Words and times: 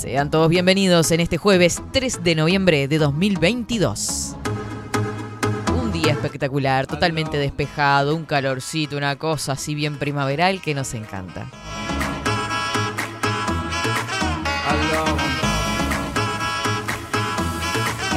Sean 0.00 0.30
todos 0.30 0.48
bienvenidos 0.48 1.10
en 1.10 1.20
este 1.20 1.36
jueves 1.36 1.82
3 1.92 2.24
de 2.24 2.34
noviembre 2.34 2.88
de 2.88 2.96
2022. 2.96 4.34
Un 5.78 5.92
día 5.92 6.12
espectacular, 6.12 6.86
totalmente 6.86 7.36
despejado, 7.36 8.16
un 8.16 8.24
calorcito, 8.24 8.96
una 8.96 9.16
cosa 9.16 9.52
así 9.52 9.74
bien 9.74 9.98
primaveral 9.98 10.62
que 10.62 10.74
nos 10.74 10.94
encanta. 10.94 11.50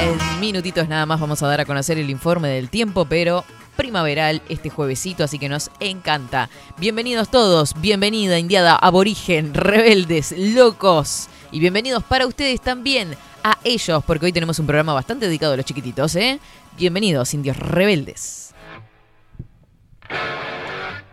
En 0.00 0.40
minutitos 0.40 0.88
nada 0.88 1.04
más 1.04 1.20
vamos 1.20 1.42
a 1.42 1.48
dar 1.48 1.60
a 1.60 1.66
conocer 1.66 1.98
el 1.98 2.08
informe 2.08 2.48
del 2.48 2.70
tiempo, 2.70 3.04
pero 3.04 3.44
primaveral 3.76 4.40
este 4.48 4.70
juevesito, 4.70 5.22
así 5.22 5.38
que 5.38 5.50
nos 5.50 5.70
encanta. 5.80 6.48
Bienvenidos 6.78 7.28
todos, 7.28 7.74
bienvenida 7.78 8.38
indiada, 8.38 8.74
aborigen, 8.74 9.52
rebeldes, 9.52 10.32
locos. 10.38 11.28
Y 11.54 11.60
bienvenidos 11.60 12.02
para 12.02 12.26
ustedes 12.26 12.60
también 12.60 13.16
a 13.44 13.56
ellos, 13.62 14.02
porque 14.04 14.26
hoy 14.26 14.32
tenemos 14.32 14.58
un 14.58 14.66
programa 14.66 14.92
bastante 14.92 15.26
dedicado 15.26 15.52
a 15.52 15.56
los 15.56 15.64
chiquititos, 15.64 16.16
¿eh? 16.16 16.40
Bienvenidos, 16.76 17.32
indios 17.32 17.56
rebeldes. 17.56 18.52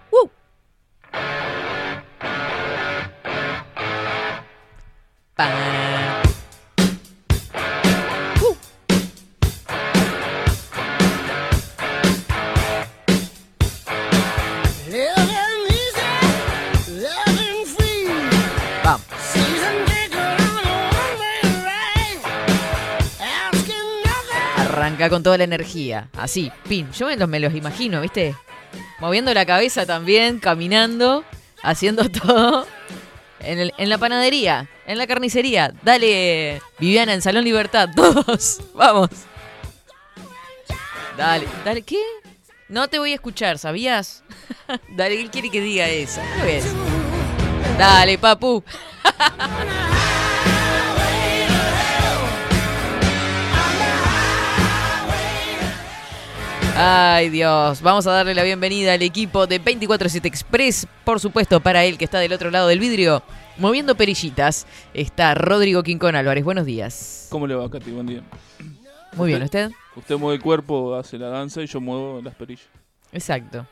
¡Uh! 0.10 0.30
Con 25.10 25.24
toda 25.24 25.38
la 25.38 25.44
energía. 25.44 26.10
Así, 26.18 26.52
pin. 26.68 26.92
Yo 26.92 27.08
me 27.08 27.18
los, 27.18 27.28
me 27.28 27.40
los 27.40 27.54
imagino, 27.54 28.02
¿viste? 28.02 28.36
Moviendo 29.00 29.34
la 29.34 29.46
cabeza 29.46 29.86
también, 29.86 30.40
caminando, 30.40 31.24
haciendo 31.64 32.10
todo. 32.10 32.68
En, 33.40 33.72
en 33.76 33.90
la 33.90 33.98
panadería, 33.98 34.70
en 34.86 34.98
la 34.98 35.08
carnicería. 35.08 35.74
Dale, 35.82 36.62
Viviana, 36.80 37.14
en 37.14 37.22
Salón 37.22 37.44
Libertad. 37.44 37.90
Todos, 37.96 38.62
vamos. 38.74 39.10
Dale, 41.18 41.48
dale, 41.66 41.82
¿qué? 41.82 42.02
No 42.70 42.88
te 42.88 43.00
voy 43.00 43.12
a 43.12 43.16
escuchar, 43.16 43.58
¿sabías? 43.58 44.24
dale, 44.96 45.18
¿qué 45.18 45.30
quiere 45.30 45.50
que 45.50 45.62
diga 45.62 45.90
eso? 45.90 46.22
¿Qué? 46.44 46.62
Dale, 47.78 48.18
papu. 48.18 48.64
Ay 56.76 57.30
Dios, 57.30 57.82
vamos 57.82 58.08
a 58.08 58.12
darle 58.12 58.34
la 58.34 58.44
bienvenida 58.44 58.94
al 58.94 59.02
equipo 59.02 59.46
de 59.46 59.62
24-7 59.62 60.26
Express, 60.26 60.88
por 61.04 61.20
supuesto 61.20 61.60
para 61.60 61.84
él 61.84 61.98
que 61.98 62.06
está 62.06 62.20
del 62.20 62.34
otro 62.34 62.50
lado 62.50 62.68
del 62.68 62.80
vidrio, 62.80 63.22
moviendo 63.58 63.96
perillitas, 63.96 64.66
está 64.94 65.36
Rodrigo 65.36 65.84
Quincón 65.84 66.16
Álvarez, 66.16 66.44
buenos 66.44 66.66
días. 66.66 67.28
¿Cómo 67.30 67.46
le 67.46 67.56
va, 67.56 67.70
Katy? 67.70 67.92
Buen 67.92 68.08
día. 68.08 68.22
Muy 69.14 69.28
bien, 69.28 69.44
¿usted? 69.44 69.72
Usted 69.96 70.18
mueve 70.18 70.38
el 70.38 70.42
cuerpo, 70.42 70.96
hace 70.96 71.18
la 71.18 71.28
danza 71.28 71.62
y 71.62 71.68
yo 71.68 71.82
muevo 71.82 72.22
las 72.22 72.34
perillas. 72.36 72.66
Exacto. 73.12 73.68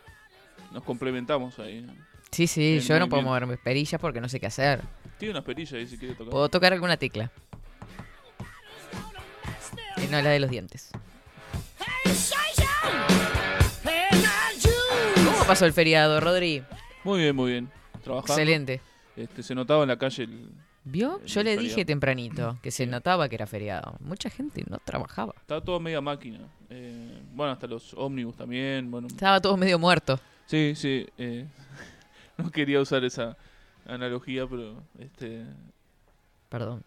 Nos 0.72 0.84
complementamos 0.84 1.58
ahí. 1.60 1.86
Sí, 2.32 2.46
sí, 2.46 2.74
Bien, 2.74 2.80
yo 2.82 3.00
no 3.00 3.08
puedo 3.10 3.22
bien. 3.22 3.30
mover 3.30 3.48
mis 3.48 3.58
perillas 3.60 4.00
porque 4.00 4.20
no 4.22 4.28
sé 4.30 4.40
qué 4.40 4.48
hacer. 4.48 4.82
Tiene 5.18 5.32
unas 5.32 5.44
perillas 5.46 5.74
ahí 5.74 5.88
si 5.88 5.98
quiere 5.98 6.14
tocar. 6.16 6.32
Puedo 6.32 6.50
tocar 6.50 6.74
alguna 6.74 6.98
tecla. 6.98 7.32
Y 9.98 10.08
no 10.12 10.22
la 10.22 10.30
de 10.30 10.40
los 10.40 10.50
dientes. 10.52 10.92
¿Cómo 15.16 15.46
pasó 15.48 15.66
el 15.66 15.74
feriado, 15.74 16.20
Rodri? 16.20 16.64
Muy 17.04 17.20
bien, 17.22 17.36
muy 17.36 17.52
bien. 17.52 17.70
Trabajando. 18.04 18.34
Excelente. 18.34 18.82
Este, 19.16 19.44
se 19.44 19.56
notaba 19.56 19.84
en 19.84 19.90
la 19.90 19.98
calle 19.98 20.24
el... 20.24 20.50
¿Vio? 20.86 21.24
Yo 21.26 21.44
le 21.44 21.52
feriado. 21.52 21.62
dije 21.62 21.86
tempranito 21.86 22.58
que 22.64 22.72
se 22.72 22.88
notaba 22.88 23.28
que 23.30 23.36
era 23.36 23.46
feriado. 23.46 23.96
Mucha 24.00 24.30
gente 24.30 24.64
no 24.70 24.80
trabajaba. 24.80 25.34
Estaba 25.42 25.62
todo 25.62 25.80
media 25.80 26.02
máquina. 26.02 26.40
Eh, 26.70 27.22
bueno, 27.34 27.52
hasta 27.52 27.68
los 27.68 27.94
ómnibus 27.96 28.36
también. 28.38 28.90
Bueno, 28.90 29.08
Estaba 29.08 29.40
todo 29.42 29.58
medio 29.58 29.78
muerto. 29.78 30.20
sí, 30.48 30.74
sí. 30.76 31.06
eh, 31.18 31.46
no 32.38 32.50
quería 32.50 32.80
usar 32.82 33.04
esa 33.04 33.38
analogía, 33.86 34.48
pero... 34.48 34.82
este 35.00 35.44
Perdón. 36.48 36.84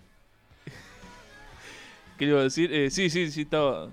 ¿Qué 2.18 2.24
le 2.26 2.30
iba 2.32 2.40
a 2.40 2.44
decir? 2.44 2.72
Eh, 2.72 2.90
sí, 2.90 3.10
sí, 3.10 3.30
sí, 3.30 3.42
estaba... 3.42 3.88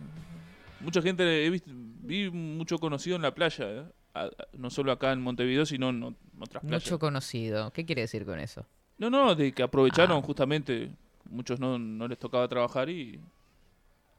Mucha 0.80 1.02
gente, 1.02 1.46
he 1.46 1.50
visto, 1.50 1.70
vi 2.10 2.30
mucho 2.32 2.78
conocido 2.80 3.16
en 3.16 3.22
la 3.22 3.34
playa. 3.36 3.66
eh. 4.16 4.30
No 4.58 4.70
solo 4.72 4.92
acá 4.92 5.12
en 5.14 5.22
Montevideo, 5.22 5.66
sino 5.66 5.90
en 5.90 6.04
otras 6.40 6.64
playas. 6.64 6.84
Mucho 6.84 6.98
conocido. 7.00 7.72
¿Qué 7.72 7.86
quiere 7.86 8.02
decir 8.02 8.26
con 8.26 8.40
eso? 8.40 8.66
No, 8.98 9.10
no, 9.10 9.36
de 9.36 9.52
que 9.54 9.62
aprovecharon 9.64 10.18
Ah. 10.18 10.22
justamente, 10.22 10.90
muchos 11.30 11.60
no, 11.60 11.78
no 11.78 12.08
les 12.08 12.18
tocaba 12.18 12.48
trabajar 12.48 12.90
y 12.90 13.20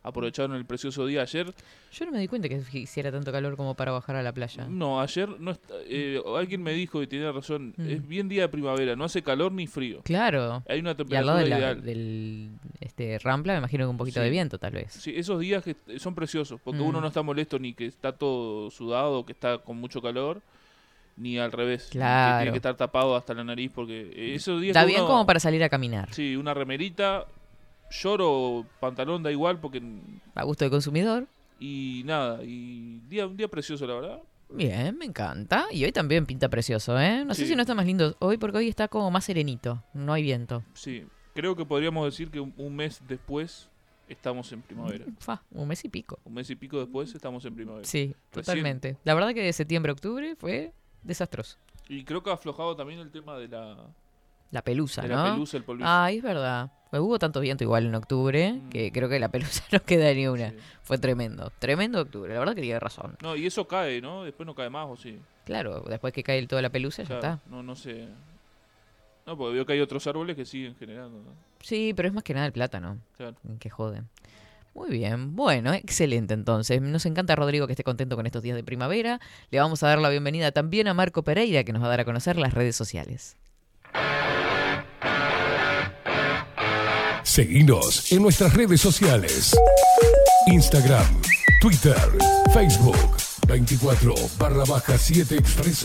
aprovecharon 0.03 0.57
el 0.57 0.65
precioso 0.65 1.05
día 1.07 1.23
ayer. 1.23 1.53
Yo 1.93 2.07
no 2.07 2.13
me 2.13 2.19
di 2.19 2.27
cuenta 2.29 2.49
que 2.49 2.63
hiciera 2.79 3.13
tanto 3.13 3.31
calor 3.33 3.57
como 3.57 3.75
para 3.75 3.93
bajar 3.93 4.17
a 4.17 4.23
la 4.23 4.33
playa. 4.33 4.67
No, 4.69 5.01
ayer 5.01 5.29
no 5.41 5.51
está- 5.51 5.75
eh, 5.87 6.21
alguien 6.37 6.63
me 6.63 6.73
dijo 6.73 7.03
y 7.03 7.07
tiene 7.07 7.31
razón, 7.31 7.75
Mm. 7.77 7.89
es 7.91 8.09
bien 8.09 8.29
día 8.29 8.43
de 8.43 8.49
primavera, 8.49 8.97
no 8.97 9.05
hace 9.05 9.23
calor 9.23 9.53
ni 9.53 9.67
frío. 9.67 10.01
Claro. 10.03 10.63
Hay 10.69 10.81
una 10.81 10.91
Y 10.91 11.15
al 11.15 11.27
lado 11.27 11.39
temperatura 11.39 11.39
de 11.45 11.49
la- 11.51 11.59
ideal. 11.59 11.83
del 11.83 12.51
este, 12.81 13.19
Rampla 13.19 13.53
me 13.55 13.59
imagino 13.59 13.85
que 13.85 13.89
un 13.91 13.97
poquito 13.99 14.21
Sí. 14.21 14.25
de 14.25 14.31
viento 14.31 14.59
tal 14.59 14.73
vez. 14.73 14.93
Sí, 14.93 15.13
esos 15.15 15.39
días 15.41 15.63
que 15.63 15.77
son 15.99 16.15
preciosos, 16.15 16.61
porque 16.63 16.81
Mm. 16.81 16.87
uno 16.87 17.01
no 17.03 17.09
está 17.09 17.23
molesto 17.23 17.59
ni 17.59 17.75
que 17.75 17.87
está 17.87 18.13
todo 18.13 18.71
sudado, 18.71 19.27
que 19.27 19.33
está 19.33 19.59
con 19.59 19.77
mucho 19.77 20.01
calor, 20.01 20.41
ni 21.17 21.39
al 21.39 21.53
revés, 21.53 21.85
que 21.91 21.99
Claro. 21.99 22.39
tiene 22.39 22.53
que 22.53 22.57
estar 22.59 22.77
tapado 22.77 23.15
hasta 23.15 23.35
la 23.35 23.45
nariz, 23.45 23.71
porque 23.75 24.35
esos 24.35 24.61
días 24.63 24.71
Está 24.75 24.81
que 24.87 24.93
bien 24.93 25.01
uno- 25.03 25.11
como 25.11 25.27
para 25.27 25.39
salir 25.41 25.63
a 25.63 25.69
caminar. 25.69 26.09
Sí, 26.15 26.37
una 26.37 26.55
remerita, 26.55 27.27
lloro, 27.91 28.67
pantalón 28.81 29.23
da 29.23 29.31
igual, 29.31 29.61
porque 29.61 29.83
A 30.35 30.45
gusto 30.45 30.65
de 30.65 30.71
consumidor. 30.71 31.27
Y 31.59 32.03
nada, 32.07 32.43
y 32.43 33.01
día, 33.09 33.27
un 33.27 33.37
día 33.37 33.49
precioso, 33.49 33.87
la 33.87 33.95
verdad. 33.95 34.23
Bien, 34.49 34.97
me 34.97 35.05
encanta. 35.05 35.67
Y 35.71 35.85
hoy 35.85 35.93
también 35.93 36.27
pinta 36.27 36.49
precioso, 36.49 36.99
¿eh? 36.99 37.25
No 37.25 37.35
sé 37.35 37.47
si 37.47 37.55
no 37.55 37.63
está 37.63 37.75
más 37.75 37.87
lindo 37.87 38.17
hoy 38.19 38.37
porque 38.37 38.59
hoy 38.59 38.69
está 38.69 38.89
como 38.89 39.11
más 39.11 39.25
serenito. 39.25 39.83
No 39.93 40.13
hay 40.13 40.23
viento. 40.23 40.65
Sí, 40.75 41.05
creo 41.35 41.55
que 41.55 41.65
podríamos 41.65 42.05
decir 42.05 42.31
que 42.31 42.41
un, 42.41 42.77
mes 42.77 43.01
después 43.07 43.69
estamos 44.09 44.51
en 44.53 44.63
primavera. 44.63 45.05
Fa, 45.19 45.43
un 45.53 45.69
mes 45.69 45.85
y 45.85 45.89
pico. 45.89 46.19
Un 46.25 46.35
mes 46.35 46.51
y 46.51 46.57
pico 46.57 46.81
después 46.81 47.15
estamos 47.15 47.45
en 47.45 47.55
primavera. 47.55 47.85
Sí, 47.85 48.07
Recién. 48.07 48.17
totalmente. 48.31 48.97
La 49.05 49.15
verdad 49.15 49.35
que 49.35 49.43
de 49.43 49.53
septiembre 49.53 49.91
a 49.91 49.93
octubre 49.93 50.35
fue 50.37 50.73
desastroso. 51.03 51.57
Y 51.89 52.05
creo 52.05 52.23
que 52.23 52.31
ha 52.31 52.35
aflojado 52.35 52.75
también 52.75 53.01
el 53.01 53.11
tema 53.11 53.37
de 53.37 53.49
la, 53.49 53.77
La 54.51 54.63
pelusa, 54.63 55.03
de 55.03 55.09
¿no? 55.09 55.17
la 55.17 55.33
pelusa, 55.33 55.57
el 55.57 55.65
polvillo. 55.65 55.89
Ay, 55.89 56.17
es 56.19 56.23
verdad. 56.23 56.73
Hubo 56.93 57.19
tanto 57.19 57.41
viento 57.41 57.63
igual 57.65 57.87
en 57.87 57.95
octubre 57.95 58.53
Mm. 58.55 58.69
que 58.71 58.91
creo 58.93 59.09
que 59.09 59.19
la 59.21 59.29
pelusa 59.29 59.63
no 59.73 59.81
queda 59.83 60.13
ni 60.13 60.27
una. 60.27 60.51
Sí. 60.51 60.57
Fue 60.83 60.99
tremendo. 60.99 61.53
Tremendo 61.59 62.01
octubre. 62.01 62.33
La 62.33 62.41
verdad 62.41 62.55
que 62.55 62.63
tiene 62.63 62.81
razón. 62.81 63.17
No, 63.23 63.37
y 63.37 63.47
eso 63.47 63.67
cae, 63.69 64.01
¿no? 64.01 64.25
Después 64.25 64.47
no 64.47 64.55
cae 64.55 64.71
más, 64.71 64.87
¿o 64.89 64.97
sí? 64.97 65.19
Claro, 65.45 65.85
después 65.89 66.13
que 66.13 66.23
cae 66.23 66.45
toda 66.47 66.63
la 66.63 66.71
pelusa 66.71 67.03
ya 67.05 67.15
está. 67.17 67.39
No, 67.49 67.63
no 67.63 67.77
sé. 67.77 68.09
No, 69.27 69.37
porque 69.37 69.55
veo 69.55 69.67
que 69.67 69.75
hay 69.75 69.81
otros 69.81 70.07
árboles 70.07 70.35
que 70.35 70.45
siguen 70.45 70.75
generando, 70.77 71.19
¿no? 71.19 71.31
Sí, 71.61 71.93
pero 71.95 72.09
es 72.09 72.15
más 72.15 72.25
que 72.25 72.35
nada 72.35 72.47
el 72.47 72.53
plátano. 72.53 72.99
Claro. 73.17 73.37
Que 73.61 73.71
jode. 73.71 74.03
Muy 74.75 74.91
bien, 74.91 75.35
bueno, 75.37 75.73
excelente 75.75 76.33
entonces. 76.35 76.81
Nos 76.81 77.05
encanta 77.05 77.37
Rodrigo 77.37 77.67
que 77.67 77.73
esté 77.73 77.85
contento 77.85 78.17
con 78.17 78.27
estos 78.27 78.43
días 78.43 78.57
de 78.57 78.63
primavera. 78.65 79.21
Le 79.51 79.59
vamos 79.61 79.83
a 79.83 79.89
dar 79.89 79.99
la 79.99 80.09
bienvenida 80.11 80.53
también 80.53 80.89
a 80.89 80.95
Marco 80.95 81.23
Pereira 81.23 81.65
que 81.65 81.73
nos 81.73 81.83
va 81.83 81.87
a 81.87 81.91
dar 81.91 82.01
a 82.01 82.05
conocer 82.05 82.37
las 82.39 82.55
redes 82.55 82.77
sociales. 82.77 83.37
Seguinos 87.31 88.11
en 88.11 88.23
nuestras 88.23 88.53
redes 88.55 88.81
sociales. 88.81 89.57
Instagram, 90.49 91.07
Twitter, 91.61 91.95
Facebook, 92.53 92.97
24 93.47 94.15
barra 94.37 94.65
baja 94.65 94.99
7 94.99 95.37
Express 95.37 95.85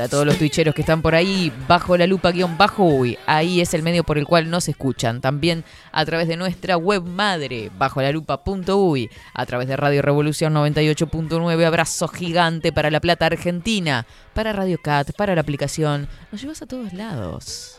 Para 0.00 0.08
todos 0.08 0.24
los 0.24 0.38
twitcheros 0.38 0.74
que 0.74 0.80
están 0.80 1.02
por 1.02 1.14
ahí, 1.14 1.52
bajo 1.68 1.94
la 1.94 2.06
lupa 2.06 2.30
guion 2.30 2.56
bajo 2.56 2.84
uy, 2.84 3.18
ahí 3.26 3.60
es 3.60 3.74
el 3.74 3.82
medio 3.82 4.02
por 4.02 4.16
el 4.16 4.24
cual 4.24 4.48
nos 4.48 4.66
escuchan. 4.66 5.20
También 5.20 5.62
a 5.92 6.06
través 6.06 6.26
de 6.26 6.38
nuestra 6.38 6.78
web 6.78 7.02
madre, 7.02 7.70
bajo 7.76 8.00
la 8.00 8.10
lupa 8.10 8.40
uy, 8.46 9.10
a 9.34 9.44
través 9.44 9.68
de 9.68 9.76
Radio 9.76 10.00
Revolución 10.00 10.54
98.9, 10.54 11.66
abrazo 11.66 12.08
gigante 12.08 12.72
para 12.72 12.90
La 12.90 13.00
Plata 13.00 13.26
Argentina, 13.26 14.06
para 14.32 14.54
Radio 14.54 14.78
Cat, 14.82 15.12
para 15.18 15.34
la 15.34 15.42
aplicación. 15.42 16.08
Nos 16.32 16.40
llevas 16.40 16.62
a 16.62 16.66
todos 16.66 16.94
lados. 16.94 17.78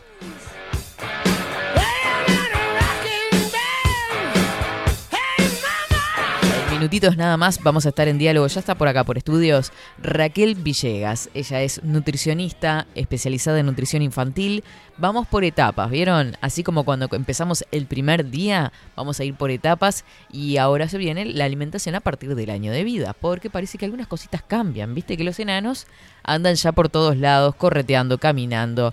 Minutitos 6.82 7.16
nada 7.16 7.36
más 7.36 7.62
vamos 7.62 7.86
a 7.86 7.90
estar 7.90 8.08
en 8.08 8.18
diálogo. 8.18 8.48
Ya 8.48 8.58
está 8.58 8.74
por 8.74 8.88
acá, 8.88 9.04
por 9.04 9.16
estudios, 9.16 9.70
Raquel 9.98 10.56
Villegas. 10.56 11.30
Ella 11.32 11.62
es 11.62 11.80
nutricionista 11.84 12.88
especializada 12.96 13.60
en 13.60 13.66
nutrición 13.66 14.02
infantil. 14.02 14.64
Vamos 14.98 15.28
por 15.28 15.44
etapas, 15.44 15.88
¿vieron? 15.90 16.36
Así 16.40 16.64
como 16.64 16.82
cuando 16.82 17.08
empezamos 17.12 17.64
el 17.70 17.86
primer 17.86 18.30
día, 18.30 18.72
vamos 18.96 19.20
a 19.20 19.24
ir 19.24 19.34
por 19.36 19.52
etapas 19.52 20.04
y 20.32 20.56
ahora 20.56 20.88
se 20.88 20.98
viene 20.98 21.24
la 21.24 21.44
alimentación 21.44 21.94
a 21.94 22.00
partir 22.00 22.34
del 22.34 22.50
año 22.50 22.72
de 22.72 22.82
vida, 22.82 23.14
porque 23.18 23.48
parece 23.48 23.78
que 23.78 23.84
algunas 23.84 24.08
cositas 24.08 24.42
cambian. 24.42 24.92
Viste 24.92 25.16
que 25.16 25.22
los 25.22 25.38
enanos 25.38 25.86
andan 26.24 26.56
ya 26.56 26.72
por 26.72 26.88
todos 26.88 27.16
lados, 27.16 27.54
correteando, 27.54 28.18
caminando, 28.18 28.92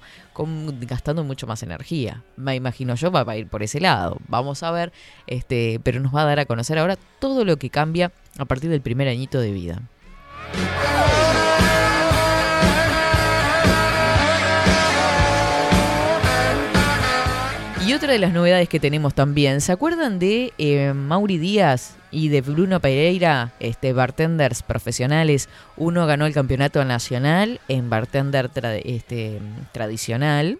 gastando 0.82 1.24
mucho 1.24 1.48
más 1.48 1.64
energía. 1.64 2.24
Me 2.38 2.56
imagino 2.56 2.96
yo 2.96 3.12
va 3.12 3.24
a 3.28 3.38
ir 3.38 3.48
por 3.48 3.64
ese 3.64 3.80
lado. 3.80 4.18
Vamos 4.28 4.64
a 4.64 4.72
ver, 4.72 4.92
este, 5.28 5.80
pero 5.84 6.00
nos 6.00 6.16
va 6.16 6.22
a 6.22 6.26
dar 6.26 6.40
a 6.40 6.46
conocer 6.46 6.78
ahora 6.78 6.98
todo 7.20 7.46
lo 7.46 7.58
que 7.58 7.70
cambia 7.70 8.12
a 8.38 8.46
partir 8.46 8.70
del 8.70 8.82
primer 8.82 9.08
añito 9.08 9.40
de 9.40 9.52
vida. 9.52 9.82
Otra 18.00 18.14
de 18.14 18.20
las 18.20 18.32
novedades 18.32 18.70
que 18.70 18.80
tenemos 18.80 19.14
también, 19.14 19.60
¿se 19.60 19.74
acuerdan 19.74 20.20
de 20.20 20.54
eh, 20.58 20.94
Mauri 20.94 21.38
Díaz 21.38 21.98
y 22.12 22.30
de 22.30 22.40
Bruno 22.40 22.80
Pereira, 22.80 23.52
este, 23.60 23.92
bartenders 23.92 24.64
profesionales? 24.64 25.50
Uno 25.76 26.08
ganó 26.08 26.26
el 26.26 26.34
campeonato 26.34 26.86
nacional 26.86 27.60
en 27.68 27.90
bartender 27.90 28.50
este, 28.86 29.42
tradicional 29.74 30.60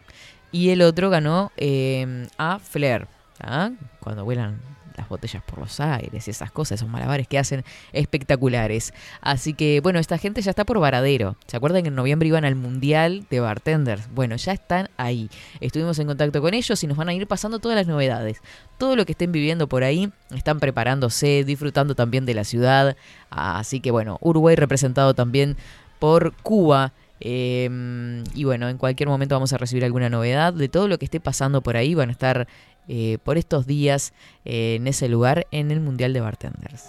y 0.52 0.72
el 0.72 0.82
otro 0.82 1.10
ganó 1.10 1.54
eh, 1.56 2.28
a 2.38 2.60
Flair, 2.60 3.08
¿ah? 3.40 3.72
cuando 4.02 4.26
vuelan 4.26 4.60
las 5.00 5.10
botellas 5.10 5.44
por 5.44 5.60
los 5.60 5.80
aires 5.80 6.28
y 6.28 6.32
esas 6.32 6.52
cosas, 6.52 6.80
esos 6.80 6.90
malabares 6.90 7.28
que 7.28 7.40
hacen 7.40 7.64
espectaculares. 7.94 8.94
Así 9.22 9.54
que, 9.54 9.80
bueno, 9.82 10.00
esta 10.00 10.18
gente 10.18 10.42
ya 10.42 10.52
está 10.52 10.66
por 10.66 10.80
Varadero. 10.80 11.36
¿Se 11.48 11.58
acuerdan 11.58 11.84
que 11.84 11.90
en 11.90 11.96
noviembre 11.96 12.28
iban 12.28 12.46
al 12.46 12.56
Mundial 12.56 13.26
de 13.30 13.40
Bartenders? 13.40 14.10
Bueno, 14.14 14.36
ya 14.36 14.54
están 14.54 14.90
ahí. 14.98 15.30
Estuvimos 15.60 15.98
en 16.00 16.08
contacto 16.08 16.42
con 16.42 16.54
ellos 16.54 16.84
y 16.84 16.88
nos 16.88 16.98
van 16.98 17.10
a 17.10 17.14
ir 17.14 17.28
pasando 17.28 17.60
todas 17.60 17.76
las 17.76 17.88
novedades. 17.88 18.42
Todo 18.78 18.96
lo 18.96 19.06
que 19.06 19.14
estén 19.14 19.32
viviendo 19.32 19.68
por 19.68 19.84
ahí, 19.84 20.12
están 20.36 20.60
preparándose, 20.60 21.44
disfrutando 21.44 21.96
también 21.96 22.26
de 22.26 22.34
la 22.34 22.44
ciudad. 22.44 22.96
Así 23.30 23.80
que, 23.80 23.92
bueno, 23.92 24.18
Uruguay 24.22 24.56
representado 24.56 25.14
también 25.14 25.58
por 26.00 26.34
Cuba. 26.44 26.94
Eh, 27.22 28.24
y 28.34 28.44
bueno, 28.46 28.70
en 28.70 28.78
cualquier 28.78 29.10
momento 29.10 29.36
vamos 29.36 29.52
a 29.52 29.58
recibir 29.58 29.84
alguna 29.84 30.10
novedad 30.10 30.54
de 30.54 30.70
todo 30.70 30.88
lo 30.88 30.98
que 30.98 31.06
esté 31.06 31.20
pasando 31.20 31.62
por 31.62 31.78
ahí. 31.78 31.94
Van 31.94 32.10
a 32.10 32.12
estar 32.12 32.48
eh, 32.88 33.18
por 33.24 33.38
estos 33.38 33.66
días 33.66 34.14
eh, 34.46 34.76
en 34.76 34.88
ese 34.88 35.10
lugar 35.10 35.48
en 35.52 35.72
el 35.72 35.80
Mundial 35.80 36.14
de 36.14 36.22
Bartenders. 36.22 36.86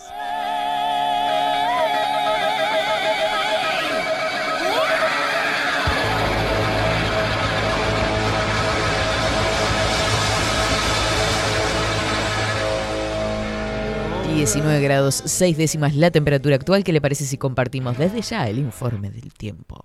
...19 14.41 14.81
grados 14.81 15.23
6 15.27 15.59
décimas 15.59 15.95
la 15.95 16.11
temperatura 16.11 16.57
actual... 16.57 16.83
¿Qué 16.83 16.95
le 16.95 17.03
parece 17.03 17.27
si 17.27 17.37
compartimos 17.37 17.99
desde 17.99 18.23
ya 18.23 18.49
el 18.49 18.59
informe 18.59 19.11
del 19.11 19.35
tiempo? 19.35 19.85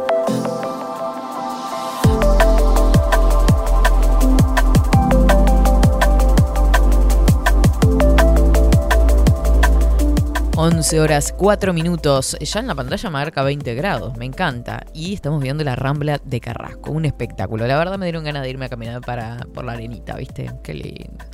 ...11 10.61 10.99
horas 10.99 11.33
4 11.35 11.73
minutos... 11.73 12.37
...ya 12.39 12.59
en 12.59 12.67
la 12.67 12.75
pantalla 12.75 13.09
marca 13.09 13.41
20 13.41 13.73
grados... 13.73 14.15
...me 14.15 14.25
encanta... 14.25 14.85
...y 14.93 15.15
estamos 15.15 15.41
viendo 15.41 15.63
la 15.63 15.75
Rambla 15.75 16.21
de 16.23 16.39
Carrasco... 16.39 16.91
...un 16.91 17.05
espectáculo... 17.05 17.65
...la 17.65 17.79
verdad 17.79 17.97
me 17.97 18.05
dieron 18.05 18.23
ganas 18.23 18.43
de 18.43 18.51
irme 18.51 18.65
a 18.65 18.69
caminar 18.69 19.01
para, 19.01 19.37
por 19.55 19.65
la 19.65 19.71
arenita... 19.71 20.15
¿viste? 20.17 20.51
Qué 20.61 20.75
lindo... 20.75 21.25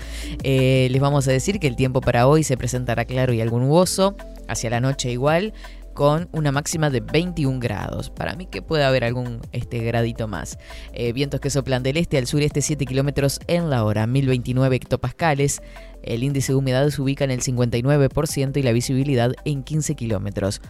Eh, 0.44 0.88
les 0.92 1.02
vamos 1.02 1.28
a 1.28 1.32
decir 1.32 1.60
que 1.60 1.68
el 1.68 1.76
tiempo 1.76 2.00
para 2.00 2.26
hoy 2.26 2.46
se 2.46 2.56
presentará 2.56 3.04
claro 3.04 3.34
y 3.34 3.42
algo 3.42 3.60
nuboso, 3.60 4.16
hacia 4.48 4.70
la 4.70 4.80
noche 4.80 5.12
igual, 5.12 5.54
con 5.98 6.30
una 6.32 6.52
máxima 6.52 6.92
de 6.92 7.00
21 7.00 7.60
grados. 7.60 8.12
Para 8.12 8.36
mí 8.36 8.46
que 8.46 8.62
puede 8.62 8.84
haber 8.84 9.04
algún 9.04 9.42
este, 9.52 9.80
gradito 9.80 10.28
más. 10.28 10.60
Eh, 10.94 11.12
vientos 11.12 11.40
que 11.40 11.50
soplan 11.50 11.82
del 11.82 11.98
este 11.98 12.20
al 12.20 12.28
sureste 12.28 12.62
7 12.62 12.86
kilómetros 12.86 13.40
en 13.48 13.72
la 13.72 13.84
hora, 13.84 14.06
1029 14.06 14.76
hectopascales. 14.76 15.60
El 16.04 16.22
índice 16.22 16.52
de 16.52 16.56
humedad 16.56 16.88
se 16.92 17.02
ubica 17.02 17.24
en 17.24 17.32
el 17.32 17.42
59% 17.42 18.58
y 18.58 18.62
la 18.62 18.74
visibilidad 18.74 19.34
en 19.44 19.64
15 19.64 19.96
kilómetros. 19.96 20.62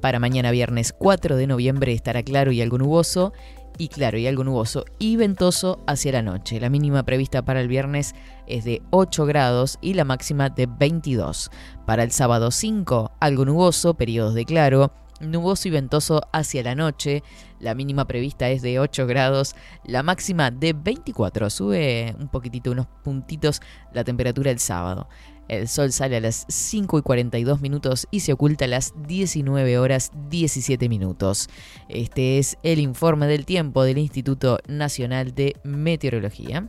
Para 0.00 0.18
mañana 0.18 0.50
viernes 0.50 0.92
4 0.92 1.36
de 1.36 1.46
noviembre 1.46 1.92
estará 1.92 2.24
claro 2.24 2.50
y 2.50 2.60
algo 2.60 2.76
nuboso 2.76 3.32
y 3.78 3.88
claro 3.88 4.18
y 4.18 4.26
algo 4.26 4.44
nuboso 4.44 4.84
y 4.98 5.16
ventoso 5.16 5.82
hacia 5.86 6.12
la 6.12 6.22
noche. 6.22 6.60
La 6.60 6.70
mínima 6.70 7.02
prevista 7.02 7.44
para 7.44 7.60
el 7.60 7.68
viernes 7.68 8.14
es 8.46 8.64
de 8.64 8.82
8 8.90 9.26
grados 9.26 9.78
y 9.80 9.94
la 9.94 10.04
máxima 10.04 10.50
de 10.50 10.66
22. 10.66 11.50
Para 11.86 12.02
el 12.02 12.10
sábado 12.10 12.50
5, 12.50 13.12
algo 13.20 13.44
nuboso, 13.44 13.94
periodos 13.94 14.34
de 14.34 14.44
claro, 14.44 14.92
nuboso 15.20 15.68
y 15.68 15.70
ventoso 15.70 16.22
hacia 16.32 16.62
la 16.62 16.74
noche. 16.74 17.22
La 17.60 17.74
mínima 17.74 18.06
prevista 18.06 18.48
es 18.50 18.62
de 18.62 18.78
8 18.78 19.06
grados, 19.06 19.54
la 19.84 20.02
máxima 20.02 20.50
de 20.50 20.72
24. 20.72 21.50
Sube 21.50 22.14
un 22.18 22.28
poquitito, 22.28 22.70
unos 22.70 22.86
puntitos 23.02 23.60
la 23.92 24.04
temperatura 24.04 24.50
el 24.50 24.58
sábado. 24.58 25.08
El 25.48 25.68
sol 25.68 25.92
sale 25.92 26.16
a 26.16 26.20
las 26.20 26.46
5 26.48 26.98
y 26.98 27.02
42 27.02 27.60
minutos 27.60 28.06
y 28.10 28.20
se 28.20 28.32
oculta 28.32 28.64
a 28.64 28.68
las 28.68 28.94
19 29.06 29.78
horas 29.78 30.10
17 30.30 30.88
minutos. 30.88 31.48
Este 31.88 32.38
es 32.38 32.56
el 32.62 32.78
informe 32.78 33.26
del 33.26 33.44
tiempo 33.44 33.84
del 33.84 33.98
Instituto 33.98 34.58
Nacional 34.66 35.34
de 35.34 35.56
Meteorología. 35.64 36.68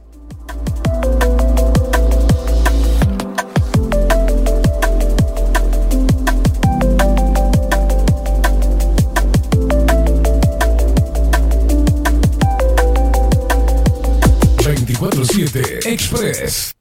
...24-7 14.66 15.86
Express. 15.86 16.76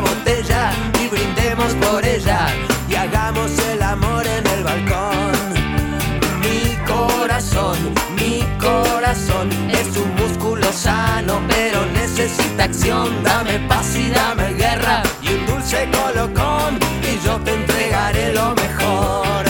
Botella 0.00 0.72
y 1.02 1.08
brindemos 1.08 1.72
por 1.74 2.04
ella 2.04 2.48
y 2.88 2.94
hagamos 2.94 3.50
el 3.70 3.82
amor 3.82 4.26
en 4.26 4.46
el 4.46 4.64
balcón. 4.64 5.32
Mi 6.40 6.76
corazón, 6.86 7.78
mi 8.16 8.42
corazón 8.58 9.50
es 9.70 9.96
un 9.96 10.14
músculo 10.14 10.72
sano, 10.72 11.40
pero 11.48 11.84
necesita 11.86 12.64
acción. 12.64 13.22
Dame 13.22 13.58
paz 13.68 13.96
y 13.96 14.10
dame 14.10 14.54
guerra 14.54 15.02
y 15.22 15.28
un 15.28 15.46
dulce 15.46 15.88
colocón 15.90 16.78
y 17.02 17.24
yo 17.24 17.38
te 17.40 17.54
entregaré 17.54 18.32
lo 18.32 18.54
mejor. 18.54 19.44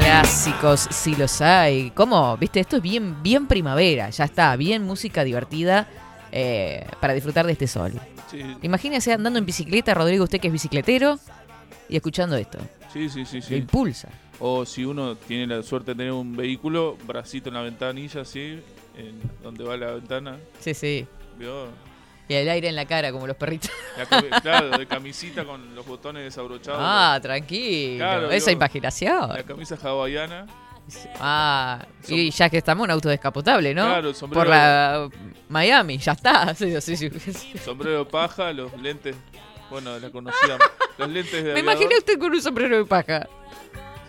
Clásicos, 0.00 0.88
si 0.90 1.14
los 1.16 1.40
hay. 1.40 1.90
¿Cómo? 1.90 2.36
Viste, 2.36 2.60
esto 2.60 2.76
es 2.76 2.82
bien, 2.82 3.22
bien 3.22 3.46
primavera. 3.46 4.10
Ya 4.10 4.24
está, 4.24 4.54
bien 4.56 4.84
música 4.84 5.24
divertida 5.24 5.88
eh, 6.36 6.84
para 7.00 7.14
disfrutar 7.14 7.46
de 7.46 7.52
este 7.52 7.68
sol. 7.68 7.92
Sí, 8.28 8.40
Imagínese 8.62 9.12
andando 9.12 9.38
en 9.38 9.46
bicicleta, 9.46 9.94
Rodrigo, 9.94 10.24
usted 10.24 10.40
que 10.40 10.48
es 10.48 10.52
bicicletero, 10.52 11.18
y 11.88 11.94
escuchando 11.96 12.34
esto. 12.36 12.58
sí, 12.92 13.08
sí, 13.08 13.24
sí. 13.24 13.36
Lo 13.36 13.42
sí. 13.46 13.54
impulsa. 13.54 14.08
O 14.40 14.66
si 14.66 14.84
uno 14.84 15.14
tiene 15.14 15.46
la 15.46 15.62
suerte 15.62 15.92
de 15.92 15.98
tener 15.98 16.12
un 16.12 16.34
vehículo, 16.36 16.96
bracito 17.06 17.50
en 17.50 17.54
la 17.54 17.62
ventanilla 17.62 18.22
así, 18.22 18.60
en 18.96 19.20
donde 19.44 19.62
va 19.62 19.76
la 19.76 19.92
ventana, 19.92 20.38
Sí, 20.58 20.74
sí. 20.74 21.06
¿vio? 21.38 21.68
Y 22.28 22.34
el 22.34 22.48
aire 22.48 22.68
en 22.68 22.74
la 22.74 22.86
cara, 22.86 23.12
como 23.12 23.26
los 23.28 23.36
perritos. 23.36 23.70
La 23.96 24.40
claro, 24.40 24.76
de 24.76 24.86
camisita 24.86 25.44
con 25.44 25.74
los 25.74 25.86
botones 25.86 26.24
desabrochados. 26.24 26.80
Ah, 26.82 27.18
tranquilo. 27.22 27.98
Claro, 27.98 28.30
Esa 28.32 28.50
digo, 28.50 28.58
imaginación. 28.58 29.28
La 29.28 29.42
camisa 29.44 29.76
hawaiana. 29.80 30.46
Ah, 31.20 31.86
y 32.08 32.30
ya 32.30 32.50
que 32.50 32.58
estamos 32.58 32.84
en 32.86 32.90
auto 32.90 33.08
descapotable, 33.08 33.74
¿no? 33.74 33.86
Claro, 33.86 34.08
el 34.10 34.14
sombrero. 34.14 34.40
Por 34.40 34.48
la 34.50 35.08
Miami, 35.48 35.98
ya 35.98 36.12
está. 36.12 36.54
Sí, 36.54 36.80
sí, 36.80 36.96
sí. 36.96 37.10
Sombrero 37.64 38.00
de 38.00 38.04
paja, 38.04 38.52
los 38.52 38.72
lentes. 38.80 39.16
Bueno, 39.70 39.98
la 39.98 40.10
conocía. 40.10 40.58
los 40.98 41.08
lentes 41.08 41.42
de 41.44 41.52
Me 41.54 41.60
imaginé 41.60 41.96
usted 41.96 42.18
con 42.18 42.32
un 42.32 42.40
sombrero 42.42 42.76
de 42.76 42.84
paja. 42.84 43.26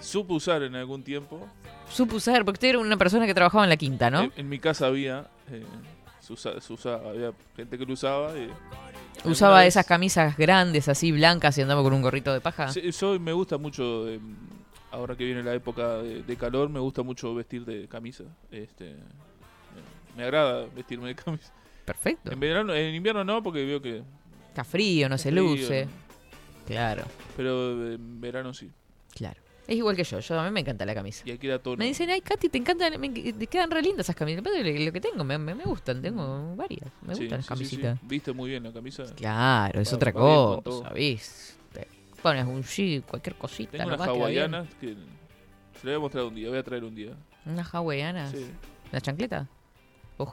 Supe 0.01 0.33
usar 0.33 0.61
en 0.63 0.75
algún 0.75 1.03
tiempo. 1.03 1.47
Supo 1.89 2.17
usar, 2.17 2.43
porque 2.45 2.57
usted 2.57 2.67
era 2.69 2.79
una 2.79 2.97
persona 2.97 3.25
que 3.25 3.33
trabajaba 3.33 3.63
en 3.63 3.69
la 3.69 3.77
quinta, 3.77 4.09
¿no? 4.09 4.21
En, 4.23 4.33
en 4.35 4.49
mi 4.49 4.59
casa 4.59 4.87
había. 4.87 5.27
eh, 5.51 5.63
se 6.19 6.33
usa- 6.33 6.59
se 6.59 6.73
usaba, 6.73 7.09
había 7.11 7.31
gente 7.55 7.77
que 7.77 7.85
lo 7.85 7.93
usaba. 7.93 8.33
Y, 8.37 8.49
Usaba 9.23 9.59
vez- 9.61 9.69
esas 9.69 9.85
camisas 9.85 10.35
grandes, 10.37 10.89
así 10.89 11.11
blancas, 11.11 11.57
y 11.57 11.61
andaba 11.61 11.81
con 11.83 11.93
un 11.93 12.01
gorrito 12.01 12.33
de 12.33 12.41
paja. 12.41 12.67
Sí, 12.71 12.91
yo 12.91 13.19
me 13.19 13.31
gusta 13.33 13.57
mucho. 13.57 14.07
eh, 14.09 14.19
ahora 14.95 15.15
que 15.15 15.23
viene 15.25 15.43
la 15.43 15.53
época 15.53 15.97
de, 16.01 16.23
de 16.23 16.35
calor, 16.37 16.69
me 16.69 16.79
gusta 16.79 17.03
mucho 17.03 17.33
vestir 17.35 17.65
de 17.65 17.87
camisa. 17.87 18.23
Este, 18.51 18.93
me, 18.93 20.17
me 20.17 20.23
agrada 20.23 20.65
vestirme 20.75 21.07
de 21.09 21.15
camisa. 21.15 21.53
Perfecto. 21.85 22.31
En 22.31 22.39
verano, 22.39 22.73
en 22.73 22.95
invierno 22.95 23.23
no, 23.23 23.43
porque 23.43 23.63
veo 23.65 23.81
que. 23.81 24.03
Está 24.49 24.63
frío, 24.63 25.07
no 25.09 25.17
se 25.17 25.29
frío, 25.31 25.43
luce. 25.43 25.87
Claro, 26.65 27.03
Pero 27.37 27.93
en 27.93 28.19
verano 28.19 28.53
sí. 28.53 28.71
claro. 29.13 29.39
Es 29.67 29.75
igual 29.77 29.95
que 29.95 30.03
yo, 30.03 30.19
yo 30.19 30.39
a 30.39 30.45
mí 30.45 30.51
me 30.51 30.59
encanta 30.59 30.85
la 30.85 30.93
camisa. 30.93 31.23
Y 31.25 31.31
aquí 31.31 31.47
tono. 31.63 31.77
Me 31.77 31.85
dicen, 31.85 32.07
ay, 32.11 32.21
Katy, 32.21 32.49
te 32.49 32.57
encantan, 32.59 32.99
me, 33.01 33.09
te 33.09 33.47
quedan 33.47 33.71
re 33.71 33.81
lindas 33.81 34.05
esas 34.05 34.15
camisas. 34.15 34.43
Pero 34.43 34.55
lo 34.85 34.91
que 34.91 35.01
tengo, 35.01 35.23
me, 35.23 35.39
me, 35.39 35.55
me 35.55 35.63
gustan, 35.63 36.03
tengo 36.03 36.55
varias. 36.55 36.85
Me 37.01 37.15
Sí, 37.15 37.21
gustan 37.23 37.37
las 37.39 37.45
sí, 37.47 37.55
sí, 37.55 37.65
sí. 37.65 37.81
camisitas. 37.81 37.99
Viste 38.03 38.31
muy 38.31 38.51
bien 38.51 38.61
la 38.63 38.71
camisa. 38.71 39.03
Claro, 39.15 39.81
es 39.81 39.91
Va- 39.91 39.95
otra 39.95 40.11
va 40.11 40.19
cosa, 40.19 40.61
todo. 40.61 40.83
Un 42.47 42.63
jean, 42.63 43.01
cualquier 43.01 43.35
cosita. 43.35 43.71
Tengo 43.77 43.93
unas 43.93 44.07
hawaianas 44.07 44.67
que. 44.81 44.87
Se 44.89 44.95
las 44.95 45.83
voy 45.83 45.93
a 45.95 45.99
mostrar 45.99 46.23
un 46.25 46.35
día, 46.35 46.49
voy 46.49 46.57
a 46.57 46.63
traer 46.63 46.83
un 46.83 46.95
día. 46.95 47.11
Unas 47.45 47.73
hawaianas. 47.73 48.31
Sí, 48.31 48.45
¿La 48.91 48.99
chancleta? 49.01 49.47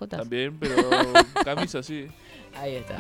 También, 0.09 0.57
pero 0.61 0.77
camisa 1.45 1.83
sí. 1.83 2.07
Ahí 2.57 2.77
está. 2.77 2.97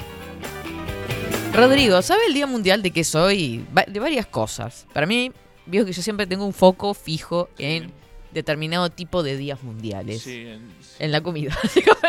Rodrigo, 1.55 2.01
¿sabe 2.03 2.23
el 2.27 2.35
Día 2.35 2.47
Mundial 2.47 2.83
de 2.83 2.91
qué 2.91 3.05
soy? 3.05 3.65
De 3.87 4.01
varias 4.01 4.27
cosas. 4.27 4.87
Para 4.93 5.07
mí, 5.07 5.31
veo 5.67 5.85
que 5.85 5.93
yo 5.93 6.03
siempre 6.03 6.27
tengo 6.27 6.45
un 6.47 6.53
foco 6.53 6.93
fijo 6.95 7.49
Sí. 7.57 7.65
en 7.65 7.93
determinado 8.33 8.89
tipo 8.91 9.23
de 9.23 9.37
días 9.37 9.63
mundiales. 9.63 10.23
Sí, 10.23 10.47
en, 10.47 10.73
En 10.99 11.13
la 11.13 11.21
comida. 11.21 11.57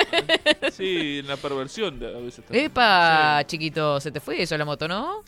sí, 0.72 1.20
en 1.20 1.28
la 1.28 1.36
perversión 1.38 2.00
de- 2.00 2.08
a 2.16 2.20
veces 2.20 2.44
también. 2.46 2.66
Epa, 2.66 3.40
Sí. 3.42 3.46
chiquito, 3.48 4.00
se 4.00 4.12
te 4.12 4.20
fue 4.20 4.42
eso 4.42 4.58
la 4.58 4.66
moto, 4.66 4.88
¿no? 4.88 5.24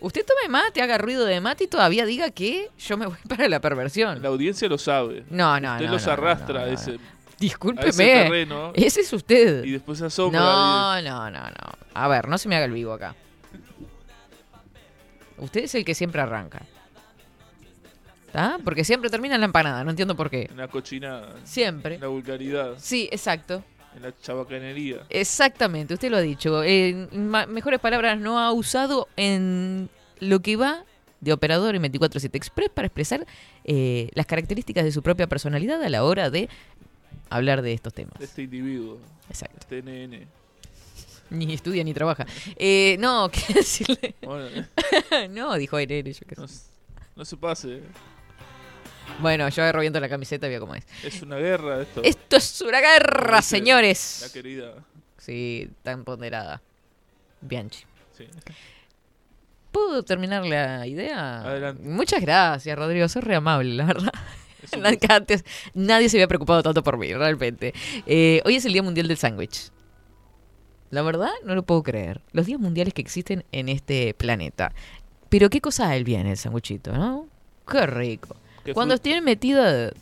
Usted 0.00 0.24
tome 0.24 0.48
mate, 0.48 0.80
haga 0.82 0.98
ruido 0.98 1.24
de 1.24 1.40
mate 1.40 1.64
y 1.64 1.66
todavía 1.66 2.04
diga 2.06 2.30
que 2.30 2.70
yo 2.78 2.96
me 2.96 3.06
voy 3.06 3.16
para 3.28 3.48
la 3.48 3.60
perversión. 3.60 4.22
La 4.22 4.28
audiencia 4.28 4.68
lo 4.68 4.78
sabe. 4.78 5.24
No, 5.30 5.58
no, 5.60 5.72
Usted 5.72 5.86
no. 5.86 5.92
los 5.92 6.06
no, 6.06 6.12
arrastra 6.12 6.60
no, 6.60 6.66
a 6.66 6.68
ese, 6.68 6.92
no. 6.92 6.96
a 6.96 7.00
ese 7.00 7.36
Discúlpeme. 7.38 7.92
terreno 7.92 8.72
Ese 8.74 9.00
es 9.02 9.12
usted. 9.12 9.64
y 9.64 9.70
después 9.72 9.98
se 9.98 10.06
asombra. 10.06 10.40
No, 10.40 11.02
no, 11.02 11.30
no, 11.30 11.40
no. 11.40 11.72
A 11.94 12.08
ver, 12.08 12.28
no 12.28 12.36
se 12.38 12.48
me 12.48 12.56
haga 12.56 12.64
el 12.64 12.72
vivo 12.72 12.92
acá. 12.92 13.14
Usted 15.38 15.64
es 15.64 15.74
el 15.76 15.84
que 15.84 15.94
siempre 15.94 16.20
arranca. 16.20 16.62
¿Está? 18.26 18.58
Porque 18.62 18.84
siempre 18.84 19.08
termina 19.08 19.36
en 19.36 19.40
la 19.40 19.46
empanada, 19.46 19.84
no 19.84 19.90
entiendo 19.90 20.14
por 20.16 20.28
qué. 20.30 20.48
En 20.50 20.56
la 20.58 20.68
cochina, 20.68 21.22
Siempre. 21.44 21.94
en 21.94 22.00
la 22.00 22.08
vulgaridad, 22.08 22.74
Sí, 22.76 23.08
exacto. 23.10 23.64
En 23.98 24.02
la 24.04 24.14
chabacanería. 24.20 25.04
Exactamente, 25.10 25.94
usted 25.94 26.10
lo 26.10 26.16
ha 26.16 26.20
dicho. 26.22 26.62
Ma- 27.12 27.46
mejores 27.46 27.78
palabras, 27.80 28.18
no 28.18 28.38
ha 28.38 28.52
usado 28.52 29.08
en 29.16 29.88
lo 30.20 30.40
que 30.40 30.56
va 30.56 30.84
de 31.20 31.32
operador 31.32 31.74
en 31.74 31.82
24-7 31.82 32.30
Express 32.34 32.70
para 32.70 32.86
expresar 32.86 33.26
eh, 33.64 34.08
las 34.14 34.26
características 34.26 34.84
de 34.84 34.92
su 34.92 35.02
propia 35.02 35.26
personalidad 35.26 35.82
a 35.82 35.88
la 35.88 36.04
hora 36.04 36.30
de 36.30 36.48
hablar 37.28 37.60
de 37.62 37.72
estos 37.74 37.92
temas. 37.92 38.18
de 38.18 38.24
este 38.24 38.42
individuo, 38.42 38.98
Exacto. 39.28 39.56
este 39.60 39.82
nene. 39.82 40.26
Ni 41.30 41.52
estudia 41.52 41.84
ni 41.84 41.92
trabaja. 41.92 42.24
Eh, 42.56 42.96
no, 43.00 43.28
¿qué 43.32 43.52
decirle? 43.52 44.14
Bueno, 44.22 44.48
no, 45.30 45.54
dijo 45.56 45.78
Irene, 45.78 46.12
yo 46.12 46.20
qué 46.26 46.36
sé. 46.36 46.62
no, 47.16 47.24
se 47.24 47.36
pase. 47.36 47.82
Bueno, 49.20 49.48
yo 49.48 49.62
agarro 49.62 49.80
viendo 49.80 50.00
la 50.00 50.08
camiseta 50.08 50.46
y 50.46 50.50
veo 50.50 50.60
cómo 50.60 50.74
es. 50.74 50.84
Es 51.04 51.22
una 51.22 51.36
guerra 51.36 51.82
esto. 51.82 52.02
Esto 52.02 52.36
es 52.36 52.60
una 52.60 52.80
guerra, 52.80 53.20
Dice 53.20 53.30
La 53.36 53.42
señores. 53.42 54.30
querida. 54.32 54.74
Sí, 55.18 55.70
tan 55.82 56.04
ponderada. 56.04 56.62
Bianchi. 57.40 57.84
Sí. 58.16 58.26
¿Puedo 59.72 60.02
terminar 60.02 60.44
la 60.46 60.86
idea? 60.86 61.40
Adelante. 61.42 61.82
Muchas 61.82 62.20
gracias, 62.20 62.76
Rodrigo. 62.78 63.08
Sos 63.08 63.22
re 63.24 63.34
amable, 63.34 63.74
la 63.74 63.84
verdad. 63.84 64.12
Antes 65.08 65.44
nadie 65.74 66.08
se 66.08 66.16
había 66.16 66.28
preocupado 66.28 66.62
tanto 66.62 66.82
por 66.82 66.96
mí, 66.98 67.12
realmente. 67.12 67.74
Eh, 68.06 68.42
hoy 68.44 68.56
es 68.56 68.64
el 68.64 68.72
Día 68.72 68.82
Mundial 68.82 69.08
del 69.08 69.16
Sándwich. 69.16 69.70
La 70.90 71.02
verdad, 71.02 71.30
no 71.44 71.54
lo 71.54 71.62
puedo 71.64 71.82
creer. 71.82 72.22
Los 72.32 72.46
días 72.46 72.58
mundiales 72.58 72.94
que 72.94 73.02
existen 73.02 73.44
en 73.52 73.68
este 73.68 74.14
planeta. 74.14 74.72
Pero 75.28 75.50
qué 75.50 75.60
cosa 75.60 75.90
hay 75.90 76.02
bien 76.02 76.26
el 76.26 76.38
sándwichito, 76.38 76.92
¿no? 76.92 77.28
Qué 77.70 77.86
rico. 77.86 78.36
¿Qué 78.64 78.74
Cuando 78.74 78.98
tienen 78.98 79.24
metida 79.24 79.92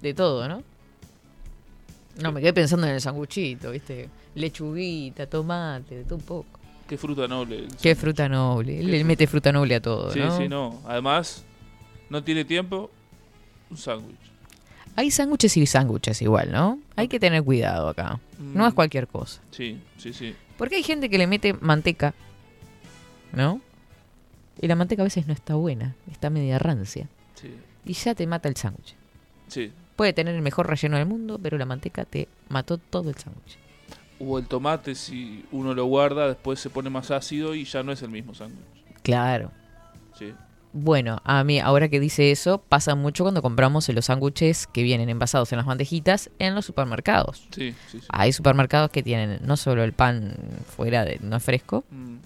de, 0.00 0.14
todo, 0.14 0.48
¿no? 0.48 0.62
No, 2.20 2.32
me 2.32 2.40
quedé 2.40 2.52
pensando 2.52 2.86
en 2.86 2.94
el 2.94 3.00
sanguchito, 3.00 3.70
¿viste? 3.70 4.08
Lechuguita, 4.34 5.26
tomate, 5.26 5.96
de 5.96 6.04
todo 6.04 6.16
un 6.16 6.22
poco. 6.24 6.46
Qué 6.88 6.98
fruta 6.98 7.26
noble. 7.28 7.68
Qué 7.80 7.94
fruta 7.94 8.28
noble. 8.28 8.80
Él 8.80 8.90
le 8.90 9.04
mete 9.04 9.26
fruta 9.26 9.50
noble 9.52 9.76
a 9.76 9.80
todo, 9.80 10.10
Sí, 10.12 10.18
¿no? 10.18 10.36
sí, 10.36 10.48
no. 10.48 10.80
Además, 10.86 11.44
no 12.10 12.22
tiene 12.22 12.44
tiempo. 12.44 12.90
Un 13.70 13.76
sándwich. 13.78 14.16
Hay 14.96 15.10
sándwiches 15.10 15.56
y 15.56 15.64
sándwiches 15.66 16.20
igual, 16.20 16.52
¿no? 16.52 16.78
Hay 16.96 17.08
que 17.08 17.18
tener 17.18 17.42
cuidado 17.42 17.88
acá. 17.88 18.20
No 18.38 18.64
Mm. 18.64 18.68
es 18.68 18.74
cualquier 18.74 19.06
cosa. 19.08 19.40
Sí, 19.50 19.78
sí, 19.96 20.12
sí. 20.12 20.34
Porque 20.58 20.76
hay 20.76 20.82
gente 20.82 21.08
que 21.08 21.16
le 21.16 21.26
mete 21.26 21.54
manteca, 21.54 22.12
¿no? 23.32 23.62
Y 24.60 24.66
la 24.68 24.76
manteca 24.76 25.00
a 25.00 25.04
veces 25.04 25.26
no 25.26 25.32
está 25.32 25.54
buena, 25.54 25.94
está 26.10 26.28
media 26.28 26.58
rancia. 26.58 27.08
Sí, 27.36 27.48
Y 27.84 27.92
ya 27.94 28.14
te 28.14 28.26
mata 28.26 28.48
el 28.48 28.56
sándwich. 28.56 28.94
sí. 29.48 29.72
Puede 29.96 30.14
tener 30.14 30.34
el 30.34 30.40
mejor 30.42 30.66
relleno 30.68 30.96
del 30.96 31.06
mundo, 31.06 31.38
pero 31.40 31.58
la 31.58 31.66
manteca 31.66 32.04
te 32.06 32.26
mató 32.48 32.78
todo 32.78 33.10
el 33.10 33.14
sándwich. 33.16 33.58
O 34.18 34.38
el 34.38 34.46
tomate, 34.46 34.94
si 34.94 35.44
uno 35.52 35.74
lo 35.74 35.84
guarda, 35.84 36.28
después 36.28 36.58
se 36.60 36.70
pone 36.70 36.88
más 36.88 37.10
ácido 37.10 37.54
y 37.54 37.64
ya 37.64 37.82
no 37.82 37.92
es 37.92 38.00
el 38.02 38.08
mismo 38.08 38.34
sándwich. 38.34 38.64
Claro. 39.02 39.52
Sí. 40.18 40.32
Bueno, 40.72 41.20
a 41.24 41.44
mí, 41.44 41.60
ahora 41.60 41.88
que 41.88 42.00
dice 42.00 42.30
eso, 42.30 42.56
pasa 42.58 42.94
mucho 42.94 43.22
cuando 43.24 43.42
compramos 43.42 43.86
los 43.90 44.06
sándwiches 44.06 44.66
que 44.66 44.82
vienen 44.82 45.10
envasados 45.10 45.52
en 45.52 45.58
las 45.58 45.66
bandejitas 45.66 46.30
en 46.38 46.54
los 46.54 46.64
supermercados. 46.64 47.46
Sí, 47.54 47.72
sí, 47.90 48.00
sí. 48.00 48.06
Hay 48.08 48.32
supermercados 48.32 48.90
que 48.90 49.02
tienen 49.02 49.40
no 49.44 49.58
solo 49.58 49.84
el 49.84 49.92
pan 49.92 50.34
fuera 50.74 51.04
de 51.04 51.18
no 51.20 51.36
es 51.36 51.42
fresco, 51.44 51.84
Mm, 51.90 52.16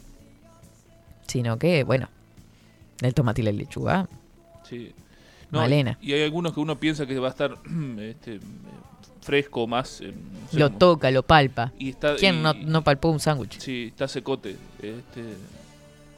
sino 1.26 1.58
que, 1.58 1.82
bueno, 1.82 2.08
el 3.02 3.12
tomate 3.12 3.42
y 3.42 3.44
la 3.44 3.52
lechuga. 3.52 4.08
sí. 4.62 4.94
Malena. 5.50 5.98
Y 6.00 6.12
hay 6.12 6.22
algunos 6.22 6.52
que 6.52 6.60
uno 6.60 6.78
piensa 6.78 7.06
que 7.06 7.18
va 7.18 7.28
a 7.28 7.30
estar 7.30 7.54
este, 8.00 8.40
fresco 9.22 9.66
más. 9.66 10.00
eh, 10.00 10.12
no 10.12 10.48
sé 10.50 10.58
Lo 10.58 10.66
cómo. 10.68 10.78
toca, 10.78 11.10
lo 11.10 11.22
palpa. 11.22 11.72
Y 11.78 11.90
está, 11.90 12.16
¿Quién 12.16 12.36
y- 12.36 12.42
no, 12.42 12.52
no 12.54 12.82
palpó 12.82 13.10
un 13.10 13.20
sándwich? 13.20 13.58
Sí, 13.58 13.86
está 13.90 14.08
secote. 14.08 14.56
Este, 14.82 15.22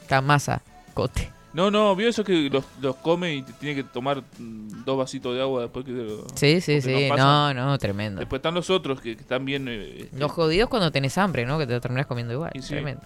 Camasa, 0.08 0.62
cote. 0.94 1.30
No, 1.52 1.70
no, 1.70 1.96
vio 1.96 2.08
eso 2.08 2.22
que 2.24 2.50
los, 2.50 2.64
los 2.80 2.96
come 2.96 3.34
y 3.34 3.42
te 3.42 3.52
tiene 3.54 3.74
que 3.74 3.82
tomar 3.82 4.22
mm, 4.38 4.84
dos 4.84 4.98
vasitos 4.98 5.34
de 5.34 5.40
agua 5.40 5.62
después 5.62 5.84
que 5.84 5.92
te 5.92 6.04
lo- 6.04 6.26
Sí, 6.34 6.60
sí, 6.60 6.80
sí. 6.82 7.08
No, 7.16 7.52
no, 7.54 7.78
tremendo. 7.78 8.20
Después 8.20 8.38
están 8.40 8.54
los 8.54 8.68
otros 8.70 9.00
que, 9.00 9.16
que 9.16 9.22
están 9.22 9.44
bien. 9.44 9.66
eh, 9.66 10.02
este, 10.02 10.18
Los 10.18 10.30
jodidos 10.30 10.68
cuando 10.68 10.92
tenés 10.92 11.16
hambre, 11.18 11.46
¿no? 11.46 11.58
Que 11.58 11.66
te 11.66 11.72
lo 11.72 11.80
terminás 11.80 12.06
comiendo 12.06 12.34
igual. 12.34 12.52
Sí. 12.60 12.68
Tremendo. 12.68 13.02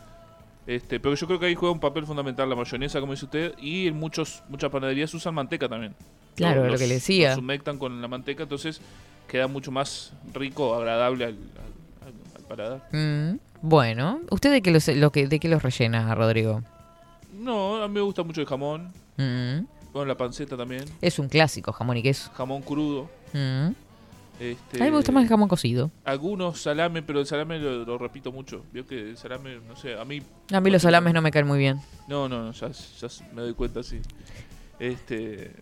Este, 0.66 1.00
pero 1.00 1.14
yo 1.14 1.26
creo 1.26 1.38
que 1.38 1.47
ahí 1.47 1.54
juega 1.54 1.73
un 1.73 1.81
papel 1.81 2.07
fundamental 2.07 2.49
la 2.49 2.57
mayonesa, 2.57 3.00
como 3.00 3.12
dice 3.12 3.25
usted, 3.26 3.54
y 3.59 3.88
en 3.88 3.97
muchos 3.99 4.42
muchas 4.49 4.71
panaderías 4.71 5.12
usan 5.14 5.35
manteca 5.35 5.69
también. 5.69 5.95
Claro, 6.37 6.62
Los- 6.64 6.73
lo 6.73 6.78
que 6.78 6.87
le 6.87 6.95
decía. 6.95 7.31
Los 7.31 7.38
humectan 7.38 7.78
con 7.78 8.00
la 8.00 8.09
manteca, 8.09 8.45
entonces 8.45 8.81
queda 9.28 9.47
mucho 9.49 9.71
más 9.71 10.12
rico, 10.35 10.75
agradable 10.75 11.25
al, 11.25 11.33
al- 11.33 12.09
al- 12.09 12.37
al 12.37 12.42
paladar. 12.49 12.88
Mm, 12.92 13.38
bueno, 13.62 14.21
¿usted 14.31 14.50
de 14.52 14.62
qué, 14.62 14.71
los, 14.71 14.88
lo 14.88 15.11
que, 15.12 15.26
de 15.26 15.38
qué 15.40 15.49
los 15.49 15.62
rellena, 15.62 16.14
Rodrigo? 16.14 16.62
No, 17.38 17.83
a 17.83 17.88
mí 17.88 17.95
me 17.95 18.00
gusta 18.00 18.23
mucho 18.23 18.40
el 18.40 18.47
jamón. 18.47 18.92
Mm, 19.16 19.64
Bueno, 19.92 20.07
la 20.07 20.16
panceta 20.16 20.57
también. 20.57 20.85
es 21.00 21.19
un 21.19 21.28
clásico, 21.28 21.73
jamón 21.73 21.97
y 21.99 22.02
queso. 22.02 22.31
Jamón 22.35 22.62
crudo. 22.62 23.11
Mm. 23.33 23.69
Este, 24.41 24.81
A 24.81 24.85
mí 24.85 24.91
me 24.91 24.97
gusta 24.97 25.12
más 25.12 25.23
el 25.23 25.29
jamón 25.29 25.49
cocido. 25.49 25.91
Algunos 26.05 26.61
salame, 26.61 27.03
pero 27.03 27.21
el 27.21 27.27
salame 27.27 27.59
lo, 27.59 27.85
lo 27.85 27.99
repito 27.99 28.33
mucho. 28.33 28.65
Vio 28.73 28.87
que 28.87 28.99
el 29.11 29.17
salame, 29.17 29.61
no 29.69 29.77
sé, 29.77 29.99
a 29.99 30.05
mí. 30.05 30.21
A 30.53 30.61
mí 30.61 30.71
los 30.71 30.83
salames 30.83 31.15
no 31.15 31.23
me 31.23 31.31
caen 31.31 31.47
muy 31.47 31.59
bien. 31.59 31.81
No, 32.09 32.29
no, 32.29 32.43
no, 32.45 32.53
ya, 32.53 32.71
ya 32.71 33.09
me 33.35 33.43
doy 33.43 33.55
cuenta, 33.55 33.83
sí. 33.83 34.01
Este. 34.81 35.53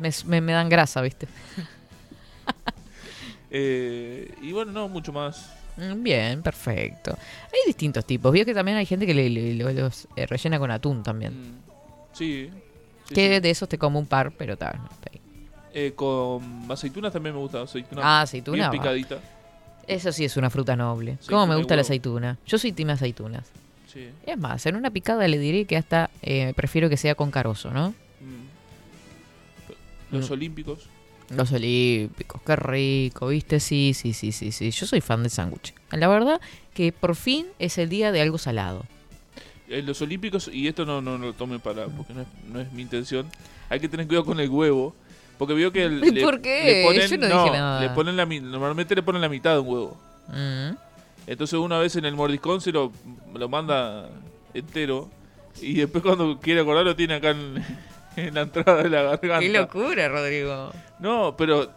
Me, 0.00 0.10
me- 0.26 0.40
me 0.40 0.52
dan 0.52 0.68
grasa, 0.68 1.00
¿viste? 1.02 1.26
eh, 3.50 4.32
y 4.42 4.52
bueno, 4.52 4.72
no, 4.72 4.88
mucho 4.88 5.12
más. 5.12 5.52
Mm, 5.76 6.02
Bien, 6.02 6.42
perfecto. 6.42 7.16
Hay 7.46 7.60
distintos 7.66 8.04
tipos. 8.04 8.32
Vio 8.32 8.44
que 8.44 8.54
también 8.54 8.76
hay 8.76 8.86
gente 8.86 9.06
que 9.06 9.14
le, 9.14 9.28
le- 9.30 9.54
lo- 9.54 9.72
los 9.72 10.06
eh, 10.16 10.26
rellena 10.26 10.58
con 10.58 10.70
atún 10.70 11.02
también. 11.02 11.32
Mm, 11.32 11.54
sí. 12.12 12.50
sí, 13.08 13.14
que 13.14 13.34
sí. 13.36 13.40
de 13.40 13.50
esos 13.50 13.68
te 13.68 13.78
como 13.78 13.98
un 13.98 14.06
par, 14.06 14.32
pero 14.32 14.56
tal. 14.56 14.78
no, 14.78 14.88
está 14.90 15.10
ahí. 15.12 15.20
Eh, 15.72 15.92
con 15.94 16.66
aceitunas 16.70 17.12
también 17.12 17.34
me 17.34 17.40
gusta. 17.40 17.62
Aceituna 17.62 18.02
Ah, 18.04 18.22
aceituna. 18.22 18.68
bien 18.70 18.82
picadita. 18.82 19.18
Eso 19.86 20.12
sí 20.12 20.24
es 20.24 20.36
una 20.36 20.50
fruta 20.50 20.76
noble. 20.76 21.18
¿Cómo 21.28 21.46
me 21.46 21.56
gusta 21.56 21.74
la 21.76 21.82
aceituna? 21.82 22.38
Yo 22.46 22.58
soy 22.58 22.72
team 22.72 22.90
aceitunas. 22.90 23.46
Sí. 23.92 24.08
Es 24.24 24.38
más, 24.38 24.64
en 24.66 24.76
una 24.76 24.90
picada 24.90 25.26
le 25.26 25.38
diré 25.38 25.64
que 25.64 25.76
hasta 25.76 26.10
eh, 26.22 26.52
prefiero 26.54 26.88
que 26.88 26.96
sea 26.96 27.14
con 27.16 27.30
carozo, 27.30 27.70
¿no? 27.72 27.90
Mm. 28.20 30.14
Los 30.16 30.28
Mm. 30.30 30.32
olímpicos. 30.32 30.86
Los 31.30 31.52
olímpicos, 31.52 32.40
qué 32.42 32.56
rico, 32.56 33.28
¿viste? 33.28 33.60
Sí, 33.60 33.92
sí, 33.94 34.12
sí, 34.12 34.32
sí, 34.32 34.50
sí. 34.50 34.70
Yo 34.72 34.86
soy 34.86 35.00
fan 35.00 35.22
del 35.22 35.30
sándwich. 35.30 35.74
La 35.92 36.08
verdad 36.08 36.40
que 36.74 36.90
por 36.92 37.14
fin 37.14 37.46
es 37.60 37.78
el 37.78 37.88
día 37.88 38.10
de 38.10 38.20
algo 38.20 38.36
salado. 38.38 38.84
Eh, 39.68 39.82
los 39.82 40.02
olímpicos, 40.02 40.50
y 40.52 40.66
esto 40.66 40.84
no, 40.84 41.00
no, 41.00 41.16
no 41.18 41.26
lo 41.26 41.32
tome 41.32 41.60
para, 41.60 41.86
porque 41.86 42.12
no 42.14 42.22
es, 42.22 42.26
no 42.52 42.60
es 42.60 42.72
mi 42.72 42.82
intención. 42.82 43.26
Hay 43.68 43.78
que 43.78 43.88
tener 43.88 44.08
cuidado 44.08 44.24
con 44.26 44.40
el 44.40 44.48
huevo. 44.50 44.94
Porque 45.40 45.54
veo 45.54 45.72
que 45.72 45.84
el- 45.86 46.04
¿Y 46.04 46.10
le, 46.10 46.20
por 46.22 46.40
qué? 46.42 46.64
le 46.64 46.84
ponen, 46.84 47.08
Yo 47.08 47.16
no 47.16 47.42
dije 47.44 47.50
nada. 47.58 47.80
Le 47.80 47.88
ponen 47.90 48.14
la, 48.16 48.26
normalmente 48.26 48.94
le 48.94 49.02
ponen 49.02 49.22
la 49.22 49.28
mitad 49.30 49.54
de 49.54 49.58
un 49.60 49.66
huevo. 49.68 49.96
Mm. 50.28 50.76
Entonces 51.26 51.58
una 51.58 51.78
vez 51.78 51.96
en 51.96 52.04
el 52.04 52.14
mordiscón 52.14 52.60
se 52.60 52.70
lo, 52.72 52.92
lo 53.34 53.48
manda 53.48 54.08
entero. 54.52 55.08
Y 55.62 55.74
después 55.74 56.04
cuando 56.04 56.38
quiere 56.38 56.60
acordar 56.60 56.84
lo 56.84 56.94
tiene 56.94 57.14
acá 57.14 57.30
en, 57.30 57.64
en 58.16 58.34
la 58.34 58.42
entrada 58.42 58.82
de 58.82 58.90
la 58.90 59.02
garganta. 59.02 59.38
Qué 59.40 59.48
locura, 59.48 60.08
Rodrigo. 60.10 60.70
No, 60.98 61.34
pero 61.38 61.70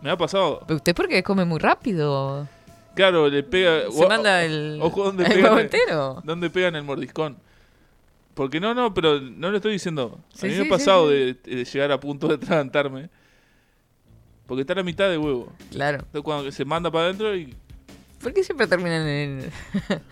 me 0.00 0.08
ha 0.10 0.16
pasado. 0.16 0.62
¿Pero 0.66 0.76
usted 0.76 0.94
por 0.94 1.08
qué 1.08 1.24
come 1.24 1.44
muy 1.44 1.58
rápido? 1.58 2.46
Claro, 2.94 3.28
le 3.28 3.42
pega. 3.42 3.90
Se 3.90 4.04
o- 4.04 4.08
manda 4.08 4.44
el, 4.44 4.78
ojo 4.80 5.04
donde 5.04 5.24
el 5.24 5.32
pega 5.32 5.48
huevo 5.48 5.58
entero. 5.58 6.20
¿Dónde 6.22 6.50
pegan 6.50 6.76
el 6.76 6.84
mordiscón? 6.84 7.36
Porque 8.34 8.60
no, 8.60 8.74
no, 8.74 8.94
pero 8.94 9.20
no 9.20 9.50
lo 9.50 9.56
estoy 9.56 9.72
diciendo. 9.72 10.18
Sí, 10.34 10.46
a 10.46 10.48
mí 10.48 10.54
sí, 10.54 10.60
me 10.60 10.66
ha 10.66 10.70
pasado 10.70 11.08
sí. 11.10 11.14
De, 11.14 11.34
de 11.56 11.64
llegar 11.64 11.92
a 11.92 12.00
punto 12.00 12.28
de 12.28 12.34
atragantarme. 12.34 13.10
Porque 14.46 14.62
está 14.62 14.72
a 14.72 14.76
la 14.76 14.82
mitad 14.82 15.08
de 15.08 15.18
huevo. 15.18 15.52
Claro. 15.70 15.98
Entonces 15.98 16.22
cuando 16.22 16.50
se 16.50 16.64
manda 16.64 16.90
para 16.90 17.06
adentro 17.06 17.34
y 17.36 17.54
¿Por 18.22 18.32
qué 18.32 18.44
siempre 18.44 18.66
terminan 18.66 19.06
en...? 19.06 19.50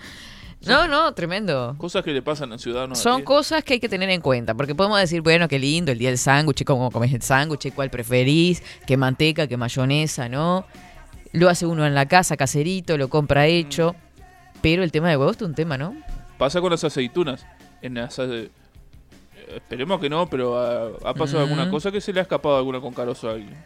no, 0.66 0.88
no, 0.88 1.14
tremendo. 1.14 1.76
cosas 1.78 2.02
que 2.02 2.12
le 2.12 2.22
pasan 2.22 2.52
a 2.52 2.58
ciudadanos. 2.58 2.98
Son 2.98 3.22
cosas 3.22 3.62
que 3.62 3.74
hay 3.74 3.80
que 3.80 3.88
tener 3.88 4.10
en 4.10 4.20
cuenta, 4.20 4.54
porque 4.54 4.74
podemos 4.74 4.98
decir, 4.98 5.22
bueno, 5.22 5.46
qué 5.46 5.60
lindo 5.60 5.92
el 5.92 5.98
día 5.98 6.08
del 6.08 6.18
sándwich, 6.18 6.64
cómo 6.64 6.90
comes 6.90 7.12
el 7.14 7.22
sándwich, 7.22 7.72
cuál 7.72 7.88
preferís, 7.88 8.62
qué 8.84 8.96
manteca, 8.96 9.46
qué 9.46 9.56
mayonesa, 9.56 10.28
¿no? 10.28 10.66
Lo 11.32 11.48
hace 11.48 11.66
uno 11.66 11.86
en 11.86 11.94
la 11.94 12.06
casa, 12.06 12.36
caserito, 12.36 12.98
lo 12.98 13.08
compra 13.08 13.46
hecho. 13.46 13.94
Pero 14.60 14.82
el 14.82 14.90
tema 14.90 15.08
de 15.08 15.16
huevos 15.16 15.36
es 15.36 15.42
un 15.42 15.54
tema, 15.54 15.78
¿no? 15.78 15.94
Pasa 16.36 16.60
con 16.60 16.72
las 16.72 16.82
aceitunas. 16.82 17.46
En 17.82 17.94
las, 17.94 18.18
eh, 18.18 18.50
esperemos 19.56 20.00
que 20.00 20.10
no, 20.10 20.28
pero 20.28 20.58
ha, 20.58 21.10
ha 21.10 21.14
pasado 21.14 21.40
Mm. 21.40 21.48
alguna 21.48 21.70
cosa 21.70 21.90
que 21.90 22.00
se 22.00 22.12
le 22.12 22.20
ha 22.20 22.22
escapado 22.22 22.56
alguna 22.56 22.80
con 22.80 22.92
carozo 22.92 23.28
a 23.28 23.32
alguien. 23.32 23.56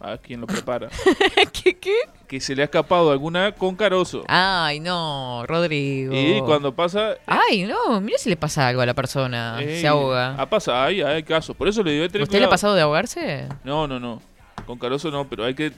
A 0.00 0.16
quien 0.18 0.40
lo 0.40 0.46
prepara. 0.48 0.88
¿Qué, 1.52 1.78
qué? 1.78 1.94
que 2.26 2.40
se 2.40 2.56
le 2.56 2.62
ha 2.62 2.64
escapado 2.64 3.12
alguna 3.12 3.52
con 3.52 3.76
carozo. 3.76 4.24
Ay, 4.26 4.80
no, 4.80 5.44
Rodrigo. 5.46 6.14
Y 6.14 6.40
cuando 6.40 6.74
pasa... 6.74 7.16
Ay, 7.26 7.64
no, 7.64 8.00
mira 8.00 8.16
si 8.18 8.30
le 8.30 8.36
pasa 8.36 8.66
algo 8.66 8.80
a 8.80 8.86
la 8.86 8.94
persona, 8.94 9.58
eh, 9.60 9.80
se 9.82 9.86
ahoga. 9.86 10.34
Ha 10.40 10.48
pasado, 10.48 10.80
hay, 10.82 11.02
hay 11.02 11.22
casos. 11.22 11.54
Por 11.54 11.68
eso 11.68 11.82
le 11.82 11.92
digo, 11.92 12.06
¿Usted 12.06 12.38
le 12.38 12.44
ha 12.46 12.48
pasado 12.48 12.74
de 12.74 12.80
ahogarse? 12.80 13.46
No, 13.64 13.86
no, 13.86 14.00
no. 14.00 14.20
Con 14.66 14.78
carozo 14.78 15.10
no, 15.10 15.28
pero 15.28 15.44
hay 15.44 15.54
que... 15.54 15.72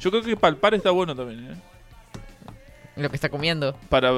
Yo 0.00 0.10
creo 0.10 0.22
que 0.24 0.36
palpar 0.36 0.74
está 0.74 0.90
bueno 0.90 1.14
también, 1.14 1.52
¿eh? 1.52 1.56
Lo 2.96 3.10
que 3.10 3.16
está 3.16 3.28
comiendo. 3.28 3.76
Para 3.90 4.10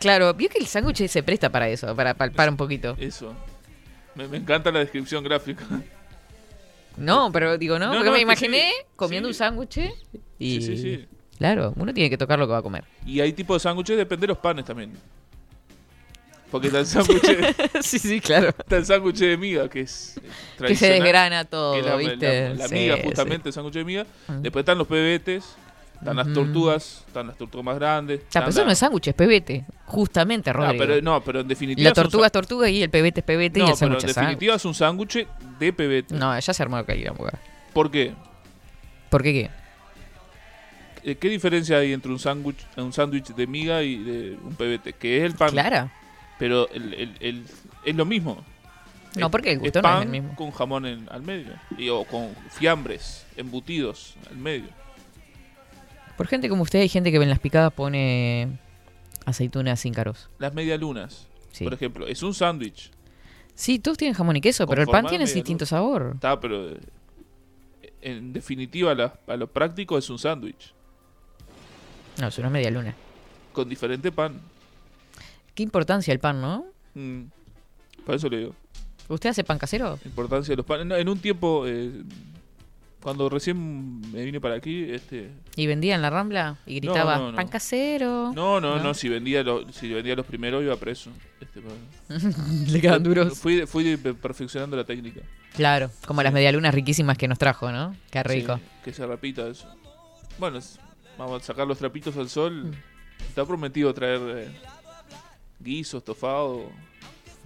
Claro, 0.00 0.32
vio 0.34 0.48
que 0.48 0.58
el 0.58 0.66
sándwich 0.66 1.06
se 1.08 1.22
presta 1.22 1.50
para 1.50 1.68
eso, 1.68 1.94
para 1.94 2.14
palpar 2.14 2.48
un 2.48 2.56
poquito. 2.56 2.96
eso. 2.98 3.34
Me, 4.14 4.26
me 4.28 4.38
encanta 4.38 4.70
la 4.72 4.78
descripción 4.80 5.22
gráfica. 5.22 5.64
No, 6.96 7.30
pero 7.30 7.56
digo, 7.58 7.78
no, 7.78 7.86
No, 7.88 7.92
porque 7.94 8.06
no, 8.10 8.12
me 8.16 8.20
imaginé 8.20 8.70
sí, 8.70 8.86
comiendo 8.96 9.28
sí. 9.28 9.30
un 9.30 9.34
sándwich 9.34 9.78
y... 10.38 10.60
Sí, 10.60 10.62
sí, 10.62 10.78
sí. 10.78 11.06
Claro, 11.38 11.72
uno 11.76 11.94
tiene 11.94 12.10
que 12.10 12.18
tocar 12.18 12.36
lo 12.38 12.46
que 12.46 12.52
va 12.52 12.58
a 12.58 12.62
comer. 12.62 12.82
Y 13.06 13.20
hay 13.20 13.32
tipos 13.32 13.62
de 13.62 13.68
sándwiches, 13.68 13.96
depende 13.96 14.22
de 14.22 14.28
los 14.28 14.38
panes 14.38 14.64
también. 14.64 14.92
Porque 16.50 16.66
está 16.68 16.80
el 16.80 16.86
sándwich, 16.86 17.22
sí, 17.82 17.98
sí, 17.98 18.20
claro. 18.20 18.48
está 18.48 18.78
el 18.78 18.86
sándwich 18.86 19.18
de 19.18 19.36
miga, 19.36 19.68
que 19.68 19.82
es 19.82 20.16
eh, 20.16 20.20
Que 20.22 20.28
se 20.30 20.56
tradicional, 20.56 20.98
desgrana 21.02 21.44
todo, 21.44 21.74
que 21.74 21.82
la, 21.82 21.96
¿viste? 21.96 22.48
la- 22.48 22.54
la 22.54 22.68
Sí, 22.68 22.74
miga, 22.74 22.96
sí. 22.96 23.02
justamente, 23.04 23.48
el 23.50 23.52
sándwich 23.52 23.74
de 23.74 23.84
miga. 23.84 24.06
Mm. 24.26 24.40
Después 24.42 24.62
están 24.62 24.78
los 24.78 24.86
pebetes, 24.88 25.44
están 26.00 26.16
las 26.16 26.32
tortugas, 26.32 27.04
están 27.06 27.26
las 27.26 27.36
tortugas 27.36 27.64
más 27.64 27.74
grandes. 27.76 28.20
Ah, 28.24 28.28
pero 28.32 28.48
eso 28.48 28.60
la- 28.60 28.66
no 28.66 28.72
es 28.72 28.78
sándwich, 28.78 29.08
es 29.08 29.14
pebete. 29.14 29.64
Justamente, 29.86 30.50
Ah, 30.50 30.52
Rodrigo. 30.52 30.84
pero, 30.86 31.02
no, 31.02 31.20
pero 31.22 31.40
en 31.40 31.48
definitiva. 31.48 31.88
la 31.88 31.94
tortuga 31.94 32.26
es 32.26 32.32
tortuga 32.32 32.68
y 32.68 32.82
el 32.82 32.90
pebete 32.90 33.20
es 33.20 33.24
pebete 33.26 33.58
y 33.60 33.62
No, 33.62 33.68
el 33.68 33.74
pero 33.74 33.78
sándwich 33.78 34.02
en 34.04 34.08
es 34.10 34.14
sándwich. 34.14 34.30
definitiva 34.30 34.54
es 34.56 34.64
un 34.64 34.74
sándwich 34.74 35.26
de 35.58 35.72
pebete. 35.72 36.14
No, 36.14 36.38
ya 36.38 36.52
se 36.54 36.62
armó 36.62 36.84
caída, 36.84 37.12
mujer. 37.12 37.38
¿Por 37.72 37.90
qué? 37.90 38.14
¿Por 39.10 39.22
qué 39.22 39.32
qué? 39.32 39.50
Eh, 41.10 41.16
¿Qué 41.16 41.28
diferencia 41.28 41.78
hay 41.78 41.92
entre 41.92 42.10
un 42.10 42.18
sándwich 42.18 42.58
un 42.76 42.92
sándwich 42.92 43.28
de 43.34 43.46
miga 43.46 43.82
y 43.82 43.96
de 43.96 44.36
un 44.42 44.54
pebete? 44.56 44.92
Que 44.92 45.18
es 45.18 45.24
el 45.24 45.34
pan. 45.34 45.50
Clara. 45.50 45.92
Pero 46.38 46.68
el, 46.70 46.94
el- 46.94 47.16
el- 47.20 47.44
es 47.84 47.96
lo 47.96 48.04
mismo. 48.04 48.44
No, 49.14 49.30
porque 49.30 49.50
el 49.50 49.56
es 49.56 49.62
gusto 49.62 49.80
no 49.82 49.88
es 49.88 49.94
pan 49.94 50.02
el 50.02 50.08
mismo. 50.10 50.36
con 50.36 50.50
jamón 50.50 50.86
en- 50.86 51.08
al 51.10 51.22
medio. 51.22 51.52
Y, 51.76 51.88
o 51.88 52.04
con 52.04 52.34
fiambres, 52.50 53.24
embutidos 53.36 54.14
al 54.30 54.36
medio. 54.36 54.68
Por 56.18 56.26
gente 56.26 56.48
como 56.50 56.62
usted 56.64 56.80
hay 56.80 56.88
gente 56.88 57.10
que 57.10 57.16
en 57.16 57.30
las 57.30 57.38
picadas 57.38 57.72
pone 57.72 58.58
aceitunas 59.24 59.80
sin 59.80 59.94
carozo. 59.94 60.28
Las 60.38 60.52
medialunas, 60.52 61.26
Sí. 61.52 61.64
por 61.64 61.72
ejemplo, 61.72 62.06
es 62.06 62.22
un 62.22 62.34
sándwich. 62.34 62.90
Sí, 63.54 63.78
todos 63.78 63.96
tienen 63.96 64.14
jamón 64.14 64.36
y 64.36 64.40
queso, 64.40 64.66
pero 64.66 64.82
el 64.82 64.88
pan 64.88 65.06
tiene 65.06 65.24
distinto 65.24 65.64
sabor. 65.64 66.12
Está, 66.16 66.38
pero 66.40 66.70
eh, 66.70 66.78
en 68.02 68.32
definitiva, 68.32 68.94
la- 68.94 69.18
a 69.26 69.36
lo 69.36 69.46
práctico 69.46 69.96
es 69.96 70.10
un 70.10 70.18
sándwich. 70.18 70.74
No, 72.20 72.26
es 72.28 72.38
una 72.38 72.50
media 72.50 72.70
luna. 72.70 72.94
Con 73.52 73.68
diferente 73.68 74.10
pan. 74.12 74.40
Qué 75.54 75.62
importancia 75.62 76.12
el 76.12 76.18
pan, 76.20 76.40
¿no? 76.40 76.66
Mm. 76.94 77.22
Por 78.04 78.14
eso 78.16 78.28
le 78.28 78.38
digo. 78.38 78.54
¿Usted 79.08 79.30
hace 79.30 79.44
pan 79.44 79.58
casero? 79.58 79.98
Importancia 80.04 80.52
de 80.52 80.56
los 80.56 80.66
panes. 80.66 80.84
No, 80.86 80.96
En 80.96 81.08
un 81.08 81.18
tiempo 81.18 81.64
eh, 81.66 81.92
Cuando 83.00 83.28
recién 83.28 84.00
me 84.12 84.24
vine 84.24 84.40
para 84.40 84.56
aquí, 84.56 84.90
este... 84.90 85.30
¿Y 85.54 85.66
vendía 85.68 85.94
en 85.94 86.02
la 86.02 86.10
Rambla? 86.10 86.56
Y 86.66 86.80
gritaba, 86.80 87.16
no, 87.18 87.30
no. 87.30 87.36
pan 87.36 87.46
casero. 87.48 88.32
No, 88.34 88.60
no, 88.60 88.76
¿No? 88.76 88.82
no, 88.82 88.94
si 88.94 89.08
vendía, 89.08 89.42
lo- 89.44 89.72
si 89.72 89.92
vendía 89.92 90.16
los 90.16 90.26
primeros 90.26 90.64
iba 90.64 90.74
preso. 90.76 91.10
Este, 91.40 91.60
Le 92.72 92.80
quedan 92.80 93.02
duros. 93.04 93.38
Fui, 93.38 93.66
fui 93.66 93.96
pe- 93.96 94.14
perfeccionando 94.14 94.76
la 94.76 94.84
técnica. 94.84 95.20
Claro, 95.54 95.90
como 96.06 96.22
las 96.24 96.32
medialunas 96.32 96.74
riquísimas 96.74 97.16
que 97.16 97.28
nos 97.28 97.38
trajo, 97.38 97.70
¿no? 97.70 97.94
Qué 98.10 98.22
rico. 98.24 98.56
Sí, 98.56 98.62
que 98.84 98.92
se 98.92 99.06
repita 99.06 99.46
eso. 99.48 99.68
Bueno, 100.38 100.58
vamos 101.16 101.42
a 101.42 101.44
sacar 101.46 101.66
los 101.68 101.78
trapitos 101.78 102.16
al 102.16 102.24
Mm. 102.24 102.28
sol. 102.28 102.74
Está 103.28 103.44
prometido 103.46 103.94
traer 103.94 104.20
eh, 104.38 104.48
guiso, 105.60 105.98
estofado. 105.98 106.70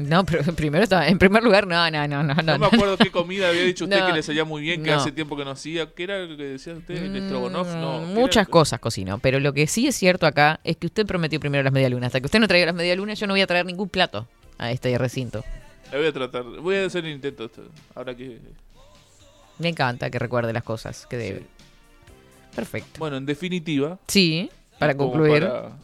No, 0.09 0.25
pero 0.25 0.43
primero 0.55 0.85
estaba, 0.85 1.07
en 1.09 1.19
primer 1.19 1.43
lugar, 1.43 1.67
no, 1.67 1.91
no, 1.91 2.09
no, 2.09 2.23
no. 2.23 2.35
No, 2.35 2.43
no, 2.43 2.59
me 2.59 2.67
acuerdo 2.67 2.97
qué 2.97 3.11
comida 3.11 3.49
había 3.49 3.63
dicho 3.63 3.85
usted 3.85 4.01
No, 4.01 4.07
que 4.07 4.13
le 4.13 4.23
salía 4.23 4.45
muy 4.45 4.63
bien, 4.63 4.83
que 4.83 4.91
no. 4.91 4.97
hace 4.99 5.13
tiempo 5.13 5.37
que 5.37 5.45
no 5.45 5.51
hacía. 5.53 5.87
¿Qué 5.93 6.05
era 6.05 6.19
lo 6.21 6.37
que 6.37 6.45
decía 6.45 6.75
usted? 6.75 6.95
¿El 6.97 7.17
estrogonoff? 7.17 7.69
No. 7.75 8.01
Mm, 8.01 8.09
¿qué 8.09 8.21
Muchas 8.21 8.49
cosas 8.49 8.81
cocino, 8.81 9.19
pero 9.19 9.41
lo 9.41 9.53
que 9.53 9.67
sí 9.67 9.87
es 9.87 9.97
cierto 9.97 10.27
acá 10.27 10.61
es 10.65 10.77
que 10.77 10.87
usted 10.87 11.07
prometió 11.07 11.39
primero 11.41 11.63
las 11.63 11.73
medialunas. 11.73 12.09
Hasta 12.09 12.21
que 12.21 12.27
usted 12.27 12.41
no 12.41 12.49
traiga 12.49 12.67
las 12.67 12.75
medialunas, 12.75 13.19
yo 13.19 13.27
no 13.27 13.35
voy 13.35 13.41
a 13.43 13.47
traer 13.47 13.67
ningún 13.67 13.89
plato 13.89 14.27
a 14.59 14.71
este 14.71 14.97
recinto. 14.99 15.45
La 15.91 15.99
voy 15.99 16.07
a 16.07 16.13
tratar. 16.13 16.45
Voy 16.45 16.77
a 16.77 16.87
hacer 16.87 17.05
el 17.05 17.13
intento. 17.13 17.45
esto, 17.45 17.63
Ahora 17.95 18.15
que. 18.15 18.39
Me 19.59 19.69
encanta 19.69 20.11
que 20.11 20.19
recuerde 20.19 20.53
las 20.53 20.63
cosas 20.65 21.07
que 21.07 21.17
debe. 21.17 21.39
sí. 21.41 21.47
Perfecto. 22.55 22.99
Bueno, 22.99 23.17
en 23.17 23.25
definitiva. 23.25 23.99
Sí, 24.09 24.51
para 24.83 24.97
concluir. 24.97 25.43
para, 25.43 25.79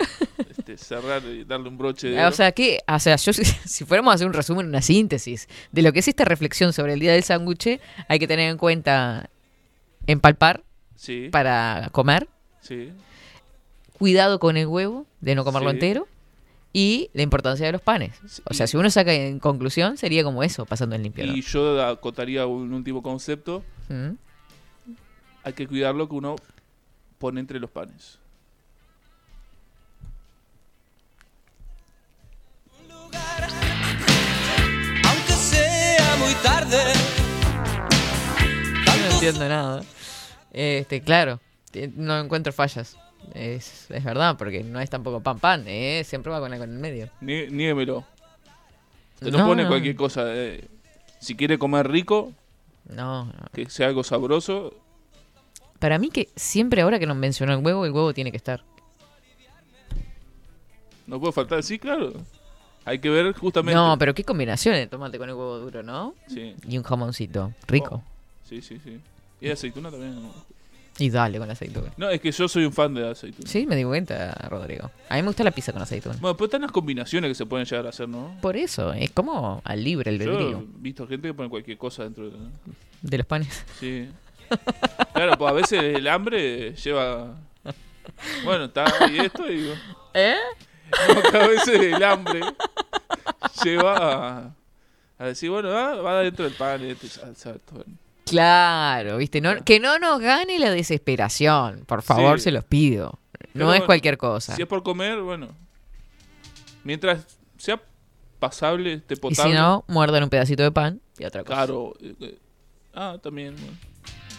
este, 0.50 0.76
cerrar 0.76 1.22
y 1.24 1.44
darle 1.44 1.68
un 1.68 1.78
broche 1.78 2.08
de. 2.08 2.24
O 2.24 2.32
sea, 2.32 2.52
que, 2.52 2.80
o 2.86 2.98
sea, 2.98 3.16
yo 3.16 3.32
si, 3.64 3.84
fuéramos 3.84 4.12
a 4.12 4.14
hacer 4.16 4.26
un 4.26 4.32
resumen, 4.32 4.66
una 4.66 4.82
síntesis 4.82 5.48
de 5.72 5.82
lo 5.82 5.92
que 5.92 6.00
es 6.00 6.08
esta 6.08 6.24
reflexión 6.24 6.72
sobre 6.72 6.94
el 6.94 7.00
día 7.00 7.12
del 7.12 7.22
sándwich, 7.22 7.80
hay 8.08 8.18
que 8.18 8.26
tener 8.26 8.50
en 8.50 8.58
cuenta 8.58 9.30
empalpar 10.06 10.62
sí, 10.96 11.28
para 11.30 11.88
comer, 11.92 12.28
sí. 12.60 12.90
cuidado 13.98 14.38
con 14.38 14.56
el 14.56 14.66
huevo, 14.66 15.06
de 15.20 15.34
no 15.34 15.44
comerlo 15.44 15.70
Sí. 15.70 15.76
entero, 15.76 16.08
y 16.72 17.10
la 17.14 17.22
importancia 17.22 17.66
de 17.66 17.72
los 17.72 17.80
panes. 17.80 18.20
O 18.44 18.54
sea, 18.54 18.66
si 18.66 18.76
uno 18.76 18.90
saca 18.90 19.12
en 19.12 19.38
conclusión, 19.38 19.96
sería 19.96 20.22
como 20.22 20.42
eso, 20.42 20.66
pasando 20.66 20.96
en 20.96 21.02
limpio. 21.02 21.24
Y 21.24 21.42
yo 21.42 21.82
acotaría 21.84 22.46
un 22.46 22.72
último 22.72 23.02
concepto. 23.02 23.64
Mm. 23.88 24.10
Hay 25.44 25.52
que 25.54 25.66
cuidar 25.66 25.94
lo 25.94 26.08
que 26.08 26.14
uno 26.14 26.36
pone 27.18 27.40
entre 27.40 27.58
los 27.58 27.70
panes. 27.70 28.18
Entiendo 39.18 39.48
nada. 39.48 39.82
Este, 40.52 41.00
claro, 41.02 41.40
no 41.96 42.18
encuentro 42.18 42.52
fallas. 42.52 42.96
Es, 43.34 43.90
es 43.90 44.04
verdad, 44.04 44.36
porque 44.38 44.62
no 44.62 44.80
es 44.80 44.88
tampoco 44.88 45.20
pan 45.20 45.38
pan, 45.38 45.64
¿eh? 45.66 46.02
siempre 46.04 46.30
va 46.32 46.40
con 46.40 46.54
en 46.54 46.62
el 46.62 46.68
medio. 46.68 47.10
Ní- 47.20 47.48
Niéguemelo. 47.50 48.04
Se 49.20 49.30
no, 49.30 49.38
No, 49.38 49.46
pone 49.48 49.64
no. 49.64 49.68
cualquier 49.68 49.96
cosa. 49.96 50.22
eh, 50.26 50.64
si 51.18 51.34
quiere 51.34 51.58
comer 51.58 51.90
rico, 51.90 52.32
No, 52.88 53.24
no. 53.26 53.32
que 53.52 53.68
sea 53.68 53.88
algo 53.88 54.04
sabroso. 54.04 54.72
Para 55.78 55.98
mí 55.98 56.10
que 56.10 56.28
siempre 56.36 56.82
ahora 56.82 56.98
que 56.98 57.06
nos 57.06 57.16
mencionó 57.16 57.52
el 57.52 57.64
huevo, 57.64 57.84
el 57.84 57.92
huevo 57.92 58.14
tiene 58.14 58.30
que 58.30 58.36
estar. 58.36 58.62
No 61.06 61.18
puede 61.20 61.32
faltar. 61.32 61.62
Sí, 61.62 61.78
claro. 61.78 62.12
Hay 62.84 62.98
que 63.00 63.10
ver 63.10 63.32
justamente. 63.34 63.74
No, 63.74 63.96
pero 63.98 64.14
qué 64.14 64.24
combinación 64.24 64.74
el 64.74 64.88
tomate 64.88 65.18
con 65.18 65.28
el 65.28 65.34
huevo 65.34 65.58
duro, 65.58 65.82
¿no? 65.82 66.14
Sí, 66.28 66.54
Y 66.66 66.78
un 66.78 66.84
jamoncito, 66.84 67.52
rico. 67.66 68.02
Oh. 68.04 68.17
Sí, 68.48 68.62
sí, 68.62 68.80
sí. 68.82 68.98
Y 69.40 69.50
aceituna 69.50 69.90
también. 69.90 70.16
¿no? 70.22 70.32
Y 71.00 71.10
dale 71.10 71.38
con 71.38 71.48
aceituna. 71.48 71.92
No, 71.96 72.10
es 72.10 72.20
que 72.20 72.32
yo 72.32 72.48
soy 72.48 72.64
un 72.64 72.72
fan 72.72 72.92
de 72.92 73.02
la 73.02 73.10
aceituna. 73.12 73.48
Sí, 73.48 73.66
me 73.66 73.76
di 73.76 73.84
cuenta, 73.84 74.32
Rodrigo. 74.48 74.90
A 75.08 75.14
mí 75.14 75.22
me 75.22 75.28
gusta 75.28 75.44
la 75.44 75.52
pizza 75.52 75.72
con 75.72 75.80
aceituna. 75.80 76.16
Bueno, 76.20 76.36
pero 76.36 76.46
están 76.46 76.62
las 76.62 76.72
combinaciones 76.72 77.30
que 77.30 77.34
se 77.36 77.46
pueden 77.46 77.66
llegar 77.66 77.86
a 77.86 77.90
hacer, 77.90 78.08
¿no? 78.08 78.36
Por 78.42 78.56
eso, 78.56 78.92
es 78.92 79.12
como 79.12 79.62
al 79.64 79.84
libre 79.84 80.10
el 80.10 80.18
Yo 80.18 80.24
he 80.24 80.36
albedrío 80.36 80.64
visto 80.78 81.06
gente 81.06 81.28
que 81.28 81.34
pone 81.34 81.48
cualquier 81.48 81.78
cosa 81.78 82.02
dentro 82.02 82.30
de... 82.30 82.36
de 83.02 83.18
los 83.18 83.26
panes. 83.26 83.64
Sí. 83.78 84.08
Claro, 85.12 85.38
pues 85.38 85.50
a 85.50 85.54
veces 85.54 85.82
el 85.84 86.08
hambre 86.08 86.74
lleva... 86.74 87.36
Bueno, 88.44 88.64
está 88.64 88.86
y 89.08 89.18
esto 89.18 89.48
y 89.48 89.56
digo... 89.56 89.74
¿Eh? 90.14 90.34
no, 91.14 91.30
que 91.30 91.36
a 91.36 91.46
veces 91.46 91.80
el 91.80 92.02
hambre 92.02 92.40
lleva 93.62 94.38
a, 94.38 94.54
a 95.18 95.26
decir, 95.26 95.50
bueno, 95.50 95.68
va, 95.68 95.94
va 95.96 96.20
dentro 96.22 96.44
del 96.44 96.54
pan 96.54 96.82
este 96.82 97.06
salsa, 97.08 97.54
todo. 97.58 97.84
Claro, 98.30 99.16
viste, 99.18 99.40
no, 99.40 99.64
que 99.64 99.80
no 99.80 99.98
nos 99.98 100.20
gane 100.20 100.58
la 100.58 100.70
desesperación, 100.70 101.84
por 101.86 102.02
favor, 102.02 102.38
Sí. 102.38 102.44
se 102.44 102.52
los 102.52 102.64
pido. 102.64 103.18
No 103.54 103.74
es 103.74 103.82
cualquier 103.82 104.18
cosa. 104.18 104.54
Si 104.54 104.62
es 104.62 104.68
por 104.68 104.82
comer, 104.82 105.20
bueno. 105.20 105.48
Mientras 106.84 107.38
sea 107.56 107.80
pasable, 108.38 108.94
esté 108.94 109.14
y 109.14 109.16
potable. 109.18 109.52
si 109.52 109.56
no, 109.58 109.84
muerdan 109.88 110.22
un 110.22 110.30
pedacito 110.30 110.62
de 110.62 110.70
pan 110.70 111.00
y 111.18 111.24
otra 111.24 111.42
cosa. 111.42 111.54
Claro. 111.54 111.94
eh, 112.00 112.14
eh, 112.20 112.38
ah, 112.94 113.18
también. 113.20 113.56
Bueno. 113.56 113.76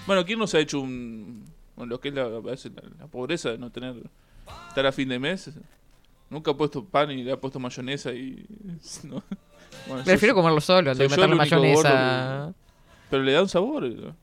Bueno, 0.07 0.25
¿quién 0.25 0.39
no 0.39 0.47
se 0.47 0.57
ha 0.57 0.59
hecho 0.61 0.79
un. 0.79 1.45
Bueno, 1.75 1.91
lo 1.91 1.99
que 1.99 2.09
es 2.09 2.15
la, 2.15 2.29
pobreza 3.11 3.49
de 3.51 3.57
no 3.57 3.71
tener. 3.71 3.95
Estar 4.69 4.85
a 4.85 4.91
fin 4.91 5.07
de 5.07 5.19
mes. 5.19 5.51
Nunca 6.29 6.51
ha 6.51 6.57
puesto 6.57 6.83
pan 6.83 7.11
y 7.11 7.23
le 7.23 7.31
ha 7.31 7.39
puesto 7.39 7.59
mayonesa 7.59 8.11
y. 8.11 8.45
no. 9.03 9.21
Bueno, 9.87 10.03
Prefiero 10.03 10.33
comerlo 10.33 10.61
solo, 10.61 10.91
antes 10.91 11.09
de 11.09 11.15
meterle 11.15 11.35
mayonesa. 11.35 12.53
Pero 13.09 13.23
le 13.23 13.31
da 13.33 13.41
un 13.41 13.49
sabor. 13.49 13.83
¿no? 13.83 14.15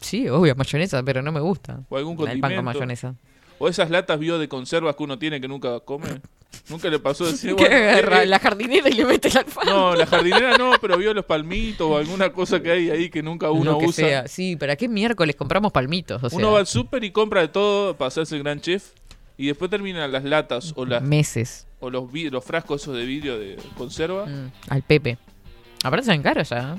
Sí, 0.00 0.28
obvio, 0.28 0.54
mayonesa, 0.54 1.02
pero 1.02 1.22
no 1.22 1.32
me 1.32 1.40
gusta. 1.40 1.80
O 1.88 1.96
algún 1.96 2.12
El 2.12 2.18
pan 2.18 2.26
con 2.26 2.40
condimento. 2.40 2.62
mayonesa. 2.62 3.14
O 3.58 3.68
esas 3.68 3.88
latas 3.90 4.18
bio 4.18 4.38
de 4.38 4.48
conservas 4.48 4.96
que 4.96 5.02
uno 5.02 5.18
tiene 5.18 5.40
que 5.40 5.48
nunca 5.48 5.80
come. 5.80 6.20
Nunca 6.68 6.88
le 6.88 6.98
pasó 6.98 7.24
decir. 7.26 7.54
Bueno, 7.58 7.74
eh, 7.74 8.22
eh, 8.22 8.26
la 8.26 8.38
jardinera 8.38 8.88
y 8.88 8.92
le 8.92 9.04
mete 9.04 9.28
el 9.28 9.38
alfalfa. 9.38 9.70
No, 9.70 9.94
la 9.94 10.06
jardinera 10.06 10.56
no, 10.58 10.72
pero 10.80 10.96
vio 10.98 11.12
los 11.14 11.24
palmitos 11.24 11.86
o 11.88 11.96
alguna 11.96 12.32
cosa 12.32 12.60
que 12.62 12.70
hay 12.70 12.90
ahí 12.90 13.10
que 13.10 13.22
nunca 13.22 13.50
uno 13.50 13.72
Lo 13.72 13.78
que 13.78 13.86
usa. 13.86 14.04
sea. 14.06 14.28
Sí, 14.28 14.56
¿para 14.56 14.76
qué 14.76 14.88
miércoles 14.88 15.36
compramos 15.36 15.72
palmitos? 15.72 16.22
O 16.22 16.30
sea, 16.30 16.38
Uno 16.38 16.52
va 16.52 16.60
al 16.60 16.66
súper 16.66 17.02
y 17.04 17.10
compra 17.10 17.40
de 17.40 17.48
todo 17.48 17.96
para 17.96 18.08
hacerse 18.08 18.36
el 18.36 18.42
gran 18.42 18.60
chef. 18.60 18.90
Y 19.36 19.46
después 19.48 19.68
terminan 19.70 20.12
las 20.12 20.22
latas 20.22 20.72
o, 20.76 20.84
las, 20.84 21.02
meses. 21.02 21.66
o 21.80 21.90
los, 21.90 22.04
los 22.12 22.44
frascos 22.44 22.82
esos 22.82 22.96
de 22.96 23.04
vidrio 23.04 23.36
de 23.38 23.56
conserva. 23.76 24.26
Mm, 24.26 24.52
al 24.68 24.82
Pepe. 24.82 25.18
Aparte 25.82 26.06
salen 26.06 26.22
caros 26.22 26.48
ya. 26.50 26.76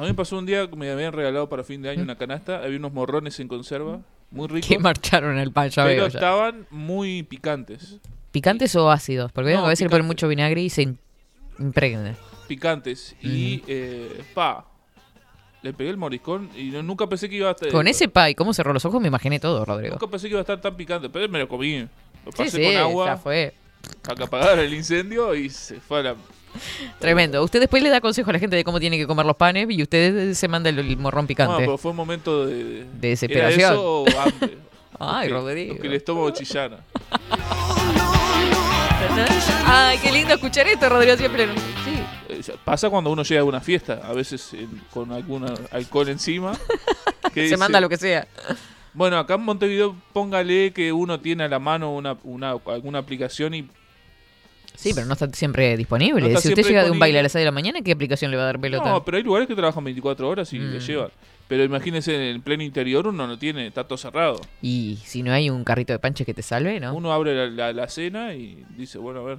A 0.00 0.04
mí 0.04 0.08
me 0.08 0.14
pasó 0.14 0.38
un 0.38 0.46
día 0.46 0.66
que 0.68 0.76
me 0.76 0.90
habían 0.90 1.12
regalado 1.12 1.46
para 1.48 1.62
fin 1.62 1.82
de 1.82 1.90
año 1.90 2.00
Mm. 2.00 2.04
una 2.04 2.16
canasta. 2.16 2.62
Había 2.64 2.78
unos 2.78 2.92
morrones 2.92 3.38
en 3.38 3.48
conserva, 3.48 4.00
muy 4.30 4.48
ricos. 4.48 4.66
Que 4.68 4.78
marcharon 4.78 5.38
el 5.38 5.52
pan, 5.52 5.68
ya 5.68 5.84
pero 5.84 6.02
veo. 6.04 6.08
ya. 6.08 6.18
estaban 6.18 6.66
muy 6.70 7.22
picantes. 7.22 7.98
¿Picantes 8.32 8.74
o 8.76 8.90
ácidos? 8.90 9.30
Porque 9.32 9.52
No, 9.52 9.66
a 9.66 9.68
veces 9.68 9.84
le 9.84 9.90
ponen 9.90 10.06
mucho 10.06 10.26
vinagre 10.26 10.62
y 10.62 10.70
se 10.70 10.84
im- 10.86 10.96
impregna. 11.58 12.14
Picantes. 12.48 13.14
Y, 13.20 13.62
eh, 13.66 14.22
pa, 14.32 14.64
le 15.62 15.74
pegué 15.74 15.90
el 15.90 15.96
moriscón 15.98 16.48
y 16.56 16.70
no- 16.70 16.82
nunca 16.82 17.06
pensé 17.06 17.28
que 17.28 17.36
iba 17.36 17.48
a 17.48 17.52
estar... 17.52 17.68
Con 17.70 17.86
ese 17.86 18.08
pie, 18.08 18.34
¿cómo 18.34 18.54
cerró 18.54 18.72
los 18.72 18.84
ojos? 18.86 19.02
Me 19.02 19.08
imaginé 19.08 19.38
todo, 19.38 19.64
Rodrigo. 19.66 19.94
Nunca 19.96 20.06
pensé 20.06 20.28
que 20.28 20.30
iba 20.32 20.40
a 20.40 20.42
estar 20.42 20.60
tan 20.60 20.74
picante, 20.76 21.10
pero 21.10 21.28
me 21.28 21.38
lo 21.40 21.46
comí. 21.48 21.80
Lo 22.24 22.32
pasé 22.32 22.50
sí, 22.52 22.62
con 22.62 22.72
ya 22.72 22.80
agua 22.80 23.16
fue. 23.18 23.52
para 24.02 24.14
que 24.14 24.22
apagara 24.24 24.62
el 24.62 24.72
incendio 24.72 25.34
y 25.34 25.50
se 25.50 25.78
fue 25.80 26.00
a 26.00 26.02
la... 26.04 26.16
Tremendo. 26.98 27.42
Usted 27.42 27.60
después 27.60 27.82
le 27.82 27.88
da 27.88 28.00
consejo 28.00 28.30
a 28.30 28.32
la 28.32 28.38
gente 28.38 28.56
de 28.56 28.64
cómo 28.64 28.80
tiene 28.80 28.98
que 28.98 29.06
comer 29.06 29.26
los 29.26 29.36
panes 29.36 29.66
y 29.70 29.82
usted 29.82 30.34
se 30.34 30.48
manda 30.48 30.68
el, 30.70 30.96
morrón 30.96 31.24
No, 31.24 31.28
picante. 31.28 31.56
pero 31.58 31.78
fue 31.78 31.90
un 31.92 31.96
momento 31.96 32.46
de... 32.46 32.84
De 32.84 33.08
desesperación. 33.08 33.60
¿Era 33.60 33.72
eso 33.72 34.02
o 34.02 34.06
hambre? 34.20 34.58
Ay, 34.98 35.28
Que- 35.28 35.34
Rodrigo. 35.34 35.76
Que 35.78 35.86
el 35.86 35.94
estómago 35.94 36.30
chillara. 36.30 36.80
Ay, 39.66 39.98
qué 39.98 40.12
lindo 40.12 40.34
escuchar 40.34 40.66
esto, 40.68 40.88
Rodrigo. 40.88 41.16
Siempre. 41.16 41.46
Sí. 41.84 41.98
Eh, 42.28 42.56
Pasa 42.64 42.90
cuando 42.90 43.10
uno 43.10 43.22
llega 43.22 43.40
a 43.40 43.44
una 43.44 43.60
fiesta, 43.60 44.00
a 44.04 44.12
veces 44.12 44.52
eh, 44.54 44.66
con 44.92 45.12
algún 45.12 45.46
alcohol 45.70 46.08
encima. 46.08 46.52
que 47.32 47.40
Se 47.40 47.40
dice, 47.42 47.56
manda 47.56 47.80
lo 47.80 47.88
que 47.88 47.96
sea. 47.96 48.26
Bueno, 48.92 49.18
acá 49.18 49.34
en 49.34 49.42
Montevideo 49.42 49.94
póngale 50.12 50.72
que 50.72 50.92
uno 50.92 51.20
tiene 51.20 51.44
a 51.44 51.48
la 51.48 51.58
mano 51.58 51.94
una, 51.94 52.16
una 52.24 52.50
alguna 52.66 52.98
aplicación 52.98 53.54
y 53.54 53.68
Sí, 54.80 54.94
pero 54.94 55.06
no 55.06 55.12
está 55.12 55.28
siempre 55.32 55.76
disponible. 55.76 56.22
No 56.22 56.26
está 56.28 56.40
si 56.40 56.48
usted 56.48 56.62
llega 56.64 56.84
de 56.84 56.90
un 56.90 56.98
baile 56.98 57.18
a 57.18 57.22
las 57.22 57.32
6 57.32 57.40
de 57.42 57.44
la 57.44 57.50
mañana, 57.52 57.82
¿qué 57.82 57.92
aplicación 57.92 58.30
le 58.30 58.36
va 58.38 58.44
a 58.44 58.46
dar 58.46 58.58
pelota? 58.60 58.90
No, 58.90 59.04
pero 59.04 59.18
hay 59.18 59.22
lugares 59.22 59.46
que 59.46 59.54
trabajan 59.54 59.84
24 59.84 60.26
horas 60.28 60.50
y 60.54 60.58
le 60.58 60.78
Mm. 60.78 60.80
llevan. 60.80 61.10
Pero 61.48 61.64
imagínese 61.64 62.14
en 62.14 62.22
el 62.22 62.40
pleno 62.40 62.62
interior 62.62 63.06
uno 63.08 63.26
no 63.26 63.38
tiene, 63.38 63.66
está 63.66 63.84
todo 63.84 63.98
cerrado. 63.98 64.40
Y 64.62 64.98
si 65.04 65.22
no 65.22 65.32
hay 65.32 65.50
un 65.50 65.64
carrito 65.64 65.92
de 65.92 65.98
panches 65.98 66.24
que 66.24 66.32
te 66.32 66.42
salve, 66.42 66.80
¿no? 66.80 66.94
Uno 66.94 67.12
abre 67.12 67.34
la, 67.34 67.46
la- 67.66 67.72
la 67.72 67.88
cena 67.88 68.34
y 68.34 68.64
dice, 68.76 68.96
bueno, 68.98 69.20
a 69.20 69.24
ver. 69.24 69.38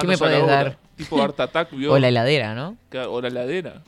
¿Qué 0.00 0.06
me 0.06 0.16
podés 0.16 0.46
dar? 0.46 0.78
Tipo 0.96 1.20
Art 1.22 1.40
Attack, 1.40 1.70
¿vio? 1.76 1.92
O 1.92 1.98
la 1.98 2.08
heladera, 2.08 2.54
¿no? 2.54 2.76
O 3.08 3.20
la 3.20 3.28
heladera. 3.28 3.82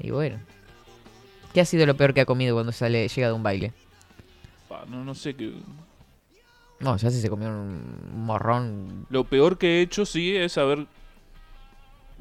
Y 0.00 0.10
bueno. 0.10 0.38
¿Qué 1.52 1.60
ha 1.60 1.64
sido 1.64 1.84
lo 1.84 1.96
peor 1.96 2.14
que 2.14 2.20
ha 2.22 2.26
comido 2.26 2.54
cuando 2.54 2.72
sale 2.72 3.08
llega 3.08 3.26
de 3.26 3.32
un 3.34 3.42
baile? 3.42 3.72
Pa, 4.68 4.84
no, 4.88 5.04
no 5.04 5.14
sé 5.14 5.34
qué. 5.34 5.52
No, 6.80 6.96
ya 6.96 7.10
si 7.10 7.20
se 7.20 7.28
comió 7.28 7.48
un 7.48 8.24
morrón. 8.24 9.06
Lo 9.10 9.24
peor 9.24 9.58
que 9.58 9.78
he 9.78 9.82
hecho, 9.82 10.06
sí, 10.06 10.34
es 10.36 10.56
haber. 10.58 10.86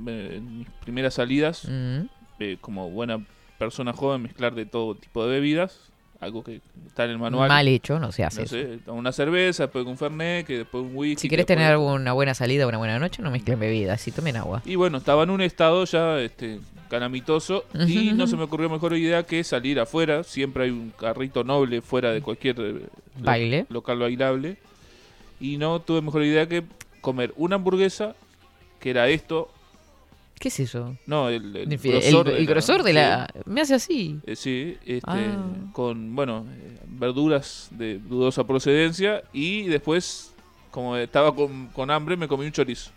eh, 0.07 0.35
en 0.37 0.59
mis 0.59 0.69
primeras 0.81 1.15
salidas, 1.15 1.65
Mm. 1.67 2.05
eh, 2.39 2.57
como 2.61 2.89
buena 2.89 3.25
persona 3.57 3.91
joven 3.91 4.21
mezclar 4.21 4.55
de 4.55 4.65
todo 4.65 4.95
tipo 4.95 5.25
de 5.25 5.31
bebidas, 5.31 5.88
algo 6.19 6.43
que 6.43 6.59
está 6.87 7.05
en 7.05 7.11
el 7.11 7.17
manual. 7.17 7.47
Mal 7.47 7.67
hecho, 7.67 7.97
no 7.99 8.11
se 8.11 8.23
hace 8.23 8.41
no 8.41 8.47
sé, 8.47 8.79
una 8.87 9.11
cerveza, 9.11 9.63
después 9.63 9.85
un 9.85 9.97
fernet, 9.97 10.45
que 10.45 10.57
después 10.59 10.83
un 10.83 10.91
whisky. 10.95 11.21
Si 11.21 11.27
que 11.27 11.31
querés 11.35 11.47
después- 11.47 11.65
tener 11.65 11.77
una 11.77 12.13
buena 12.13 12.33
salida, 12.33 12.67
una 12.67 12.77
buena 12.77 12.99
noche, 12.99 13.21
no 13.21 13.31
mezclen 13.31 13.59
bebidas, 13.59 14.05
y 14.07 14.11
tomen 14.11 14.35
agua. 14.37 14.61
Y 14.65 14.75
bueno, 14.75 14.97
estaba 14.97 15.23
en 15.23 15.29
un 15.29 15.41
estado 15.41 15.85
ya 15.85 16.19
este, 16.19 16.59
calamitoso 16.89 17.63
y 17.87 18.11
no 18.13 18.27
se 18.27 18.35
me 18.35 18.43
ocurrió 18.43 18.69
mejor 18.69 18.97
idea 18.97 19.23
que 19.23 19.43
salir 19.43 19.79
afuera. 19.79 20.23
Siempre 20.23 20.65
hay 20.65 20.71
un 20.71 20.91
carrito 20.91 21.43
noble 21.43 21.81
fuera 21.81 22.11
de 22.11 22.21
cualquier 22.21 22.59
eh, 22.59 22.73
lo- 23.19 23.23
Baile. 23.25 23.65
local 23.69 23.99
bailable. 23.99 24.57
Y 25.39 25.55
no 25.57 25.79
tuve 25.79 26.01
mejor 26.01 26.23
idea 26.23 26.47
que 26.49 26.63
comer 26.99 27.33
una 27.37 27.55
hamburguesa, 27.55 28.13
que 28.81 28.89
era 28.89 29.07
esto. 29.07 29.49
¿Qué 30.39 30.47
es 30.47 30.59
eso? 30.61 30.95
No, 31.05 31.27
el, 31.29 31.51
grosor 31.77 32.29
el 32.29 32.33
de 32.35 32.39
la- 32.39 32.49
grosor 32.49 32.83
de 32.83 32.89
sí. 32.91 32.95
la... 32.95 33.27
Me 33.45 33.61
hace 33.61 33.75
así. 33.75 34.19
Eh, 34.25 34.35
sí, 34.35 34.77
este, 34.85 35.01
Ah. 35.05 35.45
con, 35.73 36.15
bueno, 36.15 36.45
eh, 36.49 36.77
verduras 36.87 37.67
de 37.71 37.99
dudosa 37.99 38.47
procedencia 38.47 39.21
y 39.33 39.63
después, 39.63 40.33
como 40.71 40.95
estaba 40.95 41.35
con, 41.35 41.67
con 41.67 41.91
hambre, 41.91 42.15
me 42.15 42.27
comí 42.27 42.45
un 42.45 42.51
chorizo. 42.51 42.91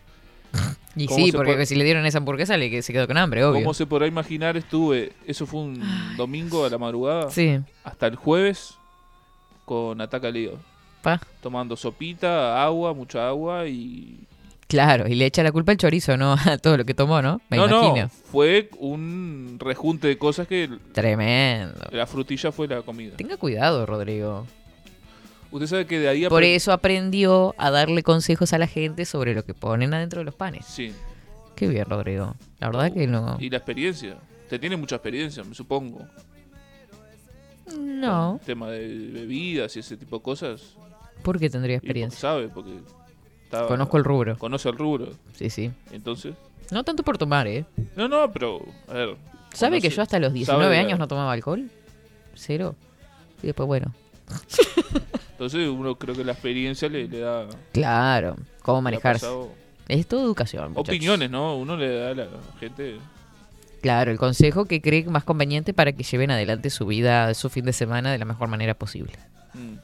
Y 0.95 1.07
¿Cómo 1.07 1.25
sí, 1.25 1.33
porque 1.33 1.53
puede- 1.55 1.65
si 1.67 1.75
le 1.75 1.85
dieron 1.85 2.05
esa 2.05 2.19
hamburguesa, 2.19 2.57
le 2.59 2.71
que- 2.71 2.83
se 2.83 2.93
quedó 2.93 3.07
con 3.07 3.17
hambre, 3.17 3.43
obvio. 3.45 3.61
Como 3.63 3.73
se 3.73 3.87
podrá 3.87 4.07
imaginar, 4.07 4.59
estuve, 4.59 5.13
eso 5.27 5.47
fue 5.47 5.61
un 5.63 5.83
domingo 6.19 6.67
a 6.67 6.69
la 6.71 6.77
madrugada, 6.77 7.31
Sí, 7.31 7.59
hasta 7.83 8.07
el 8.09 8.17
jueves 8.17 8.75
con 9.65 10.01
ataque 10.03 10.27
al 10.27 10.37
hígado. 10.37 10.59
pa. 11.01 11.19
Tomando 11.41 11.77
sopita, 11.77 12.63
agua, 12.63 12.93
mucha 12.93 13.27
agua 13.27 13.67
y... 13.67 14.19
Claro, 14.73 15.07
y 15.07 15.15
le 15.15 15.27
echa 15.27 15.43
la 15.43 15.53
culpa 15.53 15.73
al 15.73 15.77
chorizo, 15.79 16.17
¿no? 16.17 16.33
A 16.47 16.57
todo 16.57 16.79
lo 16.79 16.87
que 16.87 16.95
tomó, 16.95 17.21
¿no? 17.21 17.43
Me 17.51 17.59
no, 17.59 17.67
imagino. 17.67 18.05
no, 18.05 18.09
fue 18.09 18.71
un 18.79 19.59
rejunte 19.61 20.09
de 20.09 20.17
cosas 20.17 20.49
que 20.49 20.71
Tremendo. 20.95 21.75
la 21.91 22.07
frutilla 22.07 22.51
fue 22.53 22.67
la 22.69 22.81
comida. 22.81 23.15
Tenga 23.19 23.37
cuidado, 23.37 23.85
Rodrigo. 23.85 24.47
Usted 25.51 25.67
sabe 25.67 25.87
que 25.87 25.99
de 25.99 26.09
ahí... 26.09 26.27
Por 26.27 26.43
eso 26.43 26.73
aprendió 26.73 27.55
a 27.59 27.71
darle 27.71 28.03
consejos 28.03 28.55
a 28.55 28.59
la 28.59 28.67
gente 28.67 29.05
sobre 29.05 29.35
lo 29.35 29.45
que 29.45 29.53
ponen 29.53 29.93
adentro 29.93 30.21
de 30.21 30.25
los 30.25 30.35
panes. 30.35 30.65
Sí, 30.65 30.91
Qué 31.55 31.69
bien, 31.69 31.85
Rodrigo. 31.85 32.35
La 32.59 32.69
verdad 32.69 32.91
que 32.95 33.07
no. 33.07 33.37
y 33.39 33.51
la 33.51 33.59
experiencia. 33.59 34.17
Usted 34.45 34.59
tiene 34.59 34.79
mucha 34.79 34.97
experiencia, 34.97 35.45
me 35.45 35.55
supongo. 35.55 36.01
No. 37.77 38.39
El 38.41 38.47
tema 38.47 38.71
de 38.71 38.89
bebidas 38.89 39.77
y 39.77 39.81
ese 39.81 39.99
tipo 39.99 40.17
de 40.17 40.23
cosas. 40.23 40.63
¿Por 41.23 41.39
qué 41.39 41.51
tendría 41.51 41.75
Y 41.75 41.79
experiencia? 41.79 42.19
sabe, 42.19 42.49
porque... 42.49 42.73
estaba- 43.53 43.69
Conozco 43.69 43.97
el 43.99 44.05
rubro. 44.05 44.39
Conoce 44.39 44.69
el 44.69 44.77
rubro. 44.79 45.09
Sí, 45.35 45.51
sí. 45.51 45.71
Entonces... 45.91 46.35
No 46.71 46.85
tanto 46.85 47.03
por 47.03 47.19
tomar, 47.19 47.47
¿eh? 47.47 47.65
No, 47.97 48.09
no, 48.09 48.31
pero... 48.33 48.65
A 48.89 48.95
ver... 48.95 49.17
¿Sabe 49.53 49.81
que 49.83 49.91
yo 49.91 50.01
hasta 50.01 50.19
los 50.19 50.29
sabe 50.29 50.39
19 50.39 50.69
de 50.69 50.75
la- 50.83 50.87
años 50.89 50.99
no 50.99 51.07
tomaba 51.07 51.33
alcohol? 51.33 51.71
Cero. 52.35 52.75
Y 53.43 53.47
después, 53.49 53.67
bueno. 53.67 53.93
Entonces 55.33 55.69
uno 55.69 55.97
creo 55.97 56.15
que 56.15 56.25
la 56.25 56.33
experiencia 56.33 56.89
le, 56.89 57.07
le 57.09 57.19
da... 57.21 57.47
Claro. 57.73 58.37
¿Cómo 58.63 58.81
manejarse? 58.81 59.27
Es 59.89 60.07
todo 60.07 60.23
educación. 60.25 60.71
muchachos. 60.71 60.89
Opiniones, 60.89 61.31
¿no? 61.31 61.57
Uno 61.57 61.77
le 61.77 61.95
da 61.99 62.11
a 62.11 62.15
la 62.15 62.27
gente... 62.61 62.97
Claro, 63.83 64.13
el 64.13 64.19
consejo 64.19 64.65
que 64.67 64.81
cree 64.81 65.05
más 65.07 65.25
conveniente 65.25 65.75
para 65.75 65.93
que 65.93 66.05
lleven 66.05 66.31
adelante 66.31 66.71
su 66.71 66.87
vida, 66.87 67.35
su 67.35 67.51
fin 67.51 67.65
de 67.65 67.73
semana 67.73 68.13
de 68.13 68.19
la 68.19 68.25
mejor 68.25 68.47
manera 68.49 68.75
posible. 68.75 69.15
Mm. 69.55 69.75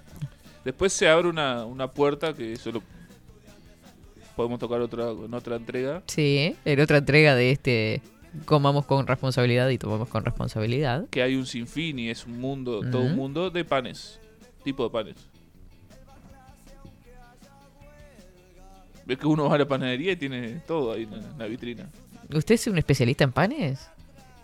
Después 0.64 0.92
se 0.92 1.08
abre 1.08 1.28
una, 1.28 1.64
una 1.64 1.88
puerta 1.88 2.32
que 2.32 2.52
eso 2.52 2.70
lo 2.70 2.80
podemos 4.38 4.60
tocar 4.60 4.80
otra, 4.80 5.10
en 5.10 5.34
otra 5.34 5.56
entrega. 5.56 6.00
Sí, 6.06 6.54
en 6.64 6.80
otra 6.80 6.98
entrega 6.98 7.34
de 7.34 7.50
este 7.50 8.02
comamos 8.44 8.86
con 8.86 9.04
responsabilidad 9.08 9.68
y 9.70 9.78
tomamos 9.78 10.08
con 10.08 10.24
responsabilidad. 10.24 11.08
Que 11.10 11.22
hay 11.22 11.34
un 11.34 11.44
sinfín 11.44 11.98
y 11.98 12.08
es 12.08 12.24
un 12.24 12.40
mundo, 12.40 12.88
todo 12.88 13.02
un 13.02 13.16
mundo 13.16 13.50
de 13.50 13.64
panes. 13.64 14.20
Tipo 14.62 14.84
de 14.84 14.90
panes. 14.90 15.16
Ves 19.06 19.18
que 19.18 19.26
uno 19.26 19.48
va 19.48 19.56
a 19.56 19.58
la 19.58 19.66
panadería 19.66 20.12
y 20.12 20.16
tiene 20.16 20.60
todo 20.68 20.92
ahí 20.92 21.02
en 21.02 21.36
la, 21.36 21.46
vitrina. 21.46 21.90
¿Usted 22.32 22.54
es 22.54 22.66
un 22.68 22.78
especialista 22.78 23.24
en 23.24 23.32
panes? 23.32 23.88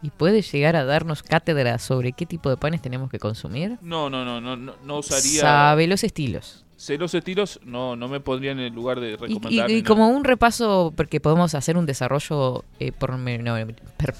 ¿Y 0.03 0.11
puede 0.11 0.43
llegar 0.43 0.75
a 0.75 0.85
darnos 0.85 1.23
cátedra 1.23 1.79
sobre 1.79 2.11
qué 2.11 2.27
tipo 2.27 2.51
de 2.51 2.57
panes 2.57 2.83
tenemos 2.83 3.11
que 3.11 3.21
consumir? 3.21 3.79
No, 3.81 4.11
no, 4.11 4.25
no, 4.25 4.41
no, 4.41 4.57
no, 4.57 4.75
no 4.85 4.99
usaría. 4.99 5.41
Sabe 5.41 5.87
los 5.87 6.03
estilos. 6.03 6.64
Sé 6.85 6.99
los 6.99 7.15
estilos, 7.15 7.61
no, 7.65 7.97
no 7.97 8.09
me 8.09 8.21
pondría 8.21 8.53
en 8.53 8.59
el 8.59 8.75
lugar 8.75 9.01
de 9.01 9.17
recomendar. 9.17 9.71
y- 9.71 9.83
como 9.83 10.07
un 10.09 10.23
repaso, 10.23 10.93
porque 10.95 11.19
podemos 11.19 11.55
hacer 11.55 11.79
un 11.79 11.87
desarrollo 11.87 12.63
eh, 12.79 12.93
pormenor- 12.93 13.75
per- 13.97 14.15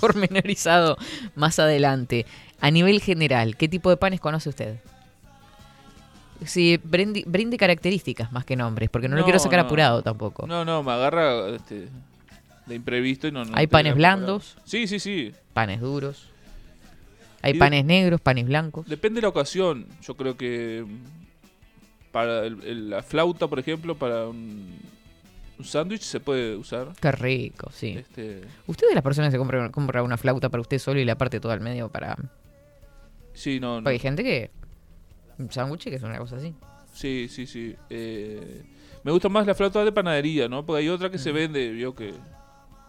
pormenorizado 0.00 0.96
más 1.34 1.58
adelante. 1.58 2.26
A 2.60 2.70
nivel 2.70 3.00
general, 3.00 3.56
¿qué 3.56 3.66
tipo 3.68 3.90
de 3.90 3.96
panes 3.96 4.20
conoce 4.20 4.50
usted? 4.50 4.76
Sí, 6.44 6.78
brinde, 6.84 7.24
brinde 7.26 7.56
características 7.56 8.30
más 8.30 8.44
que 8.44 8.54
nombres, 8.54 8.88
porque 8.88 9.08
no, 9.08 9.16
lo 9.16 9.24
quiero 9.24 9.40
sacar 9.40 9.58
no. 9.58 9.66
apurado 9.66 10.02
tampoco. 10.02 10.46
No, 10.46 10.64
no, 10.64 10.84
me 10.84 10.92
agarra 10.92 11.48
este, 11.48 11.88
de 12.66 12.74
imprevisto 12.76 13.26
y 13.26 13.32
no. 13.32 13.44
no 13.44 13.50
Hay 13.56 13.66
panes 13.66 13.96
blandos. 13.96 14.56
Sí, 14.64 14.86
sí, 14.86 15.00
sí. 15.00 15.32
Panes 15.54 15.80
duros. 15.80 16.28
Hay 17.42 17.50
Y 17.50 17.54
de- 17.54 17.58
panes 17.58 17.84
negros, 17.84 18.20
panes 18.20 18.46
blancos. 18.46 18.86
Depende 18.86 19.16
de 19.18 19.22
la 19.22 19.28
ocasión. 19.30 19.86
Yo 20.02 20.14
creo 20.16 20.36
que 20.36 20.84
para 22.18 22.44
el- 22.46 22.62
el- 22.64 22.90
la 22.90 23.00
flauta, 23.02 23.46
por 23.46 23.60
ejemplo, 23.60 23.94
para 23.94 24.26
un, 24.26 24.76
un 25.56 25.64
sándwich 25.64 26.00
se 26.02 26.18
puede 26.18 26.56
usar. 26.56 26.88
Qué 27.00 27.12
rico, 27.12 27.70
sí. 27.72 27.94
Este, 27.96 28.40
¿Usted 28.66 28.88
de 28.88 28.94
las 28.96 29.04
personas 29.04 29.30
que 29.32 29.38
compra, 29.38 29.70
compra 29.70 30.02
una 30.02 30.16
flauta 30.16 30.48
para 30.48 30.60
usted 30.60 30.78
solo 30.80 30.98
y 30.98 31.04
la 31.04 31.16
parte 31.16 31.38
todo 31.38 31.52
al 31.52 31.60
medio 31.60 31.88
para...? 31.90 32.16
sí, 33.34 33.60
no, 33.60 33.76
no. 33.76 33.84
Porque 33.84 33.90
hay 33.94 33.98
gente 34.00 34.24
que... 34.24 34.50
Un 35.38 35.48
sándwich 35.52 35.84
que 35.84 35.94
es 35.94 36.02
una 36.02 36.18
cosa 36.18 36.36
así. 36.38 36.52
Sí, 36.92 37.28
sí, 37.30 37.46
sí. 37.46 37.76
Eh, 37.88 38.64
me 39.04 39.12
gusta 39.12 39.28
más 39.28 39.46
la 39.46 39.54
flauta 39.54 39.84
de 39.84 39.92
panadería, 39.92 40.48
¿no? 40.48 40.66
Porque 40.66 40.80
hay 40.80 40.88
otra 40.88 41.08
que 41.08 41.18
se 41.18 41.30
vende, 41.30 41.70
vio 41.70 41.94
que 41.94 42.12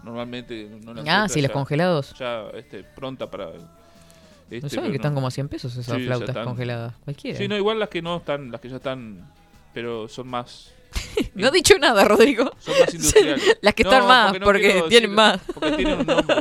normalmente 0.03 0.67
no 0.83 0.95
la 0.95 1.03
Ah, 1.23 1.29
sí, 1.29 1.39
los 1.43 1.51
congelados. 1.51 2.15
Ya 2.17 2.45
este, 2.55 2.83
pronta 2.83 3.29
para. 3.29 3.51
Este, 4.49 4.61
¿No 4.61 4.69
saben 4.69 4.89
que 4.91 4.97
están 4.97 5.13
como 5.13 5.27
a 5.27 5.31
100 5.31 5.47
pesos 5.47 5.75
esas 5.77 5.95
Sí, 5.97 6.05
flautas 6.05 6.35
congeladas? 6.45 6.93
Cualquiera. 7.05 7.37
Sí, 7.37 7.47
no, 7.47 7.55
igual 7.55 7.79
las 7.79 7.89
que 7.89 8.01
no 8.01 8.17
están, 8.17 8.51
las 8.51 8.59
que 8.61 8.69
ya 8.69 8.77
están, 8.77 9.31
pero 9.73 10.07
son 10.07 10.27
más. 10.27 10.71
No 11.35 11.47
ha 11.47 11.51
dicho 11.51 11.77
nada, 11.77 12.03
Rodrigo. 12.03 12.51
Son 12.59 12.73
más 12.79 12.93
industriales. 12.93 13.57
Las 13.61 13.73
que 13.75 13.83
No, 13.83 13.91
están 13.91 14.07
más, 14.07 14.33
no 14.39 14.45
porque 14.45 14.83
tienen 14.89 15.11
decir- 15.11 15.15
más. 15.15 15.39
Porque 15.53 15.71
tienen 15.77 15.99
un 15.99 16.05
nombre. 16.07 16.35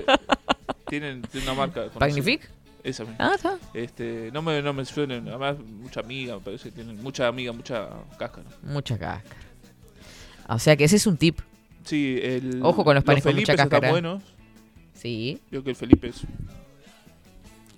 tienen, 0.88 1.22
tienen 1.22 1.48
una 1.50 1.58
marca. 1.58 1.86
¿Magnifique? 2.00 2.46
Esa 2.82 3.04
misma. 3.04 3.16
Ah, 3.18 3.32
está. 3.34 3.58
Este, 3.74 4.30
no 4.32 4.40
me, 4.40 4.62
no 4.62 4.72
me 4.72 4.84
suelen, 4.86 5.28
además 5.28 5.58
mucha 5.58 6.00
amiga, 6.00 6.36
me 6.36 6.40
parece 6.40 6.70
que 6.70 6.76
tienen 6.76 7.02
mucha 7.02 7.26
amiga, 7.28 7.52
mucha 7.52 7.88
cáscara. 8.18 8.48
Mucha 8.62 8.98
cáscara. 8.98 9.36
O 10.48 10.58
sea 10.58 10.76
que 10.76 10.84
ese 10.84 10.96
es 10.96 11.06
un 11.06 11.18
tip. 11.18 11.40
Sí, 11.84 12.18
el, 12.22 12.60
Ojo 12.62 12.84
con 12.84 12.94
los 12.94 13.04
panes 13.04 13.22
con 13.22 13.34
mucha 13.34 13.52
están 13.52 13.68
cáscara. 13.68 13.90
buenos. 13.90 14.22
Sí. 14.94 15.40
Veo 15.50 15.62
que 15.62 15.70
el 15.70 15.76
Felipe 15.76 16.08
es. 16.08 16.22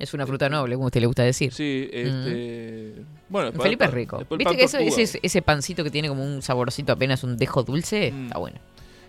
Es 0.00 0.14
una 0.14 0.26
fruta 0.26 0.48
noble, 0.48 0.74
como 0.74 0.86
a 0.86 0.88
usted 0.88 1.00
le 1.02 1.06
gusta 1.06 1.22
decir. 1.22 1.52
Sí, 1.52 1.88
este. 1.92 2.94
Bueno, 3.28 3.48
El 3.48 3.52
después 3.52 3.62
Felipe 3.66 3.84
el 3.84 3.90
es 3.90 3.94
rico. 3.94 4.18
después 4.18 4.38
¿Viste 4.38 4.56
que 4.56 4.64
eso- 4.64 4.78
ese, 4.78 5.20
ese 5.22 5.42
pancito 5.42 5.84
que 5.84 5.90
tiene 5.90 6.08
como 6.08 6.24
un 6.24 6.40
saborcito 6.42 6.92
apenas 6.92 7.22
un 7.22 7.36
dejo 7.36 7.62
dulce? 7.62 8.10
Mm. 8.10 8.24
Está 8.26 8.38
bueno. 8.38 8.58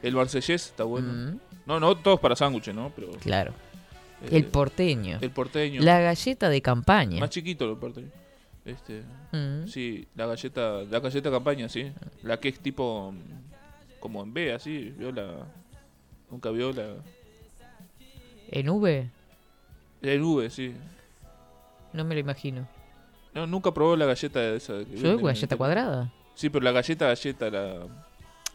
El 0.03 0.13
marsellés 0.15 0.65
está 0.67 0.83
bueno. 0.83 1.07
Mm, 1.13 1.39
No, 1.65 1.79
no 1.79 1.95
todos 1.97 2.19
para 2.19 2.35
sándwiches, 2.35 2.75
¿no? 2.75 2.91
Pero. 2.95 3.11
claro. 3.21 3.53
eh, 4.23 4.29
El 4.37 4.45
porteño. 4.45 5.17
el 5.21 5.31
porteño. 5.31 5.81
La 5.81 5.99
galleta 6.01 6.49
de 6.49 6.61
campaña. 6.61 7.19
Más 7.21 7.29
chiquito 7.29 7.71
el 7.71 7.77
porteño. 7.77 8.09
Este. 8.65 9.01
Mm. 9.31 9.67
Sí, 9.67 10.07
la 10.15 10.25
galleta. 10.27 10.81
La 10.89 10.99
galleta 10.99 11.31
campaña, 11.31 11.69
sí. 11.69 11.91
La 12.23 12.37
que 12.39 12.49
es 12.49 12.59
tipo. 12.59 13.13
mm, 13.13 13.99
Como 14.01 14.21
en 14.23 14.33
B, 14.33 14.51
así. 14.53 14.93
Vio 14.97 15.11
la. 15.13 15.47
Nunca 16.29 16.49
vio 16.51 16.73
la. 16.73 16.95
En 18.49 18.69
V, 18.69 19.09
En 20.01 20.23
V, 20.23 20.49
sí. 20.49 20.73
no 21.93 22.03
me 22.05 22.15
lo 22.15 22.19
imagino. 22.21 22.67
No, 23.33 23.47
nunca 23.47 23.73
probó 23.73 23.95
la 23.95 24.05
galleta 24.05 24.39
de 24.39 24.57
esa. 24.57 24.73
que 24.79 24.97
¿Yo 24.97 25.09
venden 25.09 25.25
galleta 25.25 25.55
cuadrada? 25.57 26.11
Sí, 26.35 26.49
pero 26.49 26.63
la 26.63 26.71
galleta, 26.71 27.07
galleta, 27.07 27.49
la. 27.49 27.87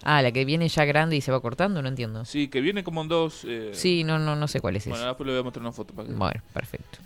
Ah, 0.02 0.20
la 0.20 0.30
que 0.30 0.44
viene 0.44 0.68
ya 0.68 0.84
grande 0.84 1.16
y 1.16 1.20
se 1.22 1.32
va 1.32 1.40
cortando, 1.40 1.80
no 1.80 1.88
entiendo. 1.88 2.24
Sí, 2.26 2.48
que 2.48 2.60
viene 2.60 2.84
como 2.84 3.00
en 3.00 3.08
dos. 3.08 3.44
eh, 3.46 3.70
Sí, 3.72 4.04
no, 4.04 4.18
no, 4.18 4.36
no 4.36 4.46
sé 4.48 4.60
cuál 4.60 4.76
es 4.76 4.86
Bueno, 4.86 5.06
después 5.06 5.26
le 5.26 5.32
voy 5.32 5.40
a 5.40 5.44
mostrar 5.44 5.62
una 5.62 5.72
foto 5.72 5.94
para 5.94 6.06
que. 6.08 6.14
Bueno, 6.14 6.42
perfecto. 6.52 6.98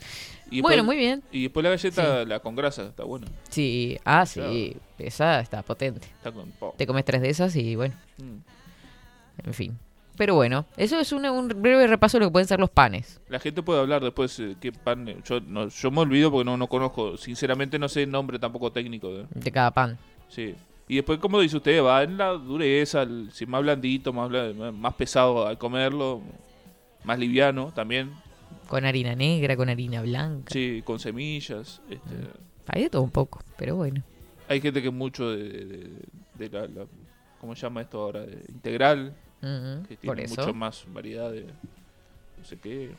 Y 0.51 0.57
después- 0.57 0.63
Bueno, 0.63 0.85
muy 0.85 0.97
bien. 0.97 1.23
Y 1.31 1.43
después 1.45 1.63
la 1.63 1.71
galleta, 1.71 2.25
la 2.25 2.41
con 2.41 2.57
grasa, 2.57 2.87
está 2.89 3.05
buena. 3.05 3.29
Sí, 3.49 3.97
ah, 4.05 4.27
sí, 4.27 4.77
esa 4.99 5.39
está 5.41 5.63
potente. 5.63 6.09
Está 6.17 6.33
con. 6.33 6.51
po. 6.51 6.75
Te 6.77 6.87
comes 6.89 7.05
tres 7.05 7.23
de 7.23 7.31
esas 7.31 7.55
y 7.55 7.77
bueno, 7.77 7.95
Mm. 8.19 9.47
en 9.47 9.55
fin. 9.55 9.79
Pero 10.21 10.35
bueno, 10.35 10.67
eso 10.77 11.01
es 11.01 11.13
un 11.13 11.49
breve 11.63 11.87
repaso 11.87 12.19
de 12.19 12.25
lo 12.25 12.29
que 12.29 12.33
pueden 12.33 12.47
ser 12.47 12.61
los 12.61 12.69
panes. 12.69 13.19
La 13.31 13.39
gente 13.39 13.63
puede 13.63 13.81
hablar 13.81 14.03
después 14.03 14.39
eh, 14.39 14.55
qué 14.61 14.71
pan. 14.71 15.09
eh, 15.09 15.17
Yo, 15.25 15.41
no, 15.41 15.69
yo 15.69 15.91
me 15.91 16.01
olvido 16.03 16.31
porque 16.31 16.45
no, 16.45 16.59
no 16.59 16.67
conozco. 16.67 17.17
Sinceramente, 17.17 17.79
no 17.79 17.89
sé 17.89 18.03
el 18.03 18.11
nombre 18.11 18.39
tampoco 18.39 18.71
técnico. 18.71 19.11
de- 19.11 19.27
De 19.35 19.51
cada 19.51 19.71
pan. 19.71 19.97
Sí. 20.29 20.55
Y 20.89 20.97
después, 20.97 21.19
como 21.21 21.41
dice 21.41 21.57
usted, 21.57 21.83
va 21.83 22.03
en 22.03 22.19
la 22.19 22.33
dureza, 22.33 23.01
el- 23.01 23.31
si 23.33 23.47
más 23.47 23.63
blandito, 23.63 24.13
más, 24.13 24.31
más 24.75 24.93
pesado 24.93 25.47
al 25.47 25.57
comerlo, 25.57 26.21
más 27.03 27.19
liviano 27.19 27.73
también. 27.75 28.11
Con 28.69 28.85
harina 28.85 29.15
negra, 29.15 29.57
con 29.57 29.71
harina 29.71 30.03
blanca. 30.03 30.51
Sí, 30.53 30.83
con 30.85 30.99
semillas. 30.99 31.81
Este, 31.89 32.15
Hay 32.67 32.83
de 32.83 32.91
todo 32.91 33.01
un 33.01 33.11
poco, 33.11 33.41
pero 33.57 33.75
bueno. 33.77 34.03
Hay 34.49 34.61
gente 34.61 34.83
que 34.83 34.91
mucho 34.91 35.31
de, 35.31 35.49
de- 35.49 35.91
de 36.35 36.49
la, 36.51 36.67
la- 36.67 36.87
¿Cómo 37.41 37.55
se 37.57 37.63
llama 37.63 37.81
esto 37.81 38.03
ahora? 38.03 38.21
De 38.21 38.45
integral. 38.51 39.15
Que 39.89 39.97
tiene 39.97 40.25
eso, 40.25 40.35
mucho 40.43 40.55
más 40.55 40.85
variedad 40.89 41.31
de. 41.31 41.45
No 41.45 42.45
sé 42.45 42.57
qué. 42.59 42.91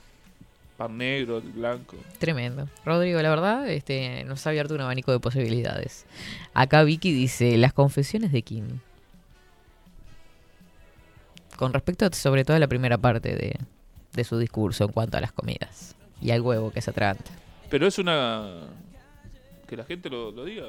Pan 0.77 0.97
negro, 0.97 1.37
el 1.37 1.51
blanco. 1.51 1.95
tremendo. 2.17 2.67
Rodrigo, 2.85 3.21
la 3.21 3.29
verdad, 3.29 3.69
este, 3.69 4.23
nos 4.23 4.45
ha 4.47 4.49
abierto 4.49 4.73
un 4.73 4.81
abanico 4.81 5.11
de 5.11 5.19
posibilidades. 5.19 6.05
Acá 6.55 6.83
Vicky 6.83 7.11
dice, 7.13 7.55
las 7.57 7.73
confesiones 7.73 8.31
de 8.31 8.41
Kim. 8.41 8.79
Con 11.57 11.73
respecto 11.73 12.05
a- 12.05 12.11
sobre 12.11 12.43
todo 12.43 12.57
a 12.57 12.59
la 12.59 12.67
primera 12.67 12.97
parte 12.97 13.35
de, 13.35 13.59
de 14.13 14.23
su 14.23 14.39
discurso 14.39 14.85
en 14.85 14.91
cuanto 14.91 15.17
a 15.17 15.21
las 15.21 15.31
comidas. 15.31 15.95
Y 16.21 16.31
al 16.31 16.41
huevo 16.41 16.71
que 16.71 16.81
se 16.81 16.89
atraganta. 16.89 17.29
Pero 17.69 17.85
es 17.87 17.97
una. 17.99 18.61
Que 19.67 19.77
la 19.77 19.83
gente 19.83 20.09
lo, 20.09 20.31
lo 20.31 20.43
diga. 20.45 20.65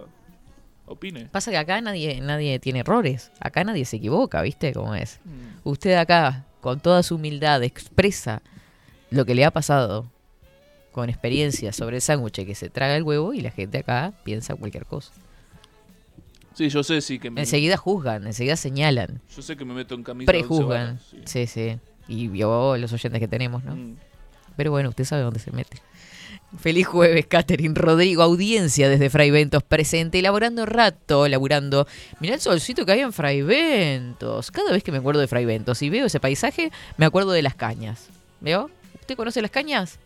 Opine. 0.87 1.27
Pasa 1.31 1.51
que 1.51 1.57
acá 1.57 1.81
nadie, 1.81 2.21
nadie 2.21 2.59
tiene 2.59 2.81
errores. 2.81 3.31
Acá 3.41 3.65
nadie 3.65 3.85
se 3.85 3.97
equivoca, 3.97 4.43
¿viste 4.43 4.73
cómo 4.73 4.95
es? 4.95 5.21
Mm. 5.25 5.69
Usted 5.69 5.95
acá, 5.95 6.45
con 6.61 6.81
toda 6.81 7.03
su 7.03 7.15
humildad, 7.17 7.63
expresa 7.63 8.43
lo 9.11 9.25
que 9.25 9.35
le 9.35 9.45
ha 9.45 9.51
pasado 9.51 10.11
con 10.93 11.09
experiencia 11.09 11.73
sobre 11.73 11.97
el 11.97 12.03
sándwich 12.03 12.45
que 12.45 12.55
se 12.55 12.69
traga 12.69 12.97
el 12.97 13.03
huevo 13.03 13.33
y 13.33 13.41
la 13.41 13.51
gente 13.51 13.79
acá 13.79 14.13
piensa 14.25 14.55
cualquier 14.55 14.87
cosa. 14.87 15.13
Sí, 16.55 16.69
yo 16.69 16.83
sé, 16.83 17.01
sí, 17.01 17.19
que 17.19 17.31
me, 17.31 17.41
Enseguida 17.41 17.79
juzgan, 17.79 18.27
enseguida 18.27 18.57
señalan, 18.57 19.23
yo 19.35 19.41
sé 19.41 19.57
que 19.57 19.65
me 19.65 19.73
meto 19.73 19.95
en 19.95 20.03
camisa. 20.03 20.31
prejuzgan. 20.31 20.99
sí. 20.99 21.23
Sí, 21.25 21.47
sí. 21.47 21.79
Y 22.09 22.29
vio 22.29 22.77
los 22.77 22.93
oyentes 22.93 23.21
que 23.21 23.29
tenemos, 23.29 23.65
¿no? 23.65 23.77
Mm. 23.77 23.97
Pero 24.57 24.71
bueno, 24.71 24.91
usted 24.91 25.05
sabe 25.05 25.23
dónde 25.23 25.41
se 25.41 25.51
mete. 25.51 25.79
Feliz 26.59 26.87
jueves, 26.87 27.27
Catherine 27.27 27.75
Rodrigo, 27.75 28.23
audiencia 28.23 28.89
desde 28.89 29.09
Fray 29.09 29.31
Ventos, 29.31 29.63
presente, 29.63 30.19
elaborando 30.19 30.67
rato, 30.67 31.27
laburando. 31.27 31.87
Mirá 32.21 32.35
el 32.35 32.41
solcito 32.41 32.85
que 32.85 32.93
hay 32.93 33.01
en 33.01 33.13
Fray 33.13 33.41
Ventos. 33.43 34.51
Cada 34.51 34.71
vez 34.71 34.83
que 34.85 34.93
me 34.93 34.99
acuerdo 34.99 35.21
de 35.21 35.29
Fray 35.29 35.47
Ventos 35.47 35.81
y 35.83 35.89
veo 35.89 36.07
ese 36.07 36.21
paisaje, 36.21 36.71
me 36.99 37.07
acuerdo 37.07 37.33
de 37.33 37.41
las 37.43 37.55
cañas. 37.55 38.09
¿Veo? 38.41 38.71
¿Usted 39.01 39.17
conoce 39.17 39.41
las 39.41 39.51
cañas? 39.51 39.99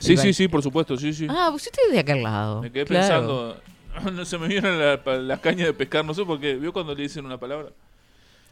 Sí, 0.00 0.16
sí, 0.16 0.32
sí, 0.34 0.48
por 0.48 0.62
supuesto, 0.62 0.96
sí, 0.96 1.14
sí. 1.14 1.26
Ah, 1.30 1.48
pues 1.50 1.66
usted 1.66 1.82
es 1.86 1.92
de 1.92 1.98
aquel 2.00 2.22
lado. 2.22 2.60
me 2.60 2.70
quedé 2.70 2.84
Claro. 2.84 3.54
pensando. 3.54 3.60
No 4.12 4.24
se 4.24 4.36
me 4.38 4.48
vieron 4.48 4.76
la- 4.76 5.00
las 5.18 5.38
cañas 5.38 5.68
de 5.68 5.72
pescar, 5.72 6.04
no 6.04 6.12
sé 6.14 6.24
por 6.24 6.40
qué. 6.40 6.54
¿Vio 6.56 6.72
cuando 6.72 6.96
le 6.96 7.02
dicen 7.04 7.24
una 7.24 7.38
palabra? 7.38 7.68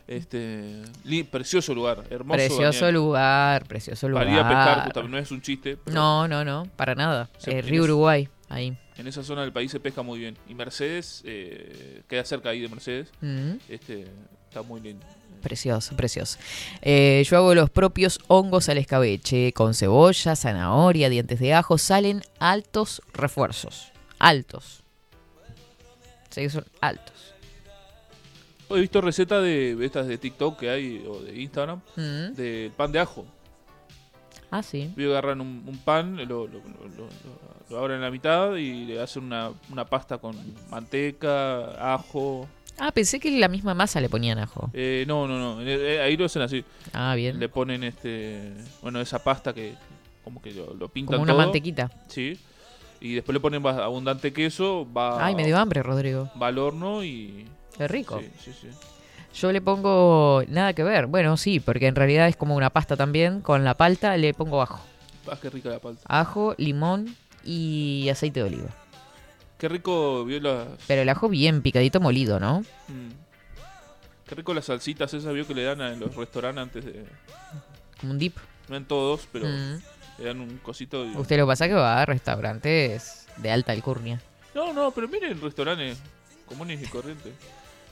Este. 0.07 0.83
li- 1.05 1.23
precioso 1.25 1.75
lugar, 1.75 2.05
hermoso. 2.11 2.37
Precioso 2.37 2.85
Daniel. 2.87 2.95
lugar, 2.95 3.67
precioso 3.67 4.09
lugar. 4.09 4.25
Para 4.27 4.35
ir 4.37 4.41
a 4.45 4.85
pescar, 4.85 5.09
no 5.09 5.19
es 5.19 5.31
un 5.31 5.41
chiste. 5.41 5.79
No, 5.87 6.27
no, 6.29 6.45
no, 6.45 6.67
para 6.77 6.95
nada. 6.95 7.31
Se- 7.39 7.59
Eh, 7.59 7.63
Río 7.63 7.85
Uruguay, 7.85 8.29
ahí. 8.49 8.77
En 8.97 9.07
esa 9.07 9.23
zona 9.23 9.41
del 9.43 9.53
país 9.53 9.71
se 9.71 9.81
pesca 9.81 10.03
muy 10.03 10.19
bien. 10.19 10.37
Y 10.49 10.55
Mercedes, 10.55 11.23
eh, 11.25 12.03
queda 12.09 12.25
cerca 12.25 12.51
ahí 12.51 12.61
de 12.61 12.69
Mercedes. 12.69 13.11
Mm. 13.21 13.53
Este, 13.69 14.07
está 14.49 14.63
muy 14.63 14.81
lindo. 14.81 15.05
Precioso, 15.41 15.97
precioso. 15.97 16.39
Eh, 16.83 17.25
yo 17.29 17.37
hago 17.37 17.55
los 17.55 17.69
propios 17.71 18.21
hongos 18.29 18.69
al 18.69 18.79
escabeche 18.79 19.53
con 19.55 19.75
cebolla, 19.75 20.37
zanahoria, 20.37 21.09
dientes 21.09 21.41
de 21.41 21.55
ajo. 21.55 21.79
Salen 21.79 22.23
altos 22.39 23.03
refuerzos. 23.13 23.91
Altos. 24.21 24.85
Sí, 26.31 26.49
son 26.49 26.65
altos. 26.81 27.12
He 28.77 28.81
visto 28.81 29.01
recetas 29.01 29.43
de 29.43 29.77
estas 29.85 30.07
de 30.07 30.19
TikTok 30.19 30.59
que 30.59 30.71
hay, 30.71 31.05
o 31.09 31.21
de 31.21 31.41
Instagram, 31.41 31.81
Mm. 31.97 32.35
del 32.35 32.71
pan 32.73 32.93
de 32.93 32.99
ajo. 33.01 33.25
Ah, 34.51 34.63
sí. 34.63 34.93
Agarran 34.99 35.41
un, 35.41 35.65
un 35.67 35.79
pan, 35.79 36.17
lo, 36.17 36.25
lo, 36.25 36.47
lo- 36.47 36.59
lo- 36.59 37.05
lo- 37.07 37.09
lo 37.71 37.79
abren 37.79 37.97
en 37.97 38.03
la 38.03 38.11
mitad 38.11 38.55
y 38.57 38.85
le 38.85 39.01
hacen 39.01 39.25
una, 39.25 39.51
una 39.71 39.85
pasta 39.87 40.19
con 40.19 40.37
manteca, 40.71 41.95
ajo. 41.95 42.47
Ah, 42.79 42.91
pensé 42.93 43.19
que 43.21 43.31
la 43.39 43.49
misma 43.49 43.73
masa 43.75 44.01
le 44.01 44.09
ponían 44.09 44.39
ajo. 44.39 44.71
Eh, 44.75 45.05
no, 45.07 45.27
no, 45.27 45.39
no. 45.39 45.63
eh, 45.63 46.01
ahí 46.03 46.17
lo 46.17 46.27
hacen 46.27 46.43
así. 46.43 46.65
Ah, 46.93 47.15
bien. 47.15 47.39
Le 47.41 47.49
ponen 47.49 47.85
este. 47.85 48.53
Bueno, 48.83 49.01
esa 49.01 49.23
pasta 49.23 49.53
que 49.55 49.75
como 50.25 50.41
que 50.43 50.53
lo, 50.53 50.89
pintan 50.89 51.15
Como 51.17 51.23
una 51.25 51.33
todo. 51.33 51.43
mantequita. 51.43 51.91
Sí. 52.09 52.39
Y 53.01 53.15
después 53.15 53.35
le 53.35 53.41
ponen 53.41 53.65
abundante 53.67 54.33
queso, 54.33 54.87
va, 54.93 55.25
Ay, 55.25 55.35
me 55.35 55.45
dio 55.45 55.57
hambre, 55.59 55.83
Rodrigo. 55.83 56.31
va 56.41 56.49
al 56.49 56.59
horno 56.59 57.03
y. 57.05 57.47
Qué 57.77 57.89
rico. 57.89 58.21
Sí, 58.21 58.31
sí, 58.45 58.53
sí. 58.61 58.69
Yo 59.35 59.51
le 59.51 59.61
pongo 59.63 60.43
nada 60.49 60.73
que 60.75 60.83
ver. 60.83 61.07
Bueno, 61.07 61.37
sí, 61.37 61.59
porque 61.61 61.87
en 61.87 61.95
realidad 61.95 62.29
es 62.29 62.37
como 62.37 62.55
una 62.55 62.71
pasta 62.71 62.97
también. 62.97 63.41
Con 63.41 63.65
la 63.65 63.75
palta 63.75 64.17
le 64.17 64.35
pongo 64.35 64.61
ajo. 64.61 64.81
Ah, 65.31 65.39
qué 65.41 65.49
rica 65.51 65.71
la 65.71 65.79
palta. 65.79 66.03
Ajo, 66.07 66.55
limón 66.59 67.17
y 67.45 68.09
aceite 68.11 68.41
de 68.41 68.47
oliva. 68.47 68.69
Qué 69.59 69.69
rico 69.69 70.25
vio 70.25 70.41
las. 70.41 70.67
Pero 70.87 71.03
el 71.03 71.09
ajo 71.09 71.29
bien 71.29 71.63
picadito 71.63 72.01
molido, 72.01 72.39
¿no? 72.41 72.61
mm, 72.89 73.11
Qué 74.29 74.35
rico 74.35 74.55
las 74.55 74.65
salsitas 74.67 75.13
esas 75.15 75.33
vio 75.35 75.47
que 75.47 75.55
le 75.55 75.63
dan 75.65 75.81
en 75.83 76.01
los 76.01 76.15
restaurantes 76.15 76.63
antes 76.63 76.85
de. 76.85 77.05
Como 78.01 78.13
un 78.13 78.19
dip. 78.19 78.37
No 78.69 78.77
en 78.77 78.85
todos, 78.87 79.29
pero 79.33 79.47
Mm. 79.47 79.79
le 80.19 80.25
dan 80.25 80.41
un 80.41 80.59
cosito. 80.59 81.05
y- 81.07 81.17
Usted 81.17 81.37
lo 81.39 81.47
pasa 81.47 81.69
que 81.69 81.75
va 81.75 82.01
a 82.03 82.07
restaurantes 82.07 83.27
de 83.37 83.51
alta 83.51 83.73
alcurnia. 83.73 84.21
No, 84.55 84.73
no, 84.73 84.91
pero 84.91 85.09
miren 85.09 85.41
restaurantes 85.41 85.99
comunes 86.47 86.83
y 86.83 86.87
corrientes. 86.87 87.33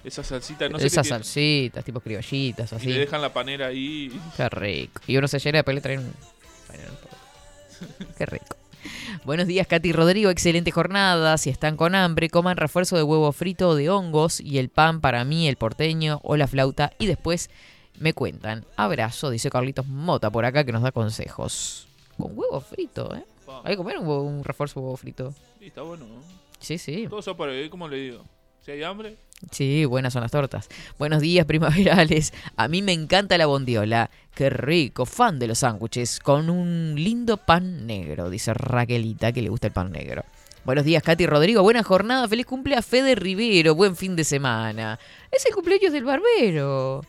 Esa 0.02 0.24
salsita, 0.24 0.68
no 0.68 0.78
sé 0.78 0.86
Esas 0.86 1.06
qué 1.06 1.10
salsitas, 1.10 1.84
tipo 1.84 2.00
criollitas, 2.00 2.72
Y 2.72 2.74
así. 2.74 2.86
le 2.88 3.00
dejan 3.00 3.20
la 3.20 3.32
panera 3.32 3.66
ahí. 3.66 4.10
Qué 4.36 4.48
rico. 4.48 5.00
Y 5.06 5.16
uno 5.16 5.28
se 5.28 5.38
llena, 5.38 5.58
después 5.58 5.74
le 5.74 5.80
traen 5.80 6.00
un... 6.00 6.14
Qué 8.18 8.26
rico. 8.26 8.56
Buenos 9.24 9.46
días, 9.46 9.66
Katy 9.66 9.90
y 9.90 9.92
Rodrigo. 9.92 10.30
Excelente 10.30 10.70
jornada. 10.70 11.36
Si 11.38 11.50
están 11.50 11.76
con 11.76 11.94
hambre, 11.94 12.30
coman 12.30 12.56
refuerzo 12.56 12.96
de 12.96 13.02
huevo 13.02 13.30
frito 13.32 13.70
o 13.70 13.74
de 13.74 13.90
hongos 13.90 14.40
y 14.40 14.58
el 14.58 14.68
pan 14.68 15.00
para 15.00 15.24
mí, 15.24 15.48
el 15.48 15.56
porteño 15.56 16.20
o 16.22 16.36
la 16.36 16.46
flauta. 16.46 16.92
Y 16.98 17.06
después 17.06 17.50
me 17.98 18.14
cuentan. 18.14 18.64
Abrazo, 18.76 19.30
dice 19.30 19.50
Carlitos 19.50 19.86
Mota 19.86 20.30
por 20.30 20.44
acá 20.44 20.64
que 20.64 20.72
nos 20.72 20.82
da 20.82 20.92
consejos. 20.92 21.86
Con 22.16 22.38
huevo 22.38 22.60
frito, 22.60 23.14
¿eh? 23.14 23.24
Hay 23.64 23.72
que 23.72 23.76
comer 23.76 23.98
un, 23.98 24.44
refuerzo 24.44 24.80
de 24.80 24.84
huevo 24.84 24.96
frito. 24.96 25.34
y 25.60 25.66
está 25.66 25.82
bueno, 25.82 26.06
¿no? 26.06 26.22
Sí, 26.58 26.78
sí. 26.78 27.06
Todo 27.08 27.20
eso 27.20 27.36
para 27.36 27.52
como 27.68 27.88
le 27.88 27.96
digo. 27.96 28.24
Si 28.64 28.70
hay 28.70 28.82
hambre, 28.82 29.16
Sí, 29.50 29.84
buenas 29.84 30.12
son 30.12 30.22
las 30.22 30.30
tortas. 30.30 30.68
Buenos 30.98 31.20
días, 31.20 31.44
primaverales. 31.46 32.32
A 32.56 32.68
mí 32.68 32.82
me 32.82 32.92
encanta 32.92 33.38
la 33.38 33.46
bondiola. 33.46 34.10
Qué 34.34 34.50
rico, 34.50 35.06
fan 35.06 35.38
de 35.38 35.48
los 35.48 35.58
sándwiches. 35.58 36.20
Con 36.20 36.50
un 36.50 36.94
lindo 36.96 37.36
pan 37.36 37.86
negro, 37.86 38.30
dice 38.30 38.54
Raquelita, 38.54 39.32
que 39.32 39.42
le 39.42 39.48
gusta 39.48 39.66
el 39.66 39.72
pan 39.72 39.90
negro. 39.90 40.24
Buenos 40.64 40.84
días, 40.84 41.02
Katy 41.02 41.26
Rodrigo. 41.26 41.62
Buena 41.62 41.82
jornada. 41.82 42.28
Feliz 42.28 42.46
cumple 42.46 42.76
a 42.76 42.82
Fede 42.82 43.14
Rivero. 43.14 43.74
Buen 43.74 43.96
fin 43.96 44.14
de 44.14 44.24
semana. 44.24 44.98
Es 45.30 45.44
el 45.46 45.54
cumpleaños 45.54 45.92
del 45.92 46.04
barbero. 46.04 47.02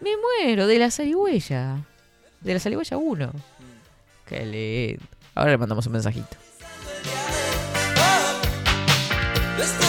Me 0.00 0.10
muero, 0.16 0.66
de 0.68 0.78
la 0.78 0.90
zarigüeya. 0.90 1.84
De 2.40 2.54
la 2.54 2.60
zarigüeya 2.60 2.96
1. 2.96 3.32
Qué 4.26 4.46
lindo. 4.46 5.04
Ahora 5.34 5.50
le 5.50 5.58
mandamos 5.58 5.86
un 5.86 5.92
mensajito. 5.92 6.36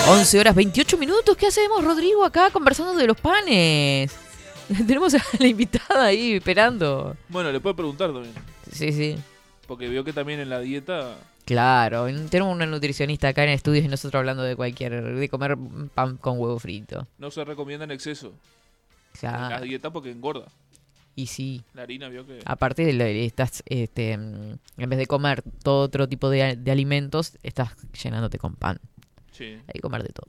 11 0.07 0.39
horas 0.39 0.55
28 0.55 0.97
minutos. 0.97 1.35
¿Qué 1.37 1.47
hacemos, 1.47 1.83
Rodrigo, 1.83 2.23
acá 2.25 2.49
conversando 2.51 2.95
de 2.95 3.07
los 3.07 3.19
panes? 3.19 4.15
Tenemos 4.87 5.13
a 5.15 5.23
la 5.39 5.47
invitada 5.47 6.05
ahí 6.05 6.33
esperando. 6.33 7.15
bueno, 7.29 7.51
le 7.51 7.59
puede 7.59 7.75
preguntar 7.75 8.11
también. 8.11 8.33
Sí, 8.71 8.91
sí. 8.91 9.15
Porque 9.67 9.87
vio 9.87 10.03
que 10.03 10.13
también 10.13 10.39
en 10.39 10.49
la 10.49 10.59
dieta. 10.59 11.15
Claro, 11.45 12.05
tenemos 12.29 12.53
una 12.55 12.67
nutricionista 12.67 13.29
acá 13.29 13.43
en 13.43 13.49
estudios 13.49 13.83
y 13.83 13.87
nosotros 13.87 14.19
hablando 14.19 14.43
de 14.43 14.55
cualquier, 14.55 15.15
de 15.15 15.29
comer 15.29 15.57
pan 15.95 16.17
con 16.17 16.37
huevo 16.39 16.59
frito. 16.59 17.07
No 17.17 17.31
se 17.31 17.43
recomienda 17.43 17.85
en 17.85 17.91
exceso 17.91 18.33
en 19.21 19.31
la 19.31 19.47
Claro. 19.47 19.65
dieta 19.65 19.91
porque 19.91 20.11
engorda. 20.11 20.45
Y 21.15 21.25
sí, 21.27 21.63
La 21.73 21.81
harina 21.81 22.07
vio 22.07 22.25
que. 22.25 22.39
aparte 22.45 22.85
de 22.85 22.93
de 22.93 23.25
estás, 23.25 23.63
este, 23.65 24.11
en 24.13 24.59
vez 24.77 24.99
de 24.99 25.07
comer 25.07 25.41
todo 25.63 25.81
otro 25.81 26.07
tipo 26.07 26.29
de, 26.29 26.55
de 26.55 26.71
alimentos, 26.71 27.37
estás 27.41 27.71
llenándote 28.01 28.37
con 28.37 28.53
pan. 28.55 28.79
Sí. 29.39 29.57
Hay 29.67 29.73
que 29.73 29.79
comer 29.79 30.03
de 30.03 30.09
todo. 30.09 30.27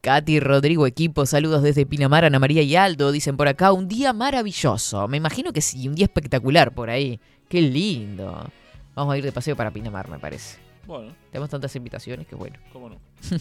Katy, 0.00 0.40
Rodrigo, 0.40 0.86
equipo, 0.86 1.26
saludos 1.26 1.62
desde 1.62 1.84
Pinamar, 1.84 2.24
Ana 2.24 2.38
María 2.38 2.62
y 2.62 2.76
Aldo, 2.76 3.12
dicen 3.12 3.36
por 3.36 3.46
acá, 3.46 3.72
un 3.72 3.88
día 3.88 4.14
maravilloso. 4.14 5.06
Me 5.06 5.18
imagino 5.18 5.52
que 5.52 5.60
sí, 5.60 5.86
un 5.86 5.94
día 5.94 6.06
espectacular 6.06 6.72
por 6.72 6.88
ahí. 6.88 7.20
Qué 7.50 7.60
lindo. 7.60 8.50
Vamos 8.94 9.12
a 9.12 9.18
ir 9.18 9.24
de 9.24 9.32
paseo 9.32 9.54
para 9.54 9.70
Pinamar, 9.70 10.08
me 10.08 10.18
parece. 10.18 10.67
Bueno, 10.88 11.12
Tenemos 11.30 11.50
tantas 11.50 11.76
invitaciones 11.76 12.26
que 12.26 12.34
bueno. 12.34 12.56
cómo 12.72 12.88
no. 12.88 12.96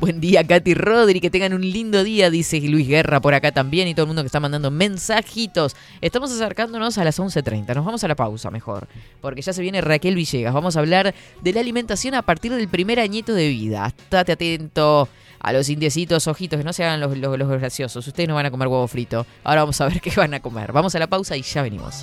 Buen 0.00 0.20
día, 0.20 0.44
Katy 0.44 0.74
Rodri, 0.74 1.20
que 1.20 1.30
tengan 1.30 1.54
un 1.54 1.60
lindo 1.60 2.02
día, 2.02 2.28
dice 2.28 2.60
Luis 2.62 2.88
Guerra 2.88 3.20
por 3.20 3.34
acá 3.34 3.52
también 3.52 3.86
y 3.86 3.94
todo 3.94 4.02
el 4.02 4.06
mundo 4.08 4.22
que 4.22 4.26
está 4.26 4.40
mandando 4.40 4.68
mensajitos. 4.72 5.76
Estamos 6.00 6.32
acercándonos 6.32 6.98
a 6.98 7.04
las 7.04 7.20
11.30, 7.20 7.72
nos 7.76 7.84
vamos 7.84 8.02
a 8.02 8.08
la 8.08 8.16
pausa 8.16 8.50
mejor, 8.50 8.88
porque 9.20 9.42
ya 9.42 9.52
se 9.52 9.62
viene 9.62 9.80
Raquel 9.80 10.16
Villegas. 10.16 10.52
Vamos 10.52 10.74
a 10.76 10.80
hablar 10.80 11.14
de 11.40 11.52
la 11.52 11.60
alimentación 11.60 12.14
a 12.14 12.22
partir 12.22 12.52
del 12.52 12.66
primer 12.66 12.98
añito 12.98 13.32
de 13.32 13.46
vida. 13.48 13.86
Estate 13.86 14.32
atento 14.32 15.08
a 15.38 15.52
los 15.52 15.68
indiecitos, 15.68 16.26
ojitos, 16.26 16.58
que 16.58 16.64
no 16.64 16.72
se 16.72 16.82
hagan 16.82 16.98
los, 16.98 17.16
los- 17.16 17.38
los 17.38 17.48
graciosos. 17.48 18.04
Ustedes 18.04 18.28
no 18.28 18.34
van 18.34 18.46
a 18.46 18.50
comer 18.50 18.66
huevo 18.66 18.88
frito. 18.88 19.24
Ahora 19.44 19.60
vamos 19.62 19.80
a 19.80 19.86
ver 19.86 20.00
qué 20.02 20.10
van 20.16 20.34
a 20.34 20.40
comer. 20.40 20.72
Vamos 20.72 20.96
a 20.96 20.98
la 20.98 21.06
pausa 21.06 21.36
y 21.36 21.42
ya 21.42 21.62
venimos. 21.62 22.02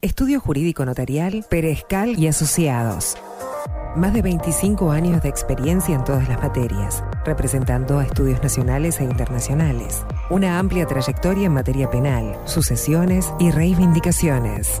Estudio 0.00 0.38
Jurídico 0.38 0.84
Notarial, 0.84 1.44
Perezcal 1.50 2.16
y 2.16 2.28
Asociados. 2.28 3.16
Más 3.96 4.12
de 4.12 4.22
25 4.22 4.92
años 4.92 5.20
de 5.22 5.28
experiencia 5.28 5.96
en 5.96 6.04
todas 6.04 6.28
las 6.28 6.40
materias, 6.40 7.02
representando 7.24 7.98
a 7.98 8.04
estudios 8.04 8.40
nacionales 8.40 9.00
e 9.00 9.04
internacionales. 9.04 10.04
Una 10.30 10.60
amplia 10.60 10.86
trayectoria 10.86 11.46
en 11.46 11.54
materia 11.54 11.90
penal, 11.90 12.36
sucesiones 12.44 13.32
y 13.40 13.50
reivindicaciones. 13.50 14.80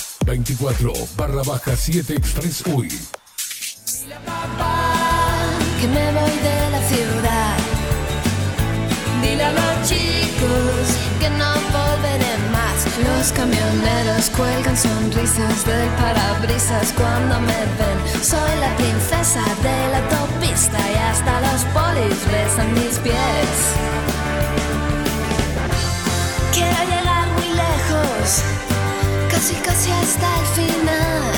24 0.25 0.93
barra 1.17 1.43
baja 1.43 1.75
7 1.75 2.13
Express 2.15 2.63
UI. 2.67 2.89
que 5.79 5.87
me 5.87 6.11
voy 6.11 6.35
de 6.47 6.69
la 6.69 6.81
ciudad. 6.87 7.57
Dile 9.21 9.43
a 9.43 9.51
los 9.51 9.89
chicos 9.89 10.83
que 11.19 11.29
no 11.29 11.51
volveré 11.73 12.37
más. 12.51 12.77
Los 13.07 13.31
camioneros 13.31 14.29
cuelgan 14.37 14.77
sonrisas 14.77 15.65
del 15.65 15.89
parabrisas 16.01 16.93
cuando 16.93 17.39
me 17.39 17.61
ven. 17.79 18.23
Soy 18.23 18.51
la 18.59 18.75
princesa 18.77 19.43
de 19.63 19.77
la 19.91 19.97
autopista 19.97 20.77
y 20.91 20.95
hasta 21.09 21.41
los 21.41 21.61
polis 21.73 22.19
besan 22.31 22.73
mis 22.73 22.99
pies. 22.99 23.57
Quiero 26.53 26.81
llegar 26.91 27.27
muy 27.37 27.49
lejos, 27.63 28.43
casi 29.41 29.55
casi 29.55 29.91
hasta 29.91 30.27
el 30.39 30.45
final, 30.45 31.31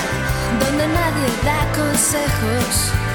donde 0.59 0.87
nadie 0.87 1.27
da 1.45 1.71
consejos. 1.71 3.12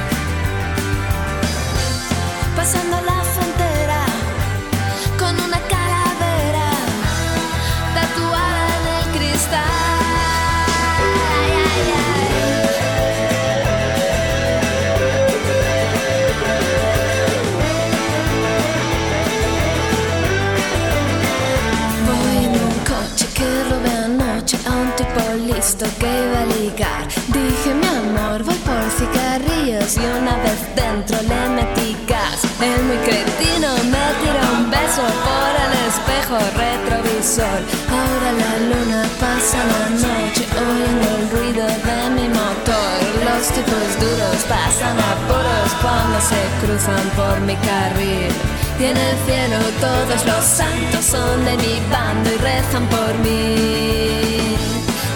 Listo 25.69 25.87
que 25.99 26.07
iba 26.07 26.41
a 26.41 26.47
ligar. 26.47 27.07
Dije, 27.29 27.75
mi 27.75 27.87
amor, 27.87 28.43
voy 28.43 28.59
por 28.69 28.85
cigarrillos 28.99 29.97
y 29.97 30.05
una 30.21 30.35
vez 30.45 30.61
dentro 30.75 31.17
le 31.31 31.41
metí 31.57 31.97
gas. 32.07 32.41
El 32.61 32.85
muy 32.85 32.97
cretino 33.07 33.69
me 33.93 34.05
tiró 34.21 34.43
un 34.57 34.71
beso 34.71 35.05
por 35.27 35.53
el 35.65 35.73
espejo 35.91 36.39
retrovisor. 36.63 37.61
Ahora 37.99 38.31
la 38.43 38.53
luna 38.71 39.03
pasa 39.21 39.59
la 39.73 39.85
noche 40.05 40.45
oyendo 40.57 41.07
el 41.19 41.31
ruido 41.35 41.67
de 41.89 42.01
mi 42.17 42.29
motor. 42.29 42.97
Los 43.29 43.49
tipos 43.49 43.89
duros 44.01 44.39
pasan 44.49 44.97
apuros 45.13 45.71
cuando 45.83 46.19
se 46.31 46.41
cruzan 46.63 47.07
por 47.15 47.41
mi 47.41 47.57
carril. 47.57 48.33
Y 48.81 48.85
en 48.85 48.97
el 48.97 49.17
cielo 49.27 49.59
todos 49.81 50.25
los 50.25 50.45
santos 50.45 51.05
son 51.05 51.45
de 51.45 51.57
mi 51.59 51.81
bando 51.91 52.31
y 52.31 52.37
rezan 52.39 52.87
por 52.87 53.19
mí. 53.19 54.68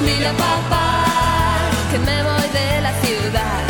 Dile 0.05 0.28
a 0.28 0.32
papá 0.32 1.05
que 1.90 1.98
me 1.98 2.22
voy 2.22 2.48
de 2.59 2.80
la 2.80 2.92
ciudad. 3.03 3.62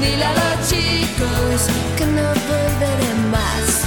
Dile 0.00 0.24
a 0.24 0.32
los 0.32 0.68
chicos 0.68 1.68
que 1.96 2.06
no 2.06 2.22
volveré 2.50 3.14
más. 3.30 3.82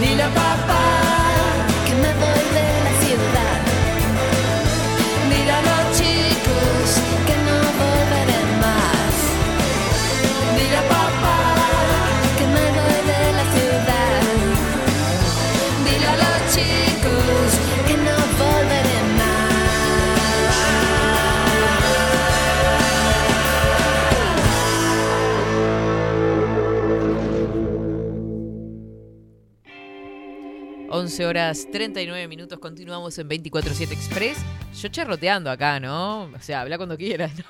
Dile 0.00 0.22
a 0.22 0.28
papá 0.28 1.03
11 31.04 31.26
horas 31.26 31.68
39 31.70 32.28
minutos, 32.28 32.58
continuamos 32.58 33.18
en 33.18 33.28
24-7 33.28 33.92
Express. 33.92 34.38
Yo 34.80 34.88
charroteando 34.88 35.50
acá, 35.50 35.78
¿no? 35.78 36.22
O 36.34 36.40
sea, 36.40 36.62
habla 36.62 36.78
cuando 36.78 36.96
quieras, 36.96 37.30
¿no? 37.36 37.44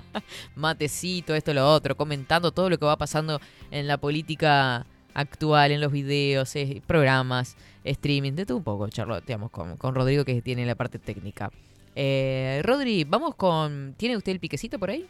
Matecito, 0.54 1.34
esto, 1.34 1.52
lo 1.52 1.68
otro, 1.68 1.96
comentando 1.96 2.52
todo 2.52 2.70
lo 2.70 2.78
que 2.78 2.84
va 2.84 2.96
pasando 2.96 3.40
en 3.72 3.88
la 3.88 3.96
política 3.96 4.86
actual, 5.12 5.72
en 5.72 5.80
los 5.80 5.90
videos, 5.90 6.54
eh, 6.54 6.80
programas, 6.86 7.56
streaming, 7.82 8.34
de 8.34 8.46
todo 8.46 8.58
un 8.58 8.62
poco, 8.62 8.88
charloteamos 8.88 9.50
con, 9.50 9.76
con 9.76 9.92
Rodrigo 9.92 10.24
que 10.24 10.40
tiene 10.40 10.64
la 10.64 10.76
parte 10.76 11.00
técnica. 11.00 11.50
Eh, 11.96 12.60
Rodri, 12.62 13.02
vamos 13.02 13.34
con... 13.34 13.96
¿Tiene 13.96 14.16
usted 14.16 14.30
el 14.30 14.38
piquecito 14.38 14.78
por 14.78 14.90
ahí? 14.90 15.08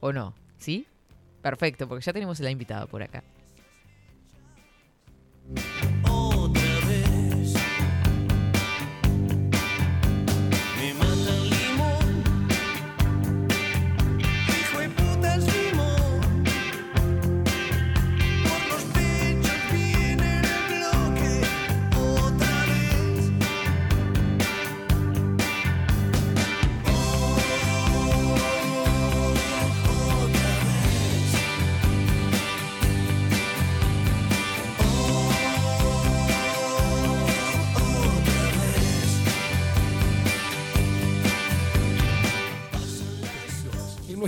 ¿O 0.00 0.10
no? 0.10 0.32
¿Sí? 0.56 0.86
Perfecto, 1.42 1.86
porque 1.86 2.02
ya 2.02 2.14
tenemos 2.14 2.40
la 2.40 2.50
invitada 2.50 2.86
por 2.86 3.02
acá. 3.02 3.22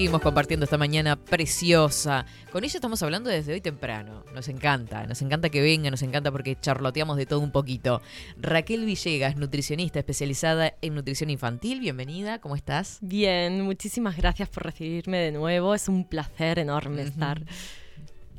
Seguimos 0.00 0.22
compartiendo 0.22 0.64
esta 0.64 0.78
mañana 0.78 1.16
preciosa. 1.16 2.24
Con 2.50 2.64
ella 2.64 2.74
estamos 2.74 3.02
hablando 3.02 3.28
desde 3.28 3.52
hoy 3.52 3.60
temprano. 3.60 4.24
Nos 4.34 4.48
encanta, 4.48 5.06
nos 5.06 5.20
encanta 5.20 5.50
que 5.50 5.60
venga, 5.60 5.90
nos 5.90 6.00
encanta 6.00 6.32
porque 6.32 6.56
charloteamos 6.58 7.18
de 7.18 7.26
todo 7.26 7.40
un 7.40 7.50
poquito. 7.50 8.00
Raquel 8.38 8.86
Villegas, 8.86 9.36
nutricionista 9.36 9.98
especializada 9.98 10.72
en 10.80 10.94
nutrición 10.94 11.28
infantil. 11.28 11.80
Bienvenida, 11.80 12.40
¿cómo 12.40 12.56
estás? 12.56 12.96
Bien, 13.02 13.60
muchísimas 13.60 14.16
gracias 14.16 14.48
por 14.48 14.64
recibirme 14.64 15.18
de 15.18 15.32
nuevo. 15.32 15.74
Es 15.74 15.86
un 15.86 16.08
placer 16.08 16.58
enorme 16.58 17.02
estar. 17.02 17.42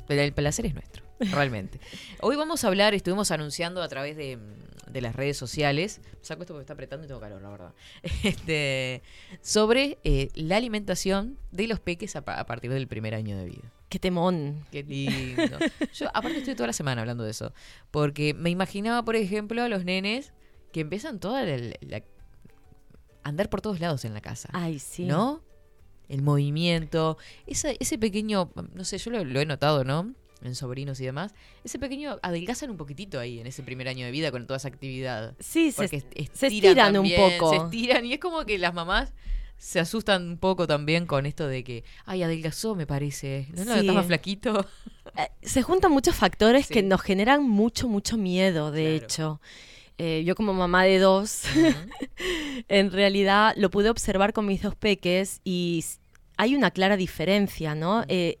Pero 0.08 0.22
el 0.22 0.32
placer 0.32 0.66
es 0.66 0.74
nuestro, 0.74 1.01
realmente. 1.30 1.80
Hoy 2.20 2.36
vamos 2.36 2.64
a 2.64 2.68
hablar, 2.68 2.94
estuvimos 2.94 3.30
anunciando 3.30 3.82
a 3.82 3.88
través 3.88 4.16
de, 4.16 4.38
de 4.90 5.00
las 5.00 5.14
redes 5.16 5.36
sociales, 5.36 6.00
saco 6.20 6.42
esto 6.42 6.54
porque 6.54 6.62
está 6.62 6.72
apretando 6.74 7.04
y 7.04 7.08
tengo 7.08 7.20
calor, 7.20 7.40
la 7.42 7.50
verdad, 7.50 7.74
este, 8.24 9.02
sobre 9.40 9.98
eh, 10.04 10.28
la 10.34 10.56
alimentación 10.56 11.38
de 11.50 11.66
los 11.68 11.80
peques 11.80 12.16
a, 12.16 12.24
pa- 12.24 12.38
a 12.38 12.46
partir 12.46 12.72
del 12.72 12.86
primer 12.88 13.14
año 13.14 13.36
de 13.36 13.44
vida. 13.46 13.72
Qué 13.88 13.98
temón. 13.98 14.64
Qué 14.70 14.82
lindo. 14.82 15.58
Yo 15.94 16.08
aparte 16.14 16.38
estoy 16.38 16.54
toda 16.54 16.68
la 16.68 16.72
semana 16.72 17.02
hablando 17.02 17.24
de 17.24 17.30
eso, 17.30 17.52
porque 17.90 18.32
me 18.32 18.48
imaginaba, 18.48 19.04
por 19.04 19.16
ejemplo, 19.16 19.62
a 19.62 19.68
los 19.68 19.84
nenes 19.84 20.32
que 20.72 20.80
empiezan 20.80 21.20
toda 21.20 21.42
la, 21.44 21.56
la- 21.80 22.02
andar 23.22 23.50
por 23.50 23.60
todos 23.60 23.80
lados 23.80 24.04
en 24.04 24.14
la 24.14 24.20
casa. 24.20 24.48
Ay, 24.52 24.78
sí. 24.78 25.04
¿No? 25.04 25.42
El 26.08 26.22
movimiento, 26.22 27.16
ese, 27.46 27.76
ese 27.80 27.98
pequeño, 27.98 28.50
no 28.74 28.84
sé, 28.84 28.98
yo 28.98 29.10
lo, 29.10 29.24
lo 29.24 29.40
he 29.40 29.46
notado, 29.46 29.84
¿no? 29.84 30.14
En 30.44 30.54
sobrinos 30.54 31.00
y 31.00 31.04
demás. 31.04 31.34
Ese 31.64 31.78
pequeño 31.78 32.18
adelgazan 32.22 32.70
un 32.70 32.76
poquitito 32.76 33.20
ahí 33.20 33.38
en 33.38 33.46
ese 33.46 33.62
primer 33.62 33.86
año 33.88 34.04
de 34.04 34.10
vida 34.10 34.30
con 34.32 34.46
toda 34.46 34.56
esa 34.56 34.68
actividad. 34.68 35.34
Sí, 35.38 35.70
se, 35.72 35.82
Porque 35.82 35.96
est- 35.96 36.34
se 36.34 36.46
estiran 36.48 36.96
un 36.96 37.10
poco. 37.16 37.50
Se 37.50 37.56
estiran 37.56 38.04
y 38.06 38.14
es 38.14 38.18
como 38.18 38.44
que 38.44 38.58
las 38.58 38.74
mamás 38.74 39.12
se 39.56 39.78
asustan 39.78 40.26
un 40.30 40.38
poco 40.38 40.66
también 40.66 41.06
con 41.06 41.24
esto 41.24 41.46
de 41.46 41.62
que, 41.62 41.84
ay, 42.04 42.24
adelgazó, 42.24 42.74
me 42.74 42.84
parece. 42.86 43.46
No, 43.54 43.64
no, 43.64 43.80
Sí. 43.80 43.86
más 43.90 44.06
flaquito. 44.06 44.66
Eh, 45.16 45.28
se 45.42 45.62
juntan 45.62 45.92
muchos 45.92 46.14
factores 46.16 46.66
Sí. 46.66 46.74
que 46.74 46.82
nos 46.82 47.02
generan 47.02 47.46
mucho, 47.46 47.86
mucho 47.86 48.16
miedo, 48.16 48.70
de 48.70 48.82
Claro. 48.98 49.04
hecho. 49.04 49.40
Eh, 49.98 50.22
yo 50.24 50.34
como 50.34 50.54
mamá 50.54 50.84
de 50.84 50.98
dos, 50.98 51.42
en 52.68 52.90
realidad 52.90 53.54
lo 53.56 53.70
pude 53.70 53.90
observar 53.90 54.32
con 54.32 54.46
mis 54.46 54.62
dos 54.62 54.74
peques 54.74 55.40
y 55.44 55.84
hay 56.36 56.54
una 56.56 56.70
clara 56.70 56.96
diferencia, 56.96 57.74
¿no? 57.74 58.04
Eh, 58.08 58.38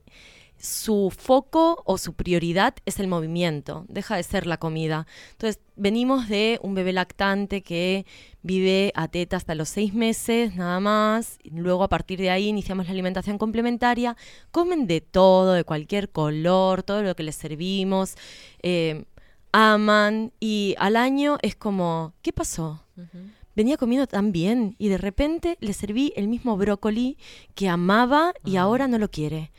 su 0.62 1.12
foco 1.16 1.82
o 1.86 1.98
su 1.98 2.14
prioridad 2.14 2.74
es 2.86 3.00
el 3.00 3.08
movimiento, 3.08 3.84
deja 3.88 4.16
de 4.16 4.22
ser 4.22 4.46
la 4.46 4.58
comida. 4.58 5.08
Entonces, 5.32 5.60
venimos 5.74 6.28
de 6.28 6.60
un 6.62 6.76
bebé 6.76 6.92
lactante 6.92 7.62
que 7.62 8.06
vive 8.42 8.92
a 8.94 9.08
teta 9.08 9.36
hasta 9.36 9.56
los 9.56 9.68
seis 9.68 9.92
meses, 9.92 10.54
nada 10.54 10.78
más. 10.78 11.38
Luego, 11.50 11.82
a 11.82 11.88
partir 11.88 12.20
de 12.20 12.30
ahí, 12.30 12.46
iniciamos 12.46 12.86
la 12.86 12.92
alimentación 12.92 13.38
complementaria. 13.38 14.16
Comen 14.52 14.86
de 14.86 15.00
todo, 15.00 15.52
de 15.54 15.64
cualquier 15.64 16.10
color, 16.10 16.84
todo 16.84 17.02
lo 17.02 17.16
que 17.16 17.24
les 17.24 17.34
servimos. 17.34 18.14
eh, 18.62 19.04
aman 19.52 20.32
y 20.40 20.74
al 20.78 20.96
año 20.96 21.38
es 21.42 21.56
como, 21.56 22.14
¿qué 22.22 22.32
pasó? 22.32 22.84
Venía 23.54 23.76
comiendo 23.76 24.06
tan 24.06 24.32
bien 24.32 24.76
y 24.78 24.88
de 24.88 24.96
repente 24.96 25.58
le 25.60 25.74
serví 25.74 26.12
el 26.16 26.26
mismo 26.28 26.56
brócoli 26.56 27.18
que 27.54 27.68
amaba 27.68 28.32
y 28.44 28.56
ahora 28.56 28.88
no 28.88 28.98
lo 28.98 29.10
quiere. 29.10 29.52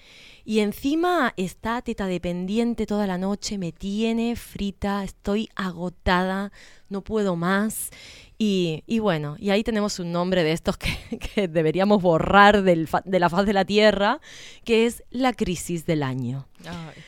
Y 0.45 0.59
encima 0.59 1.33
está 1.37 1.81
teta 1.81 2.05
dependiente 2.05 2.85
toda 2.85 3.07
la 3.07 3.17
noche, 3.17 3.57
me 3.57 3.71
tiene 3.71 4.35
frita, 4.35 5.03
estoy 5.03 5.49
agotada, 5.55 6.51
no 6.89 7.01
puedo 7.01 7.35
más. 7.35 7.91
Y, 8.37 8.83
y 8.85 8.99
bueno, 8.99 9.37
y 9.39 9.51
ahí 9.51 9.63
tenemos 9.63 9.99
un 9.99 10.11
nombre 10.11 10.43
de 10.43 10.51
estos 10.51 10.77
que, 10.77 10.91
que 11.35 11.47
deberíamos 11.47 12.01
borrar 12.01 12.63
del 12.63 12.89
de 13.05 13.19
la 13.19 13.29
faz 13.29 13.45
de 13.45 13.53
la 13.53 13.63
Tierra, 13.65 14.19
que 14.65 14.85
es 14.85 15.03
la 15.09 15.33
crisis 15.33 15.85
del 15.85 16.03
año. 16.03 16.47
Ay, 16.65 17.01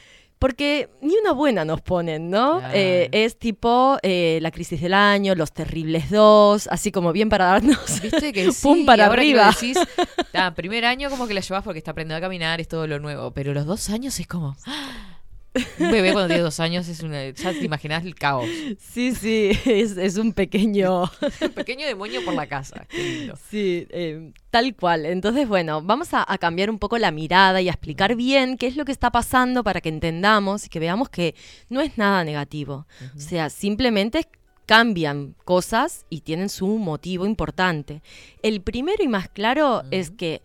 Porque 0.45 0.89
ni 1.01 1.17
una 1.17 1.31
buena 1.31 1.65
nos 1.65 1.81
ponen, 1.81 2.29
¿no? 2.29 2.59
Claro. 2.59 2.71
Eh, 2.75 3.09
es 3.11 3.39
tipo 3.39 3.97
eh, 4.03 4.37
la 4.43 4.51
crisis 4.51 4.79
del 4.79 4.93
año, 4.93 5.33
los 5.33 5.51
terribles 5.51 6.11
dos, 6.11 6.67
así 6.67 6.91
como 6.91 7.11
bien 7.13 7.29
para 7.29 7.45
darnos 7.45 7.79
¿Viste 8.03 8.31
que 8.31 8.51
sí? 8.51 8.59
pum 8.61 8.85
para 8.85 9.07
ahora 9.07 9.23
que 9.23 9.33
lo 9.33 9.41
arriba. 9.41 9.57
decís, 9.59 9.75
ah, 10.35 10.53
primer 10.55 10.85
año 10.85 11.09
como 11.09 11.25
que 11.25 11.33
la 11.33 11.41
llevas 11.41 11.63
porque 11.63 11.79
está 11.79 11.89
aprendiendo 11.89 12.17
a 12.17 12.21
caminar, 12.21 12.61
es 12.61 12.67
todo 12.67 12.85
lo 12.85 12.99
nuevo. 12.99 13.31
Pero 13.31 13.55
los 13.55 13.65
dos 13.65 13.89
años 13.89 14.19
es 14.19 14.27
como. 14.27 14.55
¡ah! 14.67 15.14
Un 15.79 15.91
bebé 15.91 16.11
cuando 16.11 16.27
tiene 16.27 16.43
dos 16.43 16.59
años 16.59 16.87
es 16.87 17.01
una. 17.01 17.29
Ya 17.29 17.51
te 17.51 17.63
imaginas 17.63 18.05
el 18.05 18.15
caos. 18.15 18.45
Sí, 18.79 19.13
sí, 19.15 19.51
es, 19.65 19.97
es 19.97 20.17
un 20.17 20.33
pequeño... 20.33 21.03
Un 21.41 21.49
pequeño 21.55 21.87
demonio 21.87 22.23
por 22.23 22.33
la 22.33 22.47
casa. 22.47 22.85
Qué 22.89 22.97
lindo. 22.97 23.37
Sí, 23.49 23.87
eh, 23.89 24.31
tal 24.49 24.75
cual. 24.75 25.05
Entonces, 25.05 25.47
bueno, 25.47 25.81
vamos 25.81 26.13
a, 26.13 26.25
a 26.27 26.37
cambiar 26.37 26.69
un 26.69 26.79
poco 26.79 26.97
la 26.97 27.11
mirada 27.11 27.61
y 27.61 27.69
a 27.69 27.71
explicar 27.71 28.15
bien 28.15 28.57
qué 28.57 28.67
es 28.67 28.75
lo 28.75 28.85
que 28.85 28.91
está 28.91 29.11
pasando 29.11 29.63
para 29.63 29.81
que 29.81 29.89
entendamos 29.89 30.65
y 30.65 30.69
que 30.69 30.79
veamos 30.79 31.09
que 31.09 31.35
no 31.69 31.81
es 31.81 31.97
nada 31.97 32.23
negativo. 32.23 32.85
O 33.15 33.19
sea, 33.19 33.49
simplemente 33.49 34.27
cambian 34.65 35.35
cosas 35.45 36.05
y 36.09 36.21
tienen 36.21 36.49
su 36.49 36.67
motivo 36.67 37.25
importante. 37.25 38.01
El 38.41 38.61
primero 38.61 39.03
y 39.03 39.07
más 39.07 39.29
claro 39.29 39.83
es 39.91 40.11
que 40.11 40.41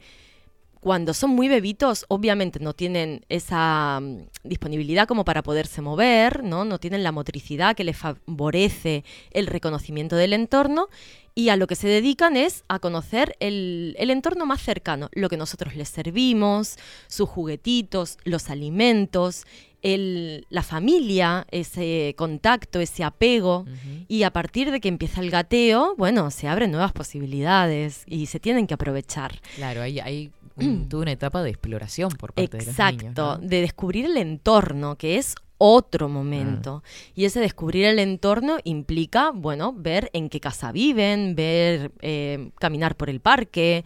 cuando 0.81 1.13
son 1.13 1.31
muy 1.31 1.49
bebitos, 1.49 2.07
obviamente 2.09 2.59
no 2.59 2.73
tienen 2.73 3.25
esa 3.29 4.01
mm, 4.01 4.23
disponibilidad 4.45 5.07
como 5.07 5.25
para 5.25 5.43
poderse 5.43 5.83
mover, 5.83 6.43
¿no? 6.43 6.65
No 6.65 6.79
tienen 6.79 7.03
la 7.03 7.13
motricidad 7.13 7.77
que 7.77 7.85
les 7.85 7.97
favorece 7.99 9.05
el 9.33 9.47
reconocimiento 9.47 10.17
del 10.17 10.33
entorno 10.33 10.89
y 11.35 11.51
a 11.51 11.57
lo 11.57 11.67
que 11.67 11.77
se 11.77 11.87
dedican 11.87 12.37
es 12.37 12.65
a 12.69 12.79
conocer 12.79 13.37
el, 13.41 13.95
el 13.99 14.11
entorno 14.11 14.47
más 14.47 14.63
cercano, 14.63 15.09
lo 15.13 15.29
que 15.29 15.37
nosotros 15.37 15.77
les 15.77 15.89
servimos, 15.89 16.77
sus 17.09 17.29
juguetitos, 17.29 18.19
los 18.25 18.51
alimentos, 18.51 19.45
el- 19.83 20.47
la 20.51 20.63
familia, 20.63 21.47
ese 21.51 22.15
contacto, 22.19 22.81
ese 22.81 23.05
apego. 23.05 23.65
Y 24.09 24.25
a 24.25 24.33
partir 24.33 24.71
de 24.71 24.81
que 24.81 24.89
empieza 24.89 25.21
el 25.21 25.31
gateo, 25.31 25.95
bueno, 25.97 26.31
se 26.31 26.49
abren 26.49 26.71
nuevas 26.73 26.93
posibilidades 26.93 28.03
y 28.07 28.27
se 28.27 28.41
tienen 28.41 28.67
que 28.67 28.75
aprovechar. 28.75 29.41
Claro, 29.57 29.83
hay, 29.83 30.01
hay 30.01 30.31
toda 30.89 31.03
una 31.03 31.13
etapa 31.13 31.43
de 31.43 31.51
exploración 31.51 32.11
por 32.11 32.33
parte 32.33 32.59
de 32.59 32.65
los 32.65 32.69
Exacto, 32.69 32.99
niños. 32.99 33.17
¿no? 33.17 33.39
de 33.39 33.61
descubrir 33.61 34.07
el 34.07 34.17
entorno, 34.17 34.97
que 34.97 35.17
es 35.17 35.35
otro 35.63 36.09
momento. 36.09 36.83
Y 37.15 37.27
ese 37.27 37.39
descubrir 37.39 37.85
el 37.85 37.99
entorno 37.99 38.57
implica, 38.65 39.31
bueno, 39.31 39.75
ver 39.77 40.09
en 40.15 40.31
qué 40.31 40.41
casa 40.41 40.73
viven, 40.73 41.35
ver, 41.35 41.93
eh, 42.01 42.51
caminar 42.59 42.97
por 42.97 43.11
el 43.11 43.21
parque. 43.21 43.85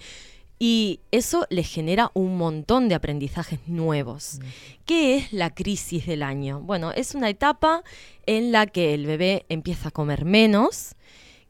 Y 0.60 1.00
eso 1.10 1.46
les 1.50 1.68
genera 1.68 2.12
un 2.14 2.38
montón 2.38 2.88
de 2.88 2.94
aprendizajes 2.94 3.58
nuevos. 3.66 4.38
¿Qué 4.86 5.16
es 5.16 5.32
la 5.32 5.52
crisis 5.52 6.06
del 6.06 6.22
año? 6.22 6.60
Bueno, 6.60 6.92
es 6.92 7.16
una 7.16 7.28
etapa 7.28 7.82
en 8.24 8.52
la 8.52 8.66
que 8.66 8.94
el 8.94 9.04
bebé 9.04 9.44
empieza 9.48 9.88
a 9.88 9.90
comer 9.90 10.24
menos, 10.24 10.94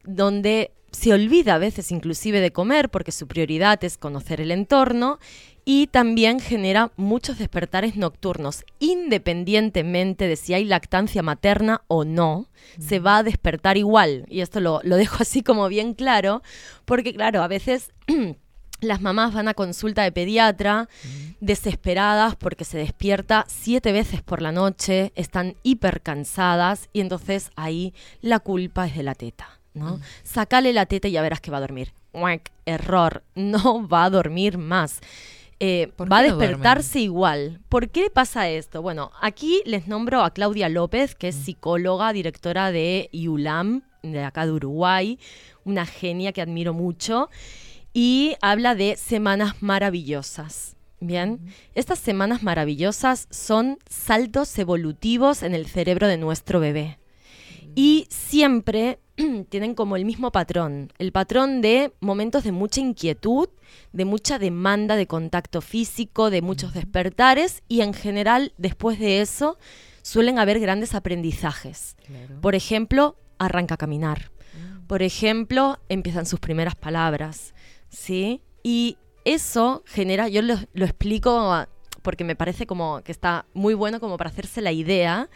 donde 0.05 0.72
se 0.95 1.12
olvida 1.12 1.55
a 1.55 1.59
veces 1.59 1.90
inclusive 1.90 2.40
de 2.40 2.53
comer 2.53 2.88
porque 2.88 3.12
su 3.12 3.26
prioridad 3.26 3.82
es 3.84 3.99
conocer 3.99 4.40
el 4.40 4.51
entorno 4.51 5.18
y 5.64 5.86
también 5.86 6.40
genera 6.40 6.92
muchos 6.97 7.38
despertares 7.38 7.97
nocturnos, 7.97 8.64
independientemente 8.80 10.28
de 10.28 10.36
si 10.36 10.55
hay 10.55 10.64
lactancia 10.64 11.22
materna 11.22 11.82
o 11.88 12.05
no, 12.05 12.49
se 12.78 12.99
va 12.99 13.18
a 13.18 13.22
despertar 13.22 13.76
igual. 13.76 14.26
Y 14.28 14.40
esto 14.40 14.61
lo, 14.61 14.80
lo 14.82 14.97
dejo 14.97 15.16
así 15.20 15.42
como 15.42 15.68
bien 15.68 15.95
claro, 15.95 16.42
porque 16.84 17.14
claro, 17.14 17.42
a 17.42 17.49
veces... 17.49 17.92
Las 18.80 19.01
mamás 19.01 19.32
van 19.32 19.49
a 19.49 19.55
consulta 19.55 20.03
de 20.03 20.12
pediatra 20.12 20.88
desesperadas 21.40 22.36
porque 22.36 22.64
se 22.64 22.76
despierta 22.76 23.47
siete 23.49 23.92
veces 23.92 24.20
por 24.20 24.42
la 24.42 24.53
noche, 24.53 25.12
están 25.14 25.57
hiper 25.62 26.03
cansadas 26.03 26.90
y 26.92 27.01
entonces 27.01 27.51
ahí 27.57 27.95
la 28.20 28.40
culpa 28.40 28.86
es 28.86 28.97
de 28.97 29.03
la 29.03 29.14
teta, 29.14 29.61
¿no? 29.75 30.01
Sácale 30.22 30.72
la 30.72 30.87
teta 30.87 31.09
y 31.09 31.12
ya 31.12 31.22
verás 31.22 31.41
que 31.41 31.51
va 31.51 31.59
a 31.59 31.61
dormir. 31.61 31.93
Error, 32.64 33.22
no 33.35 33.87
va 33.87 34.05
a 34.05 34.11
dormir 34.11 34.59
más. 34.59 35.01
Eh, 35.61 35.93
¿Por 35.97 36.11
va 36.11 36.18
a 36.18 36.22
no 36.22 36.37
despertarse 36.37 37.01
igual. 37.01 37.61
¿Por 37.68 37.89
qué 37.89 38.11
pasa 38.11 38.49
esto? 38.49 38.83
Bueno, 38.83 39.12
aquí 39.20 39.62
les 39.66 39.87
nombro 39.87 40.22
a 40.22 40.33
Claudia 40.33 40.68
López, 40.68 41.14
que 41.14 41.29
es 41.29 41.37
psicóloga, 41.37 42.12
directora 42.12 42.72
de 42.72 43.09
IULAM, 43.12 43.83
de 44.03 44.22
acá 44.22 44.47
de 44.47 44.53
Uruguay, 44.53 45.18
una 45.64 45.87
genia 45.87 46.33
que 46.33 46.43
admiro 46.43 46.75
mucho, 46.75 47.31
y 47.93 48.37
habla 48.43 48.75
de 48.75 48.97
semanas 48.97 49.62
maravillosas. 49.62 50.77
Bien, 51.01 51.41
estas 51.75 51.99
semanas 51.99 52.43
maravillosas 52.43 53.29
son 53.31 53.79
saltos 53.89 54.59
evolutivos 54.59 55.43
en 55.43 55.55
el 55.55 55.66
cerebro 55.66 56.09
de 56.09 56.16
nuestro 56.16 56.61
bebé. 56.61 56.99
Y 57.75 58.07
siempre 58.11 58.99
tienen 59.49 59.75
como 59.75 59.97
el 59.97 60.05
mismo 60.05 60.33
patrón, 60.33 60.93
el 60.99 61.12
patrón 61.12 61.61
de 61.61 61.93
momentos 62.01 62.45
de 62.45 62.53
mucha 62.53 62.81
inquietud, 62.81 63.49
de 63.93 64.05
mucha 64.05 64.39
demanda 64.39 64.97
de 64.97 65.07
contacto 65.07 65.61
físico, 65.61 66.31
de 66.31 66.43
muchos 66.43 66.75
despertares 66.75 67.62
y 67.68 67.81
en 67.81 67.95
general 67.95 68.53
después 68.59 68.99
de 68.99 69.20
eso 69.20 69.59
suelen 70.03 70.39
haber 70.39 70.61
grandes 70.61 70.95
aprendizajes. 70.95 71.97
Claro. 72.07 72.41
Por 72.41 72.55
ejemplo, 72.55 73.16
arranca 73.39 73.75
a 73.75 73.79
caminar. 73.79 74.31
Por 74.87 75.03
ejemplo, 75.03 75.79
empiezan 75.89 76.27
sus 76.27 76.41
primeras 76.41 76.75
palabras, 76.75 77.55
¿sí? 77.89 78.43
Y 78.62 78.99
eso 79.25 79.83
genera, 79.87 80.29
yo 80.29 80.43
lo, 80.43 80.57
lo 80.75 80.85
explico 80.85 81.53
ah, 81.53 81.68
porque 82.03 82.22
me 82.22 82.37
parece 82.37 82.66
como 82.66 83.01
que 83.03 83.11
está 83.11 83.47
muy 83.55 83.72
bueno 83.72 83.99
como 83.99 84.18
para 84.18 84.29
hacerse 84.29 84.61
la 84.61 84.72
idea, 84.72 85.31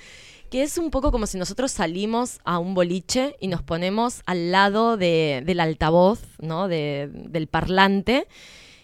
que 0.49 0.63
es 0.63 0.79
un 0.79 0.91
poco 0.91 1.11
como 1.13 1.27
si 1.27 1.39
nosotros 1.39 1.71
salimos 1.73 2.39
a 2.45 2.59
un 2.59 2.75
boliche 2.75 3.37
y 3.41 3.49
nos 3.49 3.63
ponemos 3.63 4.23
al 4.27 4.51
lado 4.53 4.97
de- 4.97 5.43
del 5.45 5.61
altavoz, 5.61 6.21
¿no? 6.41 6.69
De- 6.69 7.09
del 7.13 7.47
parlante 7.47 8.27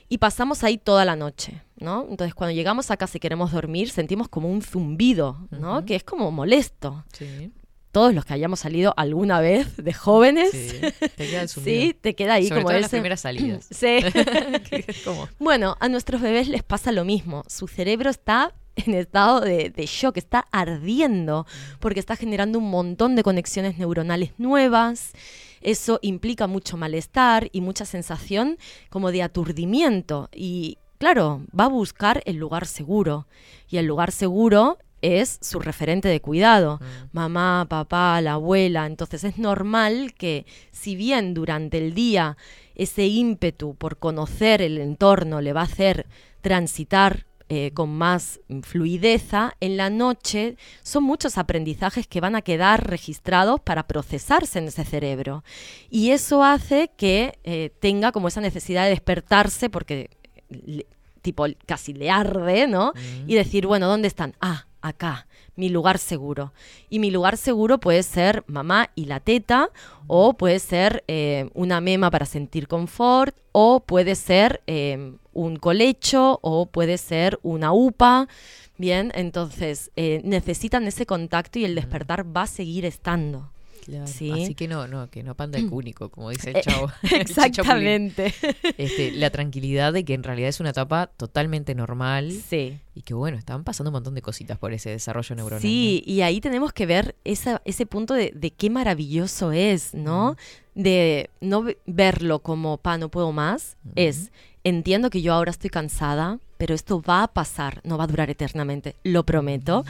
y 0.09 0.19
pasamos 0.19 0.62
ahí 0.65 0.77
toda 0.79 1.05
la 1.05 1.17
noche, 1.17 1.62
¿no? 1.79 2.07
Entonces 2.11 2.35
cuando 2.35 2.53
llegamos 2.55 2.91
a 2.91 2.97
casa 2.97 3.17
y 3.17 3.21
queremos 3.21 3.53
dormir 3.53 3.91
sentimos 3.91 4.29
como 4.29 4.51
un 4.51 4.62
zumbido, 4.62 5.49
¿no? 5.51 5.85
Que 5.85 5.97
es 5.97 6.05
como 6.05 6.31
molesto. 6.31 7.05
Sí, 7.12 7.51
Todos 7.91 8.12
los 8.12 8.25
que 8.25 8.35
hayamos 8.35 8.59
salido 8.59 8.93
alguna 8.97 9.39
vez 9.41 9.77
de 9.77 9.93
jóvenes, 9.93 10.51
sí. 10.51 10.81
Te 11.17 11.29
queda 11.29 11.43
el 11.43 11.49
sí, 11.49 11.55
zumbido. 11.55 11.95
te 12.01 12.15
queda 12.17 12.35
ahí 12.35 12.49
Sobre 12.49 12.61
como 12.62 12.69
todo 12.71 12.77
en 12.77 12.83
las 12.83 12.91
primeras 12.91 13.21
salidas. 13.21 13.67
Sí. 13.71 13.99
Bueno, 15.39 15.77
a 15.81 15.89
nuestros 15.89 16.21
bebés 16.21 16.49
les 16.49 16.62
pasa 16.62 16.93
lo 16.93 17.05
mismo. 17.05 17.45
Su 17.49 17.69
cerebro 17.69 18.11
está 18.11 18.53
en 18.77 18.95
estado 18.95 19.41
de, 19.41 19.70
de 19.70 19.87
shock, 19.87 20.16
está 20.16 20.47
ardiendo, 20.51 21.47
porque 21.81 22.01
está 22.01 22.16
generando 22.16 22.59
un 22.59 22.70
montón 22.70 23.16
de 23.16 23.22
conexiones 23.22 23.79
neuronales 23.79 24.33
nuevas. 24.39 25.12
Eso 25.61 25.99
implica 26.03 26.47
mucho 26.47 26.77
malestar 26.77 27.49
y 27.53 27.61
mucha 27.61 27.85
sensación 27.87 28.59
como 28.91 29.11
de 29.11 29.22
aturdimiento. 29.22 30.29
Y 30.35 30.79
claro, 30.99 31.43
va 31.59 31.64
a 31.64 31.68
buscar 31.68 32.22
el 32.27 32.37
lugar 32.37 32.66
seguro. 32.66 33.27
Y 33.68 33.79
el 33.79 33.87
lugar 33.87 34.12
seguro 34.12 34.79
es 35.05 35.39
su 35.43 35.61
referente 35.61 36.09
de 36.09 36.20
cuidado. 36.20 36.81
Mamá, 37.12 37.66
papá, 37.68 38.20
la 38.20 38.35
abuela. 38.35 38.87
Entonces 38.87 39.22
es 39.25 39.39
normal 39.39 40.14
que 40.14 40.47
si 40.70 40.97
bien 40.97 41.35
durante 41.35 41.79
el 41.79 41.95
día 41.95 42.37
ese 42.75 43.07
ímpetu 43.07 43.75
por 43.75 43.99
conocer 43.99 44.62
el 44.62 44.79
entorno 44.79 45.41
le 45.41 45.53
va 45.53 45.61
a 45.61 45.64
hacer 45.64 46.07
transitar 46.41 47.27
eh, 47.49 47.73
con 47.75 47.91
más 47.97 48.41
fluideza, 48.63 49.55
en 49.61 49.77
la 49.77 49.91
noche 49.91 50.57
son 50.83 51.05
muchos 51.05 51.39
aprendizajes 51.39 52.07
que 52.07 52.21
van 52.21 52.37
a 52.37 52.43
quedar 52.43 52.89
registrados 52.89 53.61
para 53.61 53.87
procesarse 53.87 54.59
en 54.59 54.69
ese 54.69 54.85
cerebro. 54.85 55.45
Y 55.91 56.11
eso 56.11 56.43
hace 56.43 56.91
que 56.97 57.39
eh, 57.45 57.71
tenga 57.81 58.13
como 58.13 58.29
esa 58.29 58.41
necesidad 58.41 58.85
de 58.85 58.91
despertarse 58.91 59.71
porque 59.71 60.11
le- 60.49 60.87
tipo 61.23 61.47
casi 61.67 61.95
le 61.95 62.11
arde, 62.11 62.67
¿no? 62.67 62.93
Y 63.27 63.35
decir, 63.35 63.67
bueno, 63.67 63.89
¿dónde 63.89 64.09
están? 64.09 64.35
Ah, 64.41 64.67
acá, 64.83 65.27
mi 65.57 65.69
lugar 65.69 65.99
seguro. 65.99 66.53
Y 66.91 66.99
mi 66.99 67.11
lugar 67.11 67.37
seguro 67.37 67.79
puede 67.79 68.03
ser 68.03 68.45
mamá 68.47 68.91
y 68.95 69.07
la 69.07 69.21
teta, 69.21 69.71
o 70.07 70.35
puede 70.35 70.59
ser 70.59 71.05
eh, 71.09 71.51
una 71.55 71.81
mema 71.81 72.11
para 72.11 72.27
sentir 72.27 72.69
confort, 72.69 73.37
o 73.53 73.81
puede 73.81 74.15
ser 74.15 74.63
eh, 74.67 75.15
un 75.33 75.57
colecho, 75.57 76.39
o 76.43 76.67
puede 76.67 76.99
ser 76.99 77.39
una 77.43 77.73
upa. 77.73 78.29
Bien, 78.77 79.13
entonces 79.15 79.93
eh, 79.95 80.21
necesitan 80.25 80.87
ese 80.87 81.07
contacto 81.07 81.59
y 81.59 81.65
el 81.65 81.77
despertar 81.77 82.37
va 82.37 82.43
a 82.43 82.47
seguir 82.47 82.85
estando. 82.85 83.54
Claro, 83.85 84.07
Sí. 84.07 84.30
Así 84.30 84.55
que 84.55 84.66
no, 84.68 84.87
no, 84.89 85.11
que 85.11 85.22
no 85.22 85.35
panda 85.35 85.59
el 85.59 85.68
cúnico, 85.68 86.11
como 86.11 86.30
dice 86.30 86.51
el 86.51 86.57
Eh, 86.57 86.62
chavo. 86.62 86.91
el. 87.03 87.20
Exactamente. 87.20 88.32
Este, 88.78 89.12
la 89.12 89.30
tranquilidad 89.30 89.93
de 89.93 90.05
que 90.05 90.14
en 90.14 90.22
realidad 90.22 90.49
es 90.49 90.61
una 90.61 90.70
etapa 90.70 91.09
totalmente 91.09 91.74
normal 91.74 92.32
Sí. 92.32 92.78
y 92.95 93.03
que 93.03 93.14
bueno, 93.14 93.37
están 93.37 93.64
pasando 93.64 93.91
un 93.91 93.95
montón 93.95 94.14
de 94.14 94.22
cositas 94.22 94.59
por 94.59 94.72
ese 94.72 94.91
desarrollo 94.91 95.35
neuronal. 95.37 95.61
Sí, 95.62 96.03
y 96.07 96.22
ahí 96.22 96.41
tenemos 96.41 96.72
que 96.72 96.87
ver 96.87 97.14
esa- 97.24 97.61
ese 97.64 97.87
punto 97.87 98.14
de, 98.14 98.32
de 98.35 98.51
qué 98.51 98.70
maravilloso 98.70 99.53
es, 99.53 99.95
¿no? 99.95 100.37
De 100.74 101.30
no 101.41 101.62
ve- 101.62 101.78
verlo 101.87 102.39
como, 102.41 102.78
pa, 102.78 102.99
no 102.99 103.09
puedo 103.11 103.32
más, 103.32 103.76
es, 103.97 104.32
entiendo 104.64 105.11
que 105.11 105.22
yo 105.22 105.32
ahora 105.35 105.51
estoy 105.51 105.70
cansada, 105.70 106.39
pero 106.65 106.75
esto 106.75 107.03
va 107.03 107.25
a 107.25 107.27
pasar, 107.29 107.83
no 107.85 107.99
va 107.99 108.05
a 108.05 108.07
durar 108.07 108.31
eternamente, 108.31 108.97
lo 109.03 109.27
prometo. 109.27 109.85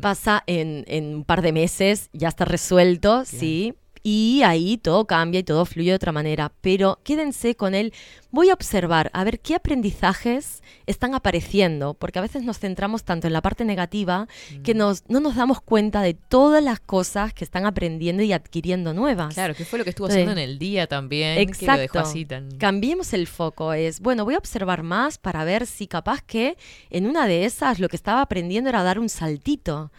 Pasa 0.00 0.42
en, 0.46 0.82
en 0.88 1.16
un 1.16 1.24
par 1.24 1.42
de 1.42 1.52
meses, 1.52 2.08
ya 2.14 2.28
está 2.28 2.46
resuelto, 2.46 3.26
sí. 3.26 3.74
Y 4.06 4.42
ahí 4.44 4.76
todo 4.76 5.06
cambia 5.06 5.40
y 5.40 5.44
todo 5.44 5.64
fluye 5.64 5.88
de 5.88 5.96
otra 5.96 6.12
manera. 6.12 6.52
Pero 6.60 7.00
quédense 7.04 7.56
con 7.56 7.74
él. 7.74 7.94
Voy 8.30 8.50
a 8.50 8.52
observar, 8.52 9.10
a 9.14 9.24
ver 9.24 9.40
qué 9.40 9.54
aprendizajes 9.54 10.62
están 10.84 11.14
apareciendo, 11.14 11.94
porque 11.94 12.18
a 12.18 12.22
veces 12.22 12.42
nos 12.42 12.58
centramos 12.58 13.04
tanto 13.04 13.28
en 13.28 13.32
la 13.32 13.40
parte 13.40 13.64
negativa 13.64 14.28
que 14.62 14.74
nos, 14.74 15.04
no 15.08 15.20
nos 15.20 15.36
damos 15.36 15.62
cuenta 15.62 16.02
de 16.02 16.12
todas 16.12 16.62
las 16.62 16.80
cosas 16.80 17.32
que 17.32 17.44
están 17.44 17.64
aprendiendo 17.64 18.22
y 18.22 18.34
adquiriendo 18.34 18.92
nuevas. 18.92 19.32
Claro, 19.32 19.54
que 19.54 19.64
fue 19.64 19.78
lo 19.78 19.84
que 19.84 19.90
estuvo 19.90 20.08
haciendo 20.08 20.32
en 20.32 20.38
el 20.38 20.58
día 20.58 20.86
también, 20.86 21.50
que 21.50 21.66
lo 21.66 21.76
dejó 21.78 22.00
así 22.00 22.26
tan... 22.26 22.50
Cambiemos 22.58 23.14
el 23.14 23.26
foco. 23.26 23.72
Es, 23.72 24.00
bueno, 24.00 24.26
voy 24.26 24.34
a 24.34 24.38
observar 24.38 24.82
más 24.82 25.16
para 25.16 25.44
ver 25.44 25.64
si 25.64 25.86
capaz 25.86 26.20
que 26.20 26.58
en 26.90 27.06
una 27.06 27.26
de 27.26 27.46
esas 27.46 27.78
lo 27.80 27.88
que 27.88 27.96
estaba 27.96 28.20
aprendiendo 28.20 28.68
era 28.68 28.82
dar 28.82 28.98
un 28.98 29.08
saltito, 29.08 29.90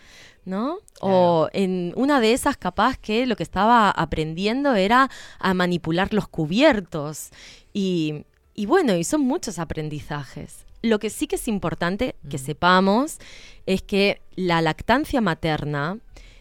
¿no? 0.45 0.79
O 1.01 1.49
en 1.53 1.93
una 1.95 2.19
de 2.19 2.33
esas 2.33 2.57
capaz 2.57 2.97
que 2.97 3.25
lo 3.25 3.35
que 3.35 3.43
estaba 3.43 3.89
aprendiendo 3.89 4.75
era 4.75 5.09
a 5.39 5.53
manipular 5.53 6.13
los 6.13 6.27
cubiertos. 6.27 7.31
Y, 7.73 8.25
y 8.53 8.65
bueno, 8.65 8.95
y 8.95 9.03
son 9.03 9.21
muchos 9.21 9.59
aprendizajes. 9.59 10.65
Lo 10.81 10.99
que 10.99 11.09
sí 11.09 11.27
que 11.27 11.35
es 11.35 11.47
importante 11.47 12.15
que 12.29 12.37
sepamos 12.37 13.17
es 13.65 13.81
que 13.81 14.21
la 14.35 14.61
lactancia 14.61 15.19
materna 15.19 15.97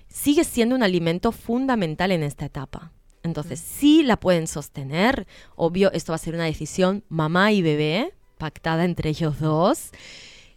sigue 0.08 0.44
siendo 0.44 0.76
un 0.76 0.82
alimento 0.82 1.32
fundamental 1.32 2.12
en 2.12 2.22
esta 2.22 2.44
etapa. 2.44 2.92
Entonces, 3.24 3.58
sí 3.58 4.02
la 4.02 4.18
pueden 4.18 4.46
sostener. 4.46 5.26
Obvio, 5.56 5.90
esto 5.92 6.12
va 6.12 6.16
a 6.16 6.18
ser 6.18 6.34
una 6.34 6.44
decisión 6.44 7.02
mamá 7.08 7.52
y 7.52 7.62
bebé, 7.62 8.12
pactada 8.36 8.84
entre 8.84 9.10
ellos 9.10 9.40
dos. 9.40 9.90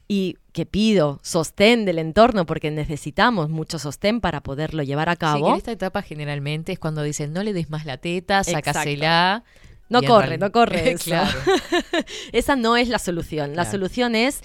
Y 0.07 0.37
que 0.53 0.65
pido 0.65 1.19
sostén 1.21 1.83
del 1.85 1.99
entorno 1.99 2.45
porque 2.45 2.71
necesitamos 2.71 3.49
mucho 3.49 3.77
sostén 3.77 4.21
para 4.21 4.41
poderlo 4.41 4.81
llevar 4.83 5.09
a 5.09 5.13
Sí, 5.13 5.17
cabo. 5.19 5.49
en 5.49 5.55
esta 5.55 5.71
etapa 5.71 6.01
generalmente 6.01 6.71
es 6.71 6.79
cuando 6.79 7.03
dicen 7.03 7.33
no 7.33 7.43
le 7.43 7.53
des 7.53 7.69
más 7.69 7.85
la 7.85 7.97
teta, 7.97 8.43
sácasela. 8.43 9.43
No 9.89 10.01
corre, 10.03 10.37
no 10.39 10.51
corre. 10.51 10.95
Esa 12.31 12.55
no 12.55 12.77
es 12.77 12.87
la 12.89 12.99
solución. 12.99 13.49
La 13.49 13.63
Claro. 13.63 13.71
solución 13.71 14.15
es 14.15 14.41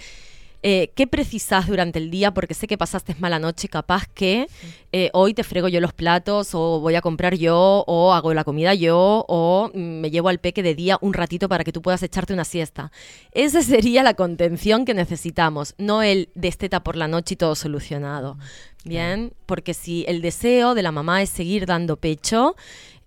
eh, 0.63 0.93
qué 0.95 1.07
precisás 1.07 1.67
durante 1.67 1.99
el 1.99 2.11
día, 2.11 2.33
porque 2.33 2.55
sé 2.55 2.67
que 2.67 2.79
pasaste 2.79 3.17
mala 3.19 3.39
noche, 3.39 3.69
capaz 3.69 4.07
que 4.07 4.47
eh, 4.93 5.11
hoy 5.13 5.35
te 5.35 5.43
frego 5.43 5.69
yo 5.69 5.81
los 5.81 5.93
platos, 5.93 6.55
o 6.55 6.79
voy 6.79 6.95
a 6.95 7.01
comprar 7.01 7.35
yo, 7.35 7.85
o 7.87 8.13
hago 8.13 8.33
la 8.33 8.45
comida 8.45 8.73
yo, 8.75 9.25
o 9.29 9.71
mm, 9.75 9.79
me 9.79 10.11
llevo 10.11 10.29
al 10.29 10.39
peque 10.39 10.63
de 10.63 10.75
día 10.75 10.99
un 11.01 11.15
ratito 11.15 11.49
para 11.49 11.65
que 11.65 11.73
tú 11.73 11.83
puedas 11.83 12.03
echarte 12.03 12.33
una 12.33 12.45
siesta. 12.45 12.93
Esa 13.33 13.63
sería 13.63 14.03
la 14.03 14.15
contención 14.15 14.85
que 14.85 14.95
necesitamos, 14.95 15.75
no 15.79 16.03
el 16.03 16.29
desteta 16.35 16.85
por 16.85 16.97
la 16.97 17.09
noche 17.09 17.35
y 17.35 17.37
todo 17.37 17.55
solucionado. 17.55 18.39
Bien, 18.85 19.33
porque 19.47 19.75
si 19.75 20.05
el 20.09 20.23
deseo 20.23 20.75
de 20.75 20.83
la 20.83 20.93
mamá 20.93 21.23
es 21.23 21.31
seguir 21.31 21.67
dando 21.67 21.97
pecho, 21.97 22.57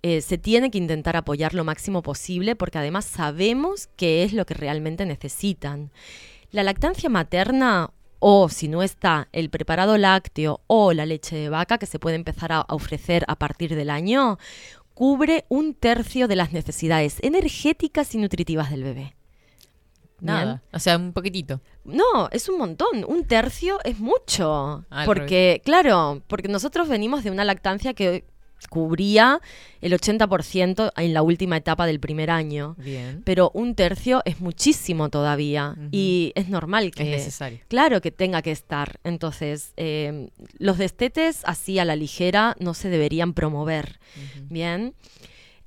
eh, 0.04 0.22
se 0.22 0.38
tiene 0.38 0.72
que 0.72 0.78
intentar 0.78 1.16
apoyar 1.16 1.54
lo 1.54 1.64
máximo 1.64 2.04
posible 2.04 2.56
porque 2.56 2.78
además 2.78 3.06
sabemos 3.06 3.90
qué 3.96 4.24
es 4.24 4.34
lo 4.34 4.46
que 4.46 4.54
realmente 4.54 5.06
necesitan. 5.06 5.90
La 6.56 6.64
lactancia 6.64 7.10
materna 7.10 7.92
o 8.20 8.48
si 8.48 8.70
no 8.70 8.82
está 8.82 9.28
el 9.34 9.50
preparado 9.50 9.98
lácteo 9.98 10.62
o 10.68 10.94
la 10.94 11.06
leche 11.06 11.36
de 11.36 11.50
vaca 11.50 11.78
que 11.78 11.86
se 11.86 12.00
puede 12.00 12.16
empezar 12.16 12.54
a 12.54 12.62
ofrecer 12.70 13.26
a 13.28 13.36
partir 13.36 13.76
del 13.76 13.90
año, 13.90 14.40
cubre 14.94 15.44
un 15.50 15.74
tercio 15.74 16.30
de 16.30 16.38
las 16.38 16.54
necesidades 16.54 17.18
energéticas 17.24 18.16
y 18.16 18.20
nutritivas 18.20 18.72
del 18.72 18.84
bebé. 18.84 19.18
Bien. 20.22 20.34
Nada, 20.34 20.64
o 20.72 20.80
sea, 20.80 20.96
un 20.96 21.12
poquitito. 21.12 21.60
No, 21.84 22.30
es 22.32 22.48
un 22.48 22.58
montón. 22.58 23.04
Un 23.06 23.26
tercio 23.26 23.80
es 23.84 24.00
mucho. 24.00 24.86
Al 24.90 25.06
porque, 25.06 25.62
claro, 25.66 26.24
porque 26.28 26.48
nosotros 26.48 26.88
venimos 26.88 27.26
de 27.26 27.32
una 27.32 27.44
lactancia 27.44 27.94
que 27.94 28.24
cubría 28.70 29.42
el 29.82 29.94
80% 29.94 30.92
en 30.96 31.14
la 31.14 31.22
última 31.22 31.58
etapa 31.58 31.86
del 31.86 32.00
primer 32.00 32.30
año. 32.32 32.76
Bien. 32.78 33.22
Pero 33.26 33.52
un 33.54 33.76
tercio 33.76 34.22
es 34.26 34.40
muchísimo 34.40 35.10
todavía. 35.10 35.76
Y 35.92 36.32
es 36.36 36.50
normal 36.50 36.92
que. 36.92 37.04
Es 37.04 37.20
necesario. 37.20 37.60
Claro 37.68 38.02
que 38.02 38.12
tenga 38.12 38.42
que 38.42 38.52
estar. 38.52 39.00
Entonces, 39.04 39.74
eh, 39.78 40.30
los 40.58 40.78
destetes 40.78 41.42
así 41.46 41.80
a 41.80 41.86
la 41.86 41.96
ligera 41.96 42.56
no 42.60 42.74
se 42.74 42.90
deberían 42.90 43.34
promover. 43.34 44.00
Bien. 44.50 44.94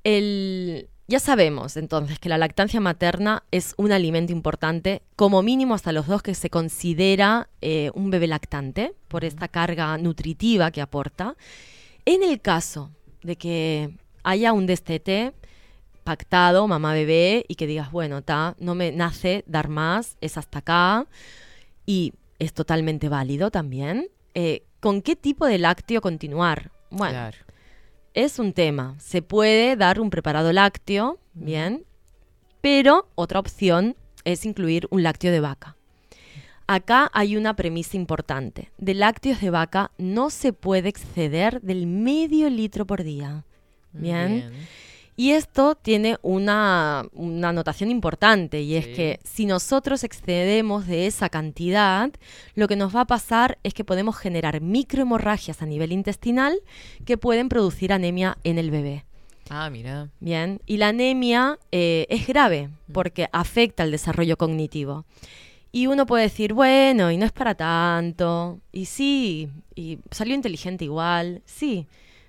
El, 0.03 0.87
ya 1.09 1.19
sabemos 1.19 1.75
entonces 1.75 2.19
que 2.19 2.29
la 2.29 2.37
lactancia 2.37 2.79
materna 2.79 3.43
es 3.49 3.73
un 3.77 3.91
alimento 3.91 4.31
importante, 4.31 5.01
como 5.15 5.41
mínimo 5.41 5.73
hasta 5.73 5.91
los 5.91 6.05
dos 6.05 6.21
que 6.21 6.35
se 6.35 6.51
considera 6.51 7.49
eh, 7.61 7.89
un 7.95 8.11
bebé 8.11 8.27
lactante 8.27 8.93
por 9.07 9.25
esta 9.25 9.47
carga 9.47 9.97
nutritiva 9.97 10.69
que 10.69 10.81
aporta. 10.81 11.35
En 12.11 12.23
el 12.23 12.41
caso 12.41 12.89
de 13.21 13.35
que 13.35 13.95
haya 14.23 14.51
un 14.51 14.65
destete 14.65 15.31
pactado, 16.03 16.67
mamá 16.67 16.91
bebé, 16.93 17.45
y 17.47 17.53
que 17.53 17.67
digas, 17.67 17.91
bueno, 17.91 18.23
ta, 18.23 18.55
no 18.57 18.73
me 18.73 18.91
nace 18.91 19.43
dar 19.45 19.69
más, 19.69 20.17
es 20.19 20.35
hasta 20.35 20.57
acá, 20.57 21.05
y 21.85 22.13
es 22.39 22.51
totalmente 22.53 23.09
válido 23.09 23.51
también. 23.51 24.07
eh, 24.33 24.63
¿Con 24.79 25.03
qué 25.03 25.15
tipo 25.15 25.45
de 25.45 25.59
lácteo 25.59 26.01
continuar? 26.01 26.71
Bueno, 26.89 27.13
Claro. 27.13 27.37
es 28.15 28.39
un 28.39 28.53
tema. 28.53 28.95
Se 28.99 29.21
puede 29.21 29.75
dar 29.75 29.99
un 29.99 30.09
preparado 30.09 30.51
lácteo, 30.51 31.19
bien, 31.35 31.85
pero 32.61 33.07
otra 33.13 33.39
opción 33.39 33.95
es 34.23 34.45
incluir 34.45 34.87
un 34.89 35.03
lácteo 35.03 35.31
de 35.31 35.41
vaca. 35.41 35.75
Acá 36.71 37.09
hay 37.13 37.35
una 37.35 37.55
premisa 37.55 37.97
importante. 37.97 38.69
De 38.77 38.93
lácteos 38.93 39.41
de 39.41 39.49
vaca 39.49 39.89
no 39.97 40.29
se 40.29 40.53
puede 40.53 40.87
exceder 40.89 41.61
del 41.61 41.87
medio 41.87 42.47
litro 42.47 42.85
por 42.85 43.03
día. 43.03 43.43
Bien. 43.91 44.51
Y 45.15 45.31
esto 45.31 45.73
tiene 45.73 46.17
una, 46.21 47.05
una 47.13 47.49
anotación 47.49 47.89
importante 47.89 48.61
y 48.61 48.75
es 48.75 48.85
Sí. 48.85 48.93
que 48.93 49.19
si 49.23 49.47
nosotros 49.47 50.03
excedemos 50.03 50.85
de 50.85 51.07
esa 51.07 51.27
cantidad, 51.29 52.11
lo 52.53 52.67
que 52.67 52.75
nos 52.75 52.95
va 52.95 53.01
a 53.01 53.05
pasar 53.07 53.57
es 53.63 53.73
que 53.73 53.83
podemos 53.83 54.15
generar 54.15 54.61
microhemorragias 54.61 55.63
a 55.63 55.65
nivel 55.65 55.91
intestinal 55.91 56.59
que 57.03 57.17
pueden 57.17 57.49
producir 57.49 57.91
anemia 57.91 58.37
en 58.43 58.59
el 58.59 58.69
bebé. 58.69 59.05
Ah, 59.49 59.71
mira. 59.71 60.09
Bien, 60.19 60.61
y 60.67 60.77
la 60.77 60.89
anemia 60.89 61.57
eh, 61.71 62.05
es 62.09 62.27
grave 62.27 62.69
porque 62.93 63.27
afecta 63.31 63.83
el 63.83 63.89
desarrollo 63.89 64.37
cognitivo. 64.37 65.05
Y 65.71 65.87
uno 65.87 66.05
puede 66.05 66.23
decir, 66.23 66.53
bueno, 66.53 67.11
y 67.11 67.17
no 67.17 67.25
es 67.25 67.31
para 67.31 67.53
tanto, 67.55 68.59
y 68.71 68.85
sí, 68.85 69.49
y 69.75 69.99
salió 70.11 70.33
inteligente 70.35 70.85
igual, 70.85 71.41
sí, 71.45 71.85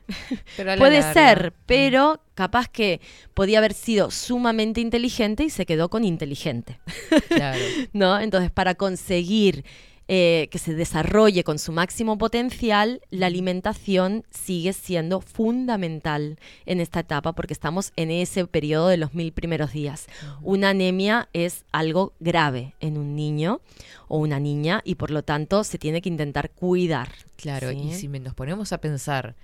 Pero 0.56 0.74
Puede 0.76 1.00
larga- 1.00 1.12
ser, 1.14 1.52
pero 1.66 2.20
capaz 2.34 2.66
que 2.68 3.00
podía 3.32 3.58
haber 3.58 3.72
sido 3.74 4.10
sumamente 4.10 4.80
inteligente 4.80 5.44
y 5.44 5.50
se 5.50 5.64
quedó 5.66 5.88
con 5.88 6.02
inteligente. 6.04 6.80
Claro. 7.28 7.60
¿No? 7.92 8.18
Entonces, 8.18 8.50
para 8.50 8.74
conseguir 8.74 9.64
eh, 10.12 10.48
que 10.50 10.58
se 10.58 10.74
desarrolle 10.74 11.44
con 11.44 11.60
su 11.60 11.70
máximo 11.70 12.18
potencial, 12.18 13.00
la 13.10 13.26
alimentación 13.26 14.24
sigue 14.28 14.72
siendo 14.72 15.20
fundamental 15.20 16.36
en 16.66 16.80
esta 16.80 16.98
etapa 16.98 17.32
porque 17.32 17.52
estamos 17.52 17.92
en 17.94 18.10
ese 18.10 18.44
periodo 18.48 18.88
de 18.88 18.96
los 18.96 19.14
mil 19.14 19.32
primeros 19.32 19.72
días. 19.72 20.08
Una 20.42 20.70
anemia 20.70 21.28
es 21.32 21.64
algo 21.70 22.12
grave 22.18 22.74
en 22.80 22.98
un 22.98 23.14
niño 23.14 23.60
o 24.08 24.18
una 24.18 24.40
niña 24.40 24.82
y 24.84 24.96
por 24.96 25.12
lo 25.12 25.22
tanto 25.22 25.62
se 25.62 25.78
tiene 25.78 26.02
que 26.02 26.08
intentar 26.08 26.50
cuidar. 26.50 27.12
Claro, 27.36 27.70
y 27.70 27.94
si 27.94 28.08
nos 28.08 28.34
ponemos 28.34 28.72
a 28.72 28.80
pensar 28.80 29.36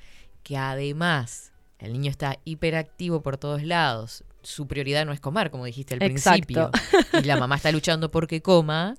que 0.42 0.56
además 0.56 1.52
el 1.78 1.92
niño 1.92 2.10
está 2.10 2.40
hiperactivo 2.44 3.22
por 3.22 3.36
todos 3.36 3.62
lados, 3.62 4.24
su 4.42 4.66
prioridad 4.66 5.06
no 5.06 5.12
es 5.12 5.20
comer, 5.20 5.52
como 5.52 5.64
dijiste 5.64 5.94
al 5.94 6.02
Exacto. 6.02 6.70
principio, 6.72 7.20
y 7.22 7.24
la 7.24 7.36
mamá 7.36 7.54
está 7.54 7.70
luchando 7.70 8.10
porque 8.10 8.42
coma, 8.42 8.96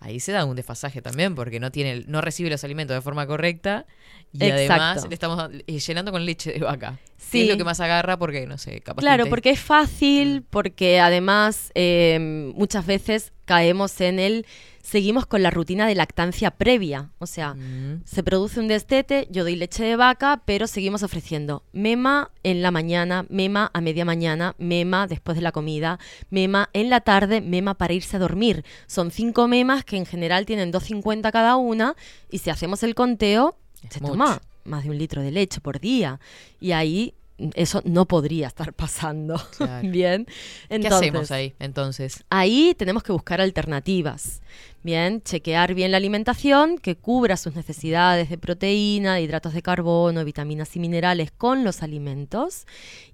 ahí 0.00 0.20
se 0.20 0.32
da 0.32 0.44
un 0.44 0.54
desfasaje 0.56 1.02
también, 1.02 1.34
porque 1.34 1.58
no 1.60 1.70
tiene, 1.72 2.04
no 2.06 2.20
recibe 2.20 2.50
los 2.50 2.62
alimentos 2.64 2.94
de 2.94 3.00
forma 3.00 3.26
correcta 3.26 3.86
y 4.32 4.44
Exacto. 4.44 4.72
además 4.74 5.06
le 5.08 5.14
estamos 5.14 5.50
eh, 5.66 5.78
llenando 5.80 6.12
con 6.12 6.24
leche 6.24 6.52
de 6.52 6.60
vaca. 6.60 6.98
¿Qué 7.04 7.12
es 7.42 7.46
Sí. 7.46 7.46
lo 7.46 7.56
que 7.56 7.64
más 7.64 7.80
agarra? 7.80 8.16
Porque, 8.18 8.46
no 8.46 8.56
sé, 8.58 8.80
capaz 8.80 9.00
Claro, 9.00 9.24
te- 9.24 9.30
porque 9.30 9.50
es 9.50 9.60
fácil, 9.60 10.44
porque 10.48 11.00
además 11.00 11.72
eh, 11.74 12.52
muchas 12.54 12.86
veces 12.86 13.32
caemos 13.44 14.00
en 14.00 14.18
el 14.18 14.46
seguimos 14.90 15.26
con 15.26 15.42
la 15.42 15.50
rutina 15.50 15.86
de 15.86 15.94
lactancia 15.94 16.50
previa. 16.50 17.10
O 17.18 17.26
sea, 17.26 17.54
Mm, 17.54 18.02
se 18.06 18.22
produce 18.22 18.58
un 18.58 18.68
destete, 18.68 19.28
yo 19.30 19.42
doy 19.44 19.54
leche 19.54 19.84
de 19.84 19.96
vaca, 19.96 20.40
pero 20.46 20.66
seguimos 20.66 21.02
ofreciendo 21.02 21.62
mema 21.72 22.30
en 22.42 22.62
la 22.62 22.70
mañana, 22.70 23.26
mema 23.28 23.70
a 23.74 23.80
media 23.82 24.06
mañana, 24.06 24.54
mema 24.58 25.06
después 25.06 25.36
de 25.36 25.42
la 25.42 25.52
comida, 25.52 25.98
mema 26.30 26.70
en 26.72 26.88
la 26.88 27.00
tarde, 27.00 27.42
mema 27.42 27.74
para 27.74 27.92
irse 27.92 28.16
a 28.16 28.20
dormir. 28.20 28.64
Son 28.86 29.10
cinco 29.10 29.46
memas 29.46 29.84
que 29.84 29.96
en 29.98 30.06
general 30.06 30.46
tienen 30.46 30.72
2,50 30.72 31.30
cada 31.32 31.56
una 31.56 31.94
y 32.30 32.38
si 32.38 32.48
hacemos 32.48 32.82
el 32.82 32.94
conteo, 32.94 33.56
Es 33.84 33.92
se 33.94 34.00
mucho. 34.00 34.12
toma 34.12 34.40
más 34.64 34.84
de 34.84 34.90
un 34.90 34.98
litro 34.98 35.20
de 35.22 35.30
leche 35.30 35.60
por 35.60 35.80
día. 35.80 36.18
Y 36.60 36.72
ahí 36.72 37.14
eso 37.54 37.82
no 37.84 38.06
podría 38.06 38.46
estar 38.46 38.72
pasando. 38.72 39.40
Claro. 39.58 39.88
Bien. 39.90 40.24
¿Qué 40.24 40.76
Entonces, 40.76 41.00
hacemos 41.00 41.30
ahí, 41.32 41.54
entonces? 41.58 42.24
Ahí 42.30 42.74
tenemos 42.78 43.02
que 43.02 43.10
buscar 43.10 43.40
alternativas. 43.40 44.40
Bien, 44.84 45.20
chequear 45.20 45.74
bien 45.74 45.90
la 45.90 45.96
alimentación 45.96 46.78
que 46.78 46.96
cubra 46.96 47.36
sus 47.36 47.56
necesidades 47.56 48.30
de 48.30 48.38
proteína, 48.38 49.16
de 49.16 49.22
hidratos 49.22 49.52
de 49.52 49.62
carbono, 49.62 50.24
vitaminas 50.24 50.76
y 50.76 50.78
minerales 50.78 51.32
con 51.32 51.64
los 51.64 51.82
alimentos. 51.82 52.66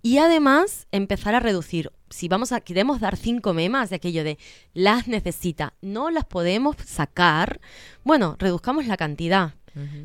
Y 0.03 0.19
además 0.19 0.87
empezar 0.93 1.35
a 1.35 1.41
reducir. 1.41 1.91
Si 2.11 2.29
vamos 2.29 2.53
a, 2.53 2.61
queremos 2.61 3.01
dar 3.01 3.17
cinco 3.17 3.55
memas 3.55 3.89
de 3.89 3.97
aquello 3.97 4.23
de 4.23 4.39
las 4.75 5.09
necesita, 5.09 5.73
no 5.81 6.11
las 6.11 6.27
podemos 6.27 6.77
sacar, 6.85 7.61
bueno, 8.05 8.37
reduzcamos 8.39 8.87
la 8.87 8.97
cantidad. 8.97 9.55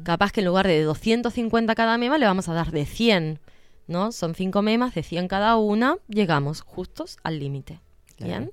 Capaz 0.04 0.32
que 0.32 0.40
en 0.40 0.48
lugar 0.48 0.66
de 0.66 0.82
250 0.82 1.76
cada 1.76 1.98
mema 2.00 2.18
le 2.18 2.26
vamos 2.26 2.50
a 2.50 2.54
dar 2.54 2.72
de 2.72 2.88
100, 2.88 3.40
¿no? 3.90 4.12
Son 4.12 4.36
cinco 4.36 4.62
memas 4.62 4.94
de 4.94 5.04
100 5.04 5.28
cada 5.28 5.58
una, 5.58 5.98
llegamos 6.08 6.62
justos 6.62 7.18
al 7.24 7.40
límite. 7.40 7.82
Claro. 8.16 8.30
¿Bien? 8.30 8.52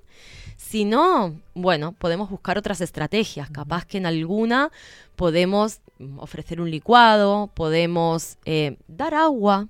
Si 0.57 0.85
no, 0.85 1.39
bueno, 1.55 1.93
podemos 1.93 2.31
buscar 2.31 2.57
otras 2.57 2.81
estrategias. 2.81 3.51
Capaz 3.51 3.85
que 3.85 3.99
en 3.99 4.07
alguna 4.07 4.73
podemos 5.15 5.81
mm, 5.99 6.19
ofrecer 6.19 6.61
un 6.61 6.71
licuado, 6.71 7.51
podemos 7.55 8.39
eh, 8.47 8.79
dar 8.89 9.15
agua 9.15 9.69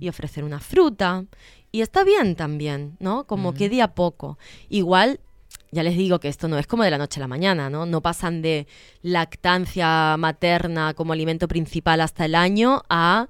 y 0.00 0.08
ofrecer 0.08 0.44
una 0.44 0.60
fruta. 0.60 1.24
Y 1.72 1.80
está 1.80 2.04
bien 2.04 2.36
también, 2.36 2.96
¿no? 3.00 3.24
Como 3.24 3.54
que 3.54 3.68
de 3.68 3.82
a 3.82 3.94
poco. 3.94 4.38
Igual, 4.68 5.20
ya 5.72 5.82
les 5.82 5.96
digo 5.96 6.20
que 6.20 6.28
esto 6.28 6.48
no 6.48 6.58
es 6.58 6.66
como 6.66 6.84
de 6.84 6.90
la 6.90 6.98
noche 6.98 7.20
a 7.20 7.22
la 7.22 7.28
mañana, 7.28 7.70
¿no? 7.70 7.86
No 7.86 8.00
pasan 8.00 8.42
de 8.42 8.66
lactancia 9.02 10.16
materna 10.18 10.94
como 10.94 11.12
alimento 11.12 11.48
principal 11.48 12.00
hasta 12.00 12.24
el 12.24 12.34
año 12.34 12.82
a 12.88 13.28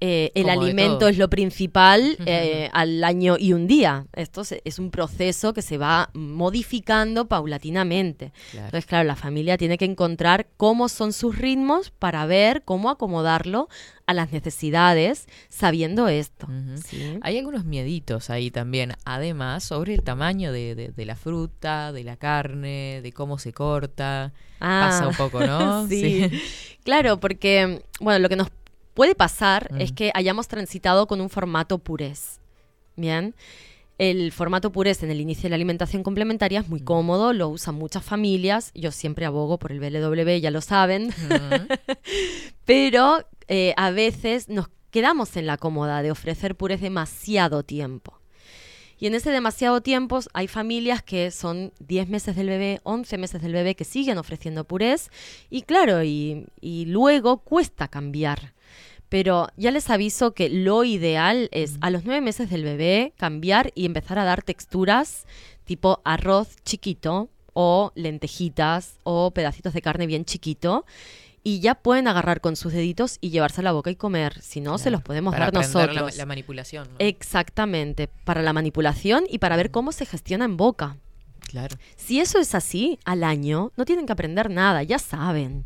eh, 0.00 0.30
el 0.34 0.44
Como 0.44 0.60
alimento 0.62 1.08
es 1.08 1.16
lo 1.16 1.30
principal 1.30 2.18
eh, 2.26 2.68
al 2.72 3.02
año 3.02 3.36
y 3.38 3.52
un 3.54 3.66
día. 3.66 4.06
Esto 4.12 4.44
se- 4.44 4.60
es 4.64 4.78
un 4.78 4.90
proceso 4.90 5.54
que 5.54 5.62
se 5.62 5.78
va 5.78 6.10
modificando 6.14 7.26
paulatinamente. 7.28 8.32
Claro. 8.50 8.66
Entonces, 8.66 8.86
claro, 8.86 9.06
la 9.06 9.16
familia 9.16 9.56
tiene 9.56 9.78
que 9.78 9.84
encontrar 9.86 10.48
cómo 10.56 10.88
son 10.88 11.12
sus 11.12 11.38
ritmos 11.38 11.90
para 11.90 12.26
ver 12.26 12.62
cómo 12.64 12.90
acomodarlo 12.90 13.68
a 14.06 14.14
las 14.14 14.32
necesidades, 14.32 15.26
sabiendo 15.48 16.08
esto. 16.08 16.46
¿sí? 16.84 17.18
Hay 17.22 17.38
algunos 17.38 17.64
mieditos 17.64 18.30
ahí 18.30 18.50
también, 18.50 18.92
además, 19.04 19.64
sobre 19.64 19.94
el 19.94 20.02
tamaño 20.02 20.52
de, 20.52 20.74
de- 20.74 20.88
de 20.90 21.04
la 21.06 21.16
fruta, 21.16 21.92
de 21.92 22.04
la 22.04 22.16
carne, 22.16 23.00
de 23.02 23.12
cómo 23.12 23.38
se 23.38 23.52
corta. 23.52 24.32
Ah, 24.60 24.88
Pasa 24.90 25.08
un 25.08 25.14
poco, 25.16 25.40
¿no? 25.44 25.86
sí. 25.88 26.30
Claro, 26.84 27.18
porque, 27.18 27.82
bueno, 28.00 28.20
lo 28.20 28.28
que 28.28 28.36
nos 28.36 28.48
puede 28.96 29.14
pasar 29.14 29.72
Mm. 29.72 29.80
es 29.80 29.92
que 29.92 30.10
hayamos 30.14 30.48
transitado 30.48 31.06
con 31.06 31.20
un 31.20 31.30
formato 31.30 31.78
purés. 31.78 32.40
Bien. 32.96 33.34
El 33.98 34.30
formato 34.32 34.72
purés 34.72 35.02
en 35.02 35.10
el 35.10 35.20
inicio 35.20 35.44
de 35.44 35.50
la 35.50 35.54
alimentación 35.54 36.02
complementaria 36.02 36.60
es 36.60 36.68
muy 36.68 36.80
cómodo, 36.80 37.32
lo 37.32 37.48
usan 37.48 37.76
muchas 37.76 38.04
familias. 38.04 38.70
Yo 38.74 38.90
siempre 38.90 39.24
abogo 39.24 39.58
por 39.58 39.70
el 39.72 39.80
BLW, 39.80 40.38
ya 40.40 40.50
lo 40.50 40.60
saben. 40.60 41.06
Ujú. 41.08 41.66
Pero 42.64 43.24
eh, 43.48 43.72
a 43.76 43.90
veces 43.90 44.48
nos 44.48 44.68
quedamos 44.90 45.36
en 45.36 45.46
la 45.46 45.56
cómoda 45.56 46.02
de 46.02 46.10
ofrecer 46.10 46.56
purés 46.56 46.80
demasiado 46.80 47.62
tiempo. 47.62 48.18
Y 48.98 49.06
en 49.06 49.14
ese 49.14 49.30
demasiado 49.30 49.82
tiempo 49.82 50.20
hay 50.32 50.48
familias 50.48 51.02
que 51.02 51.30
son 51.30 51.72
10 51.80 52.08
meses 52.08 52.34
del 52.34 52.48
bebé, 52.48 52.80
11 52.82 53.18
meses 53.18 53.42
del 53.42 53.52
bebé 53.52 53.74
que 53.76 53.84
siguen 53.84 54.16
ofreciendo 54.16 54.64
purés. 54.64 55.10
Y 55.50 55.62
claro, 55.62 56.02
y, 56.02 56.46
y 56.62 56.86
luego 56.86 57.38
cuesta 57.38 57.88
cambiar. 57.88 58.54
Pero 59.08 59.48
ya 59.56 59.70
les 59.70 59.88
aviso 59.90 60.34
que 60.34 60.48
lo 60.48 60.84
ideal 60.84 61.48
es 61.52 61.76
a 61.80 61.90
los 61.90 62.04
9 62.04 62.20
meses 62.20 62.50
del 62.50 62.64
bebé 62.64 63.12
cambiar 63.16 63.70
y 63.74 63.86
empezar 63.86 64.18
a 64.18 64.24
dar 64.24 64.42
texturas 64.42 65.26
tipo 65.64 66.00
arroz 66.04 66.56
chiquito 66.64 67.28
o 67.52 67.92
lentejitas 67.94 68.98
o 69.02 69.30
pedacitos 69.32 69.74
de 69.74 69.82
carne 69.82 70.06
bien 70.06 70.24
chiquito. 70.24 70.84
Y 71.42 71.60
ya 71.60 71.76
pueden 71.76 72.08
agarrar 72.08 72.40
con 72.40 72.56
sus 72.56 72.72
deditos 72.72 73.18
y 73.20 73.30
llevarse 73.30 73.60
a 73.60 73.64
la 73.64 73.70
boca 73.70 73.88
y 73.88 73.94
comer. 73.94 74.42
Si 74.42 74.60
no, 74.60 74.78
se 74.78 74.90
los 74.90 75.00
podemos 75.00 75.32
Para 75.32 75.46
dar 75.46 75.54
nosotros. 75.54 75.94
La, 75.94 76.18
la 76.18 76.26
manipulación. 76.26 76.88
¿no? 76.90 76.96
Exactamente, 76.98 78.08
para 78.08 78.42
la 78.42 78.52
manipulación 78.52 79.24
y 79.30 79.38
para 79.38 79.56
ver 79.56 79.70
cómo 79.70 79.92
se 79.92 80.06
gestiona 80.06 80.44
en 80.44 80.56
boca. 80.56 80.96
Claro. 81.48 81.76
Si 81.96 82.20
eso 82.20 82.38
es 82.38 82.54
así, 82.54 82.98
al 83.04 83.22
año, 83.22 83.72
no 83.76 83.84
tienen 83.84 84.06
que 84.06 84.12
aprender 84.12 84.50
nada, 84.50 84.82
ya 84.82 84.98
saben. 84.98 85.64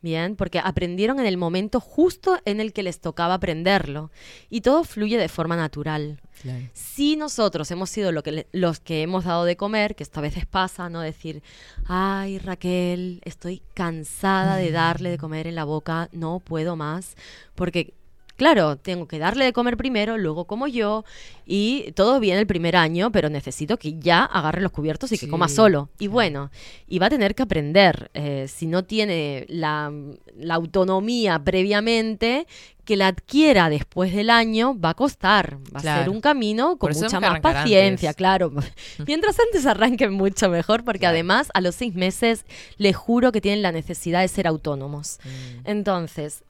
Bien, 0.00 0.34
porque 0.34 0.58
aprendieron 0.58 1.20
en 1.20 1.26
el 1.26 1.36
momento 1.36 1.78
justo 1.78 2.38
en 2.44 2.60
el 2.60 2.72
que 2.72 2.82
les 2.82 3.00
tocaba 3.00 3.34
aprenderlo. 3.34 4.10
Y 4.50 4.62
todo 4.62 4.82
fluye 4.82 5.16
de 5.16 5.28
forma 5.28 5.56
natural. 5.56 6.20
Claro. 6.42 6.68
Si 6.72 7.14
nosotros 7.14 7.70
hemos 7.70 7.88
sido 7.88 8.10
lo 8.10 8.24
que 8.24 8.48
los 8.50 8.80
que 8.80 9.02
hemos 9.02 9.24
dado 9.24 9.44
de 9.44 9.56
comer, 9.56 9.94
que 9.94 10.02
esto 10.02 10.18
a 10.18 10.22
veces 10.22 10.44
pasa, 10.44 10.88
¿no? 10.88 11.00
Decir, 11.00 11.40
ay 11.86 12.38
Raquel, 12.38 13.20
estoy 13.24 13.62
cansada 13.74 14.56
de 14.56 14.72
darle 14.72 15.10
de 15.10 15.18
comer 15.18 15.46
en 15.46 15.54
la 15.54 15.64
boca, 15.64 16.08
no 16.12 16.40
puedo 16.40 16.74
más, 16.74 17.16
porque, 17.54 17.94
claro, 18.36 18.76
tengo 18.76 19.06
que 19.06 19.18
darle 19.18 19.44
de 19.44 19.52
comer 19.52 19.76
primero, 19.76 20.18
luego 20.18 20.44
como 20.46 20.66
yo, 20.68 21.04
y 21.46 21.92
todo 21.92 22.18
bien 22.20 22.38
el 22.38 22.46
primer 22.46 22.76
año, 22.76 23.10
pero 23.12 23.28
necesito 23.28 23.78
que 23.78 23.98
ya 23.98 24.24
agarre 24.24 24.60
los 24.62 24.72
cubiertos 24.72 25.12
y 25.12 25.18
que 25.18 25.28
coma 25.28 25.48
solo. 25.48 25.88
Y 25.98 26.06
bueno, 26.08 26.50
y 26.88 26.98
va 26.98 27.06
a 27.06 27.10
tener 27.10 27.34
que 27.34 27.42
aprender, 27.42 28.10
eh, 28.14 28.46
si 28.48 28.66
no 28.66 28.84
tiene 28.84 29.44
la, 29.48 29.92
la 30.36 30.54
autonomía 30.54 31.38
previamente, 31.42 32.46
que 32.84 32.96
la 32.96 33.06
adquiera 33.08 33.68
después 33.70 34.12
del 34.12 34.28
año 34.28 34.76
va 34.78 34.90
a 34.90 34.94
costar, 34.94 35.58
va 35.74 35.78
a 35.78 35.82
ser 35.98 36.08
un 36.10 36.20
camino 36.20 36.78
con 36.78 36.92
mucha 36.92 37.20
más 37.20 37.38
paciencia, 37.40 38.08
antes. 38.10 38.16
claro. 38.16 38.52
Mientras 39.06 39.38
antes 39.38 39.66
arranquen 39.66 40.12
mucho 40.12 40.48
mejor, 40.48 40.84
porque 40.84 41.00
Claro. 41.00 41.14
además 41.14 41.48
a 41.54 41.60
los 41.60 41.76
seis 41.76 41.94
meses 41.94 42.44
les 42.78 42.96
juro 42.96 43.30
que 43.30 43.40
tienen 43.40 43.62
la 43.62 43.70
necesidad 43.70 44.20
de 44.20 44.26
ser 44.28 44.48
autónomos. 44.48 45.18
Mm, 45.24 45.68
Entonces, 45.70 46.42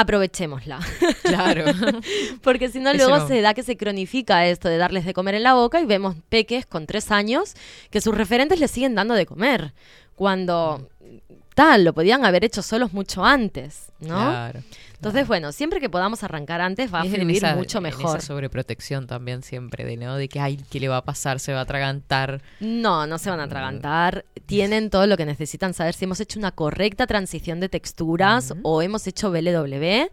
aprovechémosla, 0.00 0.80
Claro. 1.22 1.64
porque 2.42 2.68
si 2.68 2.80
no 2.80 2.92
luego 2.94 3.18
no. 3.18 3.28
se 3.28 3.40
da 3.40 3.54
que 3.54 3.62
se 3.62 3.76
cronifica 3.76 4.46
esto 4.46 4.68
de 4.68 4.76
darles 4.78 5.04
de 5.04 5.14
comer 5.14 5.34
en 5.36 5.42
la 5.44 5.54
boca 5.54 5.80
y 5.80 5.86
vemos 5.86 6.16
peques 6.28 6.66
con 6.66 6.86
tres 6.86 7.10
años 7.10 7.54
que 7.90 8.00
sus 8.00 8.14
referentes 8.14 8.58
les 8.60 8.70
siguen 8.70 8.94
dando 8.94 9.14
de 9.14 9.26
comer, 9.26 9.72
cuando 10.14 10.88
tal, 11.54 11.84
lo 11.84 11.92
podían 11.92 12.24
haber 12.24 12.44
hecho 12.44 12.62
solos 12.62 12.92
mucho 12.92 13.24
antes, 13.24 13.86
¿no? 14.00 14.16
Claro. 14.16 14.62
Entonces, 15.00 15.26
bueno, 15.26 15.50
siempre 15.50 15.80
que 15.80 15.88
podamos 15.88 16.22
arrancar 16.24 16.60
antes 16.60 16.92
va 16.92 17.00
a 17.00 17.04
en 17.06 17.14
fluir 17.14 17.38
esa- 17.38 17.56
mucho 17.56 17.78
en 17.78 17.84
mejor. 17.84 18.18
esa 18.18 18.26
sobreprotección 18.26 19.06
también 19.06 19.42
siempre, 19.42 19.86
de 19.86 19.96
no, 19.96 20.16
de 20.16 20.28
que 20.28 20.40
ay, 20.40 20.58
¿qué 20.70 20.78
le 20.78 20.88
va 20.88 20.98
a 20.98 21.04
pasar? 21.06 21.40
Se 21.40 21.54
va 21.54 21.60
a 21.60 21.62
atragantar. 21.62 22.42
No, 22.60 23.06
no 23.06 23.16
se 23.16 23.30
van 23.30 23.40
a 23.40 23.44
atragantar. 23.44 24.26
Tienen 24.44 24.90
todo 24.90 25.06
lo 25.06 25.16
que 25.16 25.24
necesitan 25.24 25.72
saber 25.72 25.94
si 25.94 26.04
hemos 26.04 26.20
hecho 26.20 26.38
una 26.38 26.50
correcta 26.52 27.06
transición 27.06 27.60
de 27.60 27.70
texturas 27.70 28.52
o 28.62 28.82
hemos 28.82 29.06
hecho 29.06 29.30
BLW. 29.30 30.10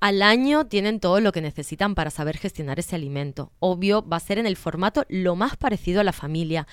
Al 0.00 0.22
año 0.22 0.66
tienen 0.66 1.00
todo 1.00 1.20
lo 1.20 1.32
que 1.32 1.40
necesitan 1.40 1.94
para 1.94 2.10
saber 2.10 2.36
gestionar 2.36 2.78
ese 2.78 2.94
alimento. 2.96 3.50
Obvio, 3.60 4.06
va 4.06 4.18
a 4.18 4.20
ser 4.20 4.38
en 4.38 4.46
el 4.46 4.56
formato 4.56 5.04
lo 5.08 5.34
más 5.36 5.56
parecido 5.56 6.00
a 6.00 6.04
la 6.04 6.12
familia. 6.12 6.68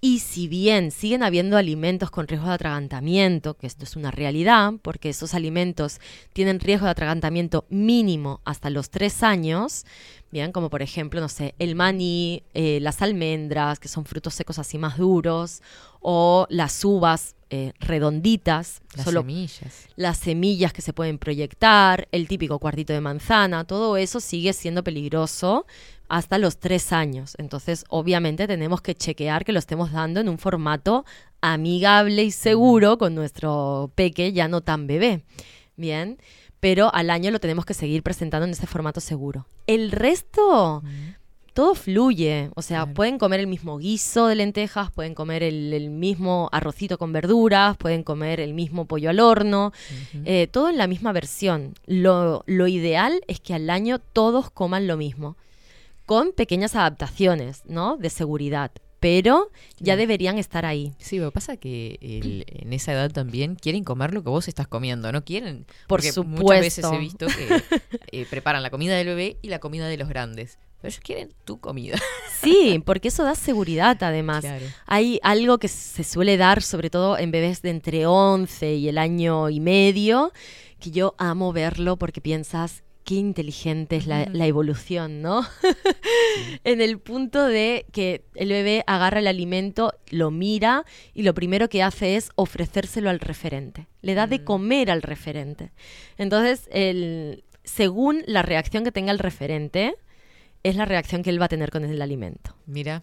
Y 0.00 0.18
si 0.18 0.46
bien 0.46 0.90
siguen 0.90 1.22
habiendo 1.22 1.56
alimentos 1.56 2.10
con 2.10 2.28
riesgo 2.28 2.48
de 2.48 2.54
atragantamiento, 2.54 3.54
que 3.54 3.66
esto 3.66 3.84
es 3.84 3.96
una 3.96 4.10
realidad, 4.10 4.74
porque 4.82 5.08
esos 5.08 5.32
alimentos 5.32 6.00
tienen 6.34 6.60
riesgo 6.60 6.84
de 6.84 6.92
atragantamiento 6.92 7.64
mínimo 7.70 8.40
hasta 8.44 8.68
los 8.68 8.90
tres 8.90 9.22
años, 9.22 9.84
bien, 10.30 10.52
como 10.52 10.68
por 10.68 10.82
ejemplo, 10.82 11.20
no 11.20 11.28
sé, 11.30 11.54
el 11.58 11.74
maní, 11.74 12.42
eh, 12.52 12.78
las 12.82 13.00
almendras, 13.00 13.78
que 13.78 13.88
son 13.88 14.04
frutos 14.04 14.34
secos 14.34 14.58
así 14.58 14.76
más 14.76 14.98
duros, 14.98 15.62
o 16.00 16.46
las 16.50 16.84
uvas 16.84 17.34
eh, 17.48 17.72
redonditas, 17.80 18.82
Las 18.96 19.04
solo 19.04 19.20
semillas. 19.20 19.88
las 19.96 20.18
semillas 20.18 20.72
que 20.72 20.82
se 20.82 20.92
pueden 20.92 21.16
proyectar, 21.18 22.06
el 22.12 22.28
típico 22.28 22.58
cuartito 22.58 22.92
de 22.92 23.00
manzana, 23.00 23.64
todo 23.64 23.96
eso 23.96 24.20
sigue 24.20 24.52
siendo 24.52 24.84
peligroso 24.84 25.64
hasta 26.08 26.38
los 26.38 26.58
tres 26.58 26.92
años. 26.92 27.34
Entonces, 27.38 27.84
obviamente 27.88 28.46
tenemos 28.46 28.80
que 28.80 28.94
chequear 28.94 29.44
que 29.44 29.52
lo 29.52 29.58
estemos 29.58 29.92
dando 29.92 30.20
en 30.20 30.28
un 30.28 30.38
formato 30.38 31.04
amigable 31.40 32.24
y 32.24 32.30
seguro 32.30 32.98
con 32.98 33.14
nuestro 33.14 33.90
peque 33.94 34.32
ya 34.32 34.48
no 34.48 34.60
tan 34.60 34.86
bebé. 34.86 35.24
Bien, 35.76 36.18
pero 36.60 36.92
al 36.94 37.10
año 37.10 37.30
lo 37.30 37.38
tenemos 37.40 37.64
que 37.66 37.74
seguir 37.74 38.02
presentando 38.02 38.46
en 38.46 38.52
ese 38.52 38.66
formato 38.66 39.00
seguro. 39.00 39.46
El 39.66 39.92
resto, 39.92 40.82
todo 41.52 41.74
fluye. 41.74 42.50
O 42.54 42.62
sea, 42.62 42.80
Claro. 42.82 42.94
pueden 42.94 43.18
comer 43.18 43.40
el 43.40 43.46
mismo 43.46 43.78
guiso 43.78 44.26
de 44.26 44.34
lentejas, 44.36 44.90
pueden 44.90 45.14
comer 45.14 45.42
el, 45.42 45.72
el 45.72 45.90
mismo 45.90 46.48
arrocito 46.52 46.98
con 46.98 47.12
verduras, 47.12 47.76
pueden 47.76 48.02
comer 48.02 48.40
el 48.40 48.54
mismo 48.54 48.86
pollo 48.86 49.10
al 49.10 49.20
horno, 49.20 49.72
eh, 50.24 50.48
todo 50.50 50.68
en 50.70 50.78
la 50.78 50.86
misma 50.86 51.12
versión. 51.12 51.74
Lo, 51.86 52.42
lo 52.46 52.66
ideal 52.68 53.20
es 53.28 53.38
que 53.40 53.54
al 53.54 53.68
año 53.70 53.98
todos 53.98 54.50
coman 54.50 54.86
lo 54.86 54.96
mismo, 54.96 55.36
con 56.06 56.32
pequeñas 56.32 56.74
adaptaciones, 56.76 57.62
¿no? 57.66 57.96
De 57.98 58.10
seguridad. 58.10 58.70
Pero 58.98 59.50
ya 59.78 59.94
deberían 59.94 60.38
estar 60.38 60.64
ahí. 60.64 60.94
Sí, 60.98 61.18
lo 61.18 61.26
que 61.26 61.34
pasa 61.34 61.56
que 61.58 61.98
el- 62.00 62.44
en 62.48 62.72
esa 62.72 62.92
edad 62.92 63.10
también 63.12 63.54
quieren 63.54 63.84
comer 63.84 64.14
lo 64.14 64.22
que 64.22 64.30
vos 64.30 64.48
estás 64.48 64.66
comiendo, 64.66 65.12
¿no 65.12 65.22
quieren? 65.22 65.66
Por 65.86 66.00
porque 66.00 66.12
supuesto. 66.12 66.42
Muchas 66.42 66.60
veces 66.60 66.84
he 66.92 66.98
visto 66.98 67.26
que 67.26 67.62
eh, 68.12 68.26
preparan 68.30 68.62
la 68.62 68.70
comida 68.70 68.96
del 68.96 69.08
bebé 69.08 69.36
y 69.42 69.48
la 69.50 69.58
comida 69.58 69.86
de 69.86 69.98
los 69.98 70.08
grandes. 70.08 70.58
Pero 70.80 70.88
ellos 70.88 71.00
quieren 71.04 71.28
tu 71.44 71.60
comida. 71.60 71.98
Sí, 72.42 72.82
porque 72.84 73.08
eso 73.08 73.24
da 73.24 73.34
seguridad 73.34 73.96
además. 74.02 74.40
Claro. 74.42 74.64
Hay 74.86 75.18
algo 75.22 75.56
que 75.58 75.68
se 75.68 76.04
suele 76.04 76.36
dar, 76.36 76.62
sobre 76.62 76.90
todo 76.90 77.16
en 77.18 77.30
bebés 77.30 77.62
de 77.62 77.70
entre 77.70 78.06
11 78.06 78.74
y 78.74 78.88
el 78.88 78.98
año 78.98 79.48
y 79.48 79.58
medio, 79.58 80.32
que 80.78 80.90
yo 80.90 81.14
amo 81.18 81.52
verlo 81.54 81.96
porque 81.96 82.20
piensas, 82.20 82.84
qué 83.06 83.14
inteligente 83.14 83.96
es 83.96 84.06
la, 84.06 84.26
la 84.32 84.46
evolución, 84.46 85.22
¿no? 85.22 85.46
en 86.64 86.80
el 86.80 86.98
punto 86.98 87.46
de 87.46 87.86
que 87.92 88.24
el 88.34 88.48
bebé 88.48 88.82
agarra 88.88 89.20
el 89.20 89.28
alimento, 89.28 89.94
lo 90.10 90.32
mira 90.32 90.84
y 91.14 91.22
lo 91.22 91.32
primero 91.32 91.68
que 91.68 91.84
hace 91.84 92.16
es 92.16 92.30
ofrecérselo 92.34 93.08
al 93.08 93.20
referente. 93.20 93.86
Le 94.02 94.14
da 94.14 94.26
de 94.26 94.42
comer 94.42 94.90
al 94.90 95.02
referente. 95.02 95.70
Entonces, 96.18 96.68
el, 96.72 97.44
según 97.62 98.24
la 98.26 98.42
reacción 98.42 98.82
que 98.82 98.92
tenga 98.92 99.12
el 99.12 99.20
referente, 99.20 99.94
es 100.64 100.74
la 100.74 100.84
reacción 100.84 101.22
que 101.22 101.30
él 101.30 101.40
va 101.40 101.46
a 101.46 101.48
tener 101.48 101.70
con 101.70 101.84
el 101.84 102.02
alimento. 102.02 102.56
Mira, 102.66 103.02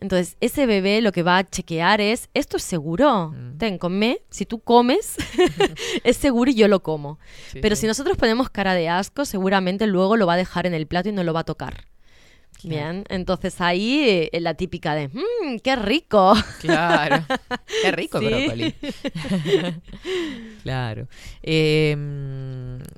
Entonces, 0.00 0.36
ese 0.40 0.66
bebé 0.66 1.00
lo 1.02 1.12
que 1.12 1.22
va 1.22 1.38
a 1.38 1.44
chequear 1.48 2.00
es, 2.00 2.28
esto 2.34 2.56
es 2.56 2.62
seguro, 2.62 3.28
Mm. 3.30 3.58
ten, 3.58 3.78
come, 3.78 4.20
si 4.30 4.46
tú 4.46 4.58
comes, 4.60 5.16
es 6.04 6.16
seguro 6.16 6.50
y 6.50 6.54
yo 6.54 6.68
lo 6.68 6.82
como. 6.82 7.18
Sí, 7.52 7.60
Pero 7.60 7.76
sí. 7.76 7.82
si 7.82 7.86
nosotros 7.86 8.16
ponemos 8.16 8.48
cara 8.50 8.74
de 8.74 8.88
asco, 8.88 9.24
seguramente 9.24 9.86
luego 9.86 10.16
lo 10.16 10.26
va 10.26 10.34
a 10.34 10.36
dejar 10.38 10.66
en 10.66 10.74
el 10.74 10.86
plato 10.86 11.10
y 11.10 11.12
no 11.12 11.22
lo 11.22 11.32
va 11.34 11.40
a 11.40 11.44
tocar. 11.44 11.84
Bien, 12.62 13.04
entonces 13.08 13.58
ahí 13.62 14.28
eh, 14.32 14.40
la 14.40 14.52
típica 14.52 14.94
de, 14.94 15.08
mmm, 15.08 15.58
qué 15.64 15.76
rico. 15.76 16.34
Claro. 16.60 17.24
Qué 17.82 17.90
rico 17.92 18.18
el 18.18 18.24
Sí. 18.28 18.30
brócoli. 18.34 18.74
claro. 20.62 21.08
Eh, 21.42 21.96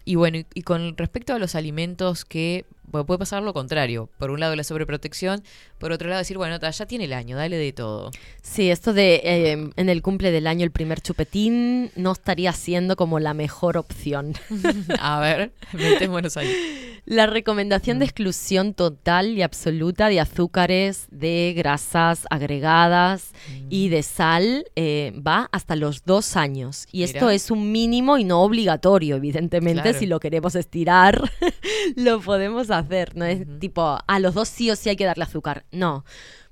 y 0.04 0.14
bueno, 0.16 0.38
y, 0.38 0.46
y 0.54 0.62
con 0.62 0.96
respecto 0.96 1.32
a 1.34 1.38
los 1.38 1.54
alimentos 1.54 2.24
que 2.24 2.64
puede 2.90 3.18
pasar 3.18 3.42
lo 3.42 3.52
contrario. 3.52 4.08
Por 4.18 4.30
un 4.30 4.40
lado 4.40 4.56
la 4.56 4.64
sobreprotección, 4.64 5.42
por 5.78 5.92
otro 5.92 6.08
lado 6.08 6.18
decir, 6.18 6.36
bueno, 6.36 6.58
ya 6.58 6.86
tiene 6.86 7.04
el 7.04 7.12
año, 7.12 7.36
dale 7.36 7.56
de 7.56 7.72
todo. 7.72 8.10
Sí, 8.42 8.70
esto 8.70 8.92
de 8.92 9.20
eh, 9.24 9.70
en 9.76 9.88
el 9.88 10.02
cumple 10.02 10.30
del 10.30 10.46
año 10.46 10.64
el 10.64 10.70
primer 10.70 11.00
chupetín 11.00 11.90
no 11.96 12.12
estaría 12.12 12.52
siendo 12.52 12.96
como 12.96 13.18
la 13.18 13.34
mejor 13.34 13.76
opción. 13.76 14.34
a 15.00 15.20
ver, 15.20 15.52
metémonos 15.72 16.36
ahí. 16.36 16.92
La 17.04 17.26
recomendación 17.26 17.98
de 17.98 18.04
exclusión 18.04 18.74
total 18.74 19.36
y 19.36 19.42
absoluta 19.42 20.08
de 20.08 20.20
azúcares, 20.20 21.06
de 21.10 21.52
grasas 21.56 22.26
agregadas 22.30 23.32
y 23.68 23.88
de 23.88 24.04
sal 24.04 24.66
eh, 24.76 25.12
va 25.26 25.48
hasta 25.50 25.74
los 25.74 26.04
dos 26.04 26.36
años. 26.36 26.86
Y 26.92 27.02
esto 27.02 27.26
Mira. 27.26 27.34
es 27.34 27.50
un 27.50 27.72
mínimo 27.72 28.18
y 28.18 28.24
no 28.24 28.42
obligatorio, 28.42 29.16
evidentemente. 29.16 29.82
Claro. 29.82 29.98
Si 29.98 30.06
lo 30.06 30.20
queremos 30.20 30.54
estirar, 30.54 31.28
lo 31.96 32.20
podemos 32.20 32.70
hacer. 32.78 33.16
No 33.16 33.24
es 33.24 33.46
tipo, 33.58 33.98
a 34.06 34.18
los 34.18 34.34
dos 34.34 34.48
sí 34.48 34.70
o 34.70 34.76
sí 34.76 34.88
hay 34.88 34.96
que 34.96 35.04
darle 35.04 35.24
azúcar. 35.24 35.64
No. 35.70 36.04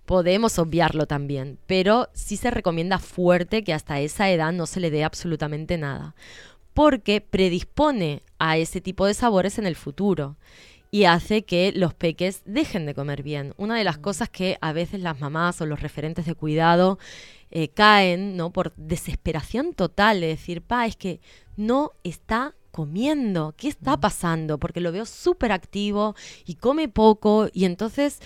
Podemos 0.06 0.58
obviarlo 0.58 1.06
también, 1.06 1.58
pero 1.66 2.08
sí 2.14 2.36
se 2.36 2.50
recomienda 2.50 2.98
fuerte 2.98 3.62
que 3.62 3.72
hasta 3.72 4.00
esa 4.00 4.28
edad 4.28 4.52
no 4.52 4.66
se 4.66 4.80
le 4.80 4.90
dé 4.90 5.04
absolutamente 5.04 5.78
nada 5.78 6.16
porque 6.74 7.20
predispone 7.20 8.22
a 8.38 8.56
ese 8.56 8.80
tipo 8.80 9.06
de 9.06 9.14
sabores 9.14 9.58
en 9.58 9.66
el 9.66 9.76
futuro 9.76 10.36
y 10.90 11.04
hace 11.04 11.44
que 11.44 11.72
los 11.72 11.94
peques 11.94 12.42
dejen 12.44 12.86
de 12.86 12.94
comer 12.94 13.22
bien. 13.22 13.54
Una 13.56 13.76
de 13.76 13.84
las 13.84 13.98
cosas 13.98 14.28
que 14.28 14.58
a 14.60 14.72
veces 14.72 15.00
las 15.00 15.20
mamás 15.20 15.60
o 15.60 15.66
los 15.66 15.80
referentes 15.80 16.26
de 16.26 16.34
cuidado 16.34 16.98
eh, 17.50 17.68
caen, 17.68 18.36
¿no? 18.36 18.50
Por 18.50 18.74
desesperación 18.76 19.74
total 19.74 20.20
de 20.20 20.28
decir, 20.28 20.62
pa, 20.62 20.86
es 20.86 20.96
que 20.96 21.20
no 21.56 21.92
está 22.02 22.54
comiendo, 22.70 23.54
¿qué 23.56 23.68
está 23.68 23.98
pasando? 24.00 24.58
Porque 24.58 24.80
lo 24.80 24.92
veo 24.92 25.04
súper 25.06 25.52
activo 25.52 26.14
y 26.46 26.54
come 26.54 26.88
poco 26.88 27.48
y 27.52 27.64
entonces 27.64 28.20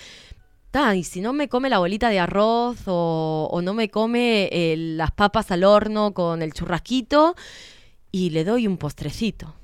ta, 0.71 0.95
y 0.97 1.05
si 1.05 1.21
no 1.21 1.33
me 1.33 1.49
come 1.49 1.71
la 1.71 1.79
bolita 1.79 2.09
de 2.11 2.19
arroz 2.19 2.79
o, 2.87 3.49
o 3.51 3.63
no 3.63 3.75
me 3.75 3.89
come 3.91 4.49
eh, 4.53 4.75
las 4.77 5.13
papas 5.13 5.51
al 5.51 5.63
horno 5.65 6.13
con 6.15 6.43
el 6.43 6.53
churrasquito 6.53 7.37
y 8.11 8.31
le 8.31 8.45
doy 8.45 8.69
un 8.69 8.77
postrecito. 8.77 9.55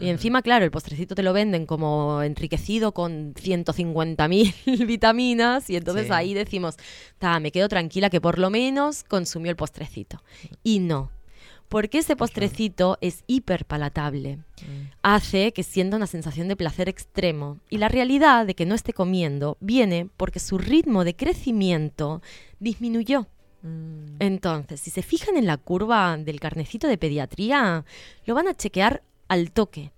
Y 0.00 0.08
encima, 0.08 0.42
claro, 0.42 0.64
el 0.64 0.72
postrecito 0.72 1.14
te 1.14 1.22
lo 1.22 1.32
venden 1.32 1.64
como 1.64 2.22
enriquecido 2.22 2.92
con 2.92 3.34
150.000 3.34 4.86
vitaminas 4.86 5.70
y 5.70 5.76
entonces 5.76 6.06
Sí. 6.06 6.12
ahí 6.12 6.34
decimos, 6.34 6.76
ta, 7.18 7.38
me 7.40 7.52
quedo 7.52 7.68
tranquila 7.68 8.10
que 8.10 8.20
por 8.20 8.38
lo 8.40 8.50
menos 8.50 9.04
consumió 9.04 9.50
el 9.50 9.56
postrecito. 9.56 10.22
Y 10.64 10.80
no. 10.80 11.10
Porque 11.70 11.98
ese 11.98 12.16
postrecito 12.16 12.98
es 13.00 13.22
hiperpalatable. 13.28 14.40
Hace 15.02 15.52
que 15.52 15.62
sienta 15.62 15.96
una 15.96 16.08
sensación 16.08 16.48
de 16.48 16.56
placer 16.56 16.88
extremo. 16.88 17.60
Y 17.70 17.78
la 17.78 17.86
realidad 17.88 18.44
de 18.44 18.56
que 18.56 18.66
no 18.66 18.74
esté 18.74 18.92
comiendo 18.92 19.56
viene 19.60 20.08
porque 20.16 20.40
su 20.40 20.58
ritmo 20.58 21.04
de 21.04 21.14
crecimiento 21.14 22.22
disminuyó. 22.58 23.28
Mm, 23.62 24.16
Entonces, 24.18 24.80
si 24.80 24.90
se 24.90 25.02
fijan 25.02 25.36
en 25.36 25.46
la 25.46 25.58
curva 25.58 26.16
del 26.16 26.40
carnecito 26.40 26.88
de 26.88 26.98
pediatría, 26.98 27.84
lo 28.26 28.34
van 28.34 28.48
a 28.48 28.54
chequear 28.54 29.04
al 29.28 29.52
toque. 29.52 29.92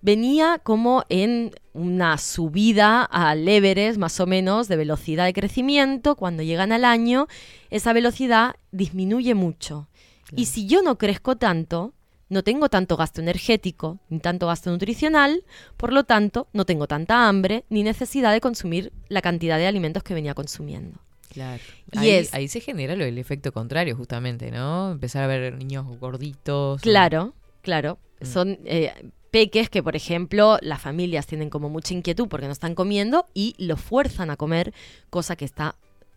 Venía 0.00 0.60
como 0.62 1.02
en 1.08 1.50
una 1.72 2.18
subida 2.18 3.02
al 3.02 3.48
Everest, 3.48 3.98
más 3.98 4.20
o 4.20 4.26
menos, 4.26 4.68
de 4.68 4.76
velocidad 4.76 5.24
de 5.24 5.32
crecimiento. 5.32 6.14
Cuando 6.14 6.44
llegan 6.44 6.70
al 6.70 6.84
año, 6.84 7.26
esa 7.70 7.92
velocidad 7.92 8.54
disminuye 8.70 9.34
mucho. 9.34 9.88
Y 10.34 10.46
si 10.46 10.66
yo 10.66 10.82
no 10.82 10.96
crezco 10.98 11.36
tanto, 11.36 11.92
no 12.28 12.42
tengo 12.42 12.68
tanto 12.68 12.96
gasto 12.96 13.20
energético 13.20 13.98
ni 14.08 14.18
tanto 14.18 14.46
gasto 14.46 14.70
nutricional, 14.70 15.44
por 15.76 15.92
lo 15.92 16.04
tanto, 16.04 16.48
no 16.52 16.64
tengo 16.64 16.86
tanta 16.86 17.28
hambre 17.28 17.64
ni 17.68 17.82
necesidad 17.82 18.32
de 18.32 18.40
consumir 18.40 18.92
la 19.08 19.20
cantidad 19.22 19.58
de 19.58 19.66
alimentos 19.66 20.02
que 20.02 20.14
venía 20.14 20.34
consumiendo. 20.34 20.98
Claro. 21.30 21.62
Y 21.92 21.98
ahí, 21.98 22.10
es- 22.10 22.34
ahí 22.34 22.48
se 22.48 22.60
genera 22.60 22.94
lo, 22.96 23.04
el 23.04 23.18
efecto 23.18 23.52
contrario, 23.52 23.96
justamente, 23.96 24.50
¿no? 24.50 24.92
Empezar 24.92 25.24
a 25.24 25.26
ver 25.26 25.54
niños 25.56 25.84
gorditos. 25.98 26.78
o- 26.78 26.82
Claro, 26.82 27.34
claro. 27.60 27.98
Mm. 28.20 28.24
Son 28.26 28.58
eh, 28.64 28.92
peques 29.30 29.68
que, 29.68 29.82
por 29.82 29.96
ejemplo, 29.96 30.58
las 30.62 30.80
familias 30.80 31.26
tienen 31.26 31.50
como 31.50 31.68
mucha 31.68 31.92
inquietud 31.92 32.28
porque 32.28 32.46
no 32.46 32.52
están 32.52 32.74
comiendo 32.76 33.26
y 33.34 33.54
lo 33.58 33.76
fuerzan 33.76 34.30
a 34.30 34.36
comer, 34.36 34.72
cosa 35.10 35.34
que 35.36 35.44
está 35.44 35.74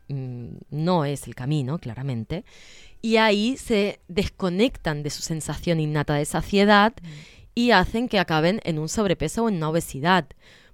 mm, 0.07 0.49
no 0.69 1.03
es 1.03 1.27
el 1.27 1.33
camino, 1.35 1.79
claramente. 1.79 2.45
Y 3.01 3.17
ahí 3.17 3.57
se 3.57 3.99
desconectan 4.07 5.03
de 5.03 5.09
su 5.09 5.21
sensación 5.21 5.79
innata 5.79 6.15
de 6.15 6.25
saciedad 6.25 6.93
y 7.55 7.71
hacen 7.71 8.07
que 8.09 8.19
acaben 8.19 8.59
en 8.63 8.79
un 8.79 8.89
sobrepeso 8.89 9.43
o 9.45 9.49
en 9.49 9.55
una 9.57 9.69
obesidad. 9.69 10.27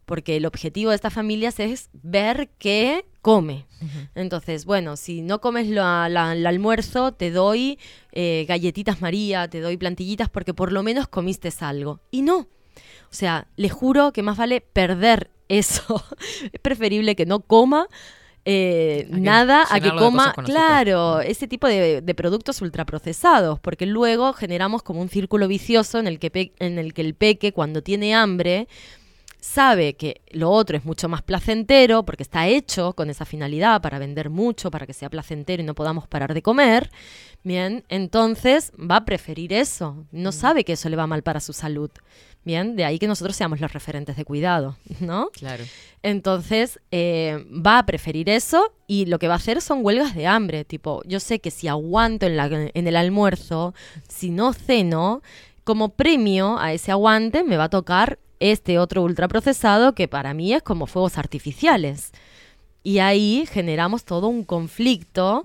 Porque 0.06 0.36
el 0.36 0.46
objetivo 0.46 0.90
de 0.90 0.96
estas 0.98 1.14
familias 1.14 1.60
es 1.62 1.90
ver 1.94 2.50
qué 2.60 3.06
come. 3.22 3.68
Entonces, 4.16 4.66
bueno, 4.66 4.98
si 4.98 5.22
no 5.22 5.40
comes 5.40 5.68
la- 5.70 6.10
la- 6.10 6.34
el 6.34 6.46
almuerzo, 6.46 7.14
te 7.14 7.32
doy 7.32 7.80
eh, 8.12 8.46
galletitas 8.48 9.00
María, 9.02 9.48
te 9.48 9.62
doy 9.62 9.78
plantillitas 9.78 10.30
porque 10.30 10.54
por 10.54 10.72
lo 10.74 10.84
menos 10.84 11.08
comiste 11.08 11.50
algo. 11.62 12.02
Y 12.12 12.22
no. 12.22 12.40
O 12.40 13.16
sea, 13.16 13.48
le 13.56 13.70
juro 13.70 14.12
que 14.12 14.24
más 14.24 14.38
vale 14.38 14.60
perder 14.60 15.32
eso. 15.48 16.04
es 16.52 16.60
preferible 16.62 17.16
que 17.16 17.26
no 17.26 17.40
coma 17.40 17.88
eh, 18.46 19.08
A 19.12 19.18
nada 19.18 19.64
a 19.70 19.80
que 19.80 19.90
coma, 20.00 20.34
claro, 20.54 21.22
ese 21.22 21.48
tipo 21.48 21.68
de, 21.68 22.02
de 22.02 22.16
productos 22.16 22.62
ultraprocesados, 22.62 23.60
porque 23.60 23.86
luego 23.86 24.34
generamos 24.34 24.84
como 24.84 25.02
un 25.02 25.10
círculo 25.10 25.48
vicioso 25.48 26.00
en 26.00 26.08
el 26.08 26.20
que, 26.20 26.30
pe- 26.30 26.54
en 26.60 26.78
el, 26.78 26.94
que 26.94 27.02
el 27.02 27.14
peque 27.16 27.54
cuando 27.54 27.82
tiene 27.82 28.14
hambre 28.16 28.68
sabe 29.40 29.96
que 29.96 30.22
lo 30.32 30.50
otro 30.52 30.78
es 30.78 30.86
mucho 30.86 31.10
más 31.10 31.22
placentero 31.22 32.04
porque 32.04 32.24
está 32.24 32.48
hecho 32.48 32.94
con 32.94 33.10
esa 33.10 33.26
finalidad 33.26 33.82
para 33.82 34.00
vender 34.00 34.30
mucho, 34.30 34.72
para 34.72 34.86
que 34.86 34.94
sea 34.94 35.10
placentero 35.10 35.62
y 35.62 35.66
no 35.66 35.76
podamos 35.76 36.08
parar 36.08 36.34
de 36.34 36.42
comer, 36.42 36.90
bien, 37.44 37.84
entonces 37.90 38.72
va 38.80 38.98
a 38.98 39.06
preferir 39.06 39.52
eso, 39.52 40.06
no 40.12 40.32
sabe 40.32 40.64
que 40.64 40.74
eso 40.74 40.88
le 40.88 40.96
va 40.96 41.08
mal 41.08 41.24
para 41.24 41.42
su 41.42 41.52
salud, 41.52 41.92
bien, 42.46 42.76
de 42.76 42.86
ahí 42.86 43.00
que 43.00 43.08
nosotros 43.08 43.36
seamos 43.36 43.60
los 43.60 43.72
referentes 43.74 44.16
de 44.18 44.26
cuidado, 44.26 44.78
¿no? 45.00 45.30
Claro. 45.34 45.64
Entonces 46.02 46.80
eh, 46.92 47.46
va 47.66 47.80
a 47.80 47.86
preferir 47.86 48.30
eso 48.30 48.74
y 48.88 49.06
lo 49.06 49.20
que 49.20 49.28
va 49.28 49.36
a 49.36 49.38
hacer 49.38 49.62
son 49.62 49.80
huelgas 49.86 50.16
de 50.16 50.28
hambre. 50.28 50.66
Tipo, 50.66 51.02
yo 51.06 51.20
sé 51.20 51.40
que 51.40 51.52
si 51.52 51.68
aguanto 51.68 52.26
en, 52.26 52.36
la- 52.38 52.48
en 52.74 52.88
el 52.88 52.96
almuerzo, 52.96 53.74
si 54.08 54.30
no 54.30 54.54
ceno, 54.54 55.22
como 55.64 55.90
premio 55.90 56.58
a 56.60 56.74
ese 56.74 56.92
aguante 56.92 57.44
me 57.44 57.56
va 57.58 57.66
a 57.66 57.70
tocar 57.70 58.20
este 58.40 58.78
otro 58.80 59.02
ultraprocesado 59.04 59.96
que 59.96 60.10
para 60.10 60.34
mí 60.34 60.54
es 60.54 60.62
como 60.62 60.88
fuegos 60.88 61.18
artificiales. 61.18 62.12
Y 62.86 63.00
ahí 63.00 63.46
generamos 63.50 64.04
todo 64.04 64.28
un 64.28 64.44
conflicto 64.44 65.42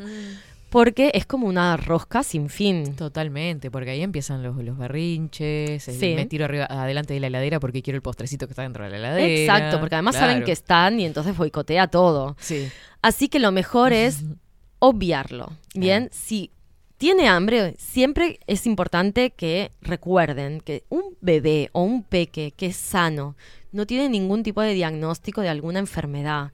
porque 0.71 1.11
es 1.15 1.25
como 1.27 1.47
una 1.47 1.77
rosca 1.77 2.23
sin 2.23 2.49
fin. 2.51 2.95
Totalmente, 2.95 3.71
porque 3.71 3.91
ahí 3.91 4.03
empiezan 4.03 4.43
los, 4.43 4.57
los 4.57 4.77
berrinches, 4.77 5.89
el 5.89 5.95
Sí. 5.95 6.15
me 6.15 6.27
tiro 6.27 6.45
arriba, 6.45 6.67
adelante 6.69 7.15
de 7.15 7.21
la 7.21 7.29
heladera 7.29 7.59
porque 7.61 7.83
quiero 7.83 7.97
el 7.97 8.03
postrecito 8.03 8.47
que 8.47 8.53
está 8.53 8.63
dentro 8.63 8.85
de 8.85 8.91
la 8.91 8.97
heladera. 8.99 9.27
Exacto, 9.27 9.81
porque 9.81 9.95
además 9.95 10.15
saben 10.17 10.45
que 10.45 10.53
están 10.53 11.01
y 11.01 11.07
entonces 11.07 11.37
boicotea 11.37 11.87
todo. 11.89 12.37
Sí. 12.39 12.69
Así 13.03 13.29
que 13.29 13.39
lo 13.39 13.53
mejor 13.53 13.93
es 13.93 14.25
obviarlo. 14.79 15.53
Bien, 15.75 16.09
si 16.13 16.51
tiene 16.99 17.29
hambre, 17.29 17.75
siempre 17.79 18.41
es 18.47 18.67
importante 18.67 19.31
que 19.31 19.73
recuerden 19.81 20.61
que 20.61 20.85
un 20.89 21.17
bebé 21.21 21.71
o 21.73 21.83
un 21.83 22.03
peque 22.03 22.53
que 22.57 22.67
es 22.67 22.77
sano 22.77 23.37
no 23.71 23.87
tiene 23.87 24.09
ningún 24.09 24.43
tipo 24.43 24.61
de 24.63 24.75
diagnóstico 24.75 25.41
de 25.41 25.49
alguna 25.49 25.79
enfermedad, 25.79 26.53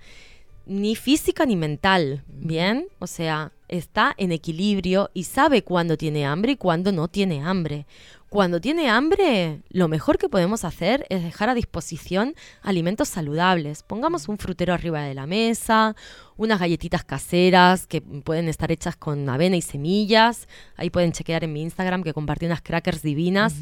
ni 0.67 0.97
física 0.97 1.47
ni 1.47 1.57
mental, 1.57 2.25
¿bien? 2.29 2.87
O 2.99 3.07
sea, 3.07 3.53
está 3.79 4.15
en 4.17 4.33
equilibrio 4.33 5.11
y 5.15 5.25
sabe 5.25 5.63
cuándo 5.63 5.97
tiene 5.97 6.27
hambre 6.27 6.53
y 6.53 6.57
cuándo 6.57 6.93
no 6.93 7.09
tiene 7.09 7.43
hambre. 7.43 7.87
Cuando 8.29 8.61
tiene 8.61 8.91
hambre, 8.91 9.61
lo 9.69 9.87
mejor 9.87 10.19
que 10.19 10.29
podemos 10.29 10.65
hacer 10.65 11.07
es 11.09 11.23
dejar 11.23 11.51
a 11.51 11.55
disposición 11.55 12.35
alimentos 12.63 13.09
saludables. 13.09 13.85
Pongamos 13.85 14.29
un 14.29 14.39
frutero 14.39 14.75
arriba 14.75 15.03
de 15.03 15.15
la 15.15 15.29
mesa, 15.29 15.95
unas 16.37 16.59
galletitas 16.59 17.05
caseras 17.05 17.87
que 17.87 18.01
pueden 18.01 18.49
estar 18.49 18.73
hechas 18.73 18.97
con 18.97 19.29
avena 19.29 19.55
y 19.55 19.63
semillas. 19.63 20.49
Ahí 20.75 20.91
pueden 20.91 21.13
chequear 21.13 21.45
en 21.45 21.53
mi 21.53 21.63
Instagram 21.63 22.03
que 22.03 22.13
compartí 22.13 22.47
unas 22.47 22.61
crackers 22.61 23.03
divinas. 23.03 23.55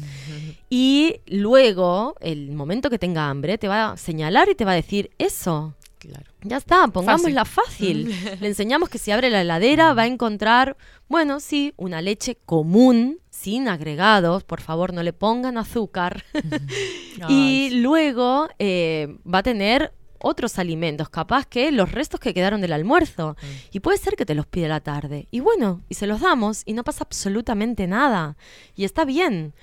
Y 0.71 1.17
luego, 1.27 2.15
el 2.19 2.51
momento 2.51 2.89
que 2.89 2.97
tenga 2.97 3.29
hambre, 3.29 3.59
te 3.59 3.67
va 3.67 3.91
a 3.91 3.97
señalar 3.97 4.49
y 4.49 4.55
te 4.55 4.65
va 4.65 4.71
a 4.71 4.75
decir 4.75 5.11
eso. 5.19 5.75
Claro. 6.03 6.25
Ya 6.41 6.57
está, 6.57 6.87
pongámosla 6.87 7.45
fácil. 7.45 8.13
Le 8.41 8.47
enseñamos 8.47 8.89
que 8.89 8.97
si 8.97 9.11
abre 9.11 9.29
la 9.29 9.41
heladera 9.41 9.93
va 9.93 10.03
a 10.03 10.07
encontrar, 10.07 10.75
bueno, 11.07 11.39
sí, 11.39 11.73
una 11.77 12.01
leche 12.01 12.37
común, 12.45 13.19
sin 13.29 13.69
agregados. 13.69 14.43
Por 14.43 14.59
favor, 14.59 14.93
no 14.93 15.01
le 15.01 15.13
pongan 15.13 15.57
azúcar. 15.57 16.25
y 17.29 17.69
luego 17.81 18.49
eh, 18.59 19.17
va 19.25 19.39
a 19.39 19.43
tener 19.43 19.93
otros 20.19 20.57
alimentos, 20.57 21.09
capaz 21.09 21.45
que 21.45 21.71
los 21.71 21.91
restos 21.91 22.19
que 22.19 22.33
quedaron 22.33 22.61
del 22.61 22.73
almuerzo. 22.73 23.35
Y 23.71 23.81
puede 23.81 23.97
ser 23.97 24.15
que 24.15 24.25
te 24.25 24.35
los 24.35 24.45
pide 24.45 24.67
la 24.67 24.79
tarde. 24.79 25.27
Y 25.31 25.41
bueno, 25.41 25.83
y 25.89 25.95
se 25.95 26.07
los 26.07 26.21
damos 26.21 26.63
y 26.65 26.73
no 26.73 26.83
pasa 26.83 27.03
absolutamente 27.03 27.87
nada. 27.87 28.37
Y 28.75 28.85
está 28.85 29.05
bien. 29.05 29.53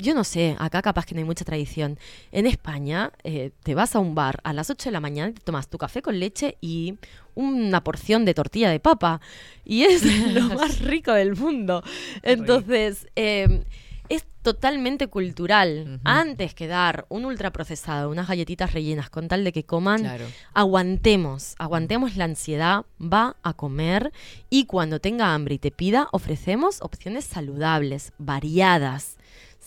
Yo 0.00 0.14
no 0.14 0.24
sé, 0.24 0.56
acá 0.58 0.80
capaz 0.82 1.04
que 1.06 1.14
no 1.14 1.18
hay 1.20 1.24
mucha 1.24 1.44
tradición. 1.44 1.98
En 2.32 2.46
España, 2.46 3.12
eh, 3.22 3.50
te 3.62 3.74
vas 3.74 3.94
a 3.94 3.98
un 3.98 4.14
bar 4.14 4.40
a 4.44 4.52
las 4.52 4.70
8 4.70 4.88
de 4.88 4.92
la 4.92 5.00
mañana 5.00 5.30
y 5.30 5.34
te 5.34 5.40
tomas 5.42 5.68
tu 5.68 5.78
café 5.78 6.00
con 6.02 6.18
leche 6.18 6.56
y 6.60 6.94
una 7.34 7.84
porción 7.84 8.24
de 8.24 8.34
tortilla 8.34 8.70
de 8.70 8.80
papa. 8.80 9.20
Y 9.64 9.82
es 9.82 10.02
lo 10.34 10.42
más 10.54 10.80
rico 10.80 11.12
del 11.12 11.36
mundo. 11.36 11.82
Entonces, 12.22 13.08
eh, 13.16 13.64
es 14.08 14.24
totalmente 14.42 15.06
cultural. 15.08 16.00
Antes 16.02 16.54
que 16.54 16.66
dar 16.66 17.04
un 17.10 17.24
ultraprocesado, 17.26 18.10
unas 18.10 18.26
galletitas 18.26 18.72
rellenas 18.72 19.10
con 19.10 19.28
tal 19.28 19.44
de 19.44 19.52
que 19.52 19.64
coman, 19.64 20.00
Claro. 20.00 20.24
aguantemos, 20.54 21.54
aguantemos 21.58 22.16
la 22.16 22.24
ansiedad, 22.24 22.84
va 23.00 23.36
a 23.42 23.52
comer 23.52 24.12
y 24.48 24.64
cuando 24.64 24.98
tenga 24.98 25.34
hambre 25.34 25.56
y 25.56 25.58
te 25.58 25.70
pida, 25.70 26.08
ofrecemos 26.12 26.80
opciones 26.80 27.24
saludables, 27.26 28.12
variadas. 28.18 29.16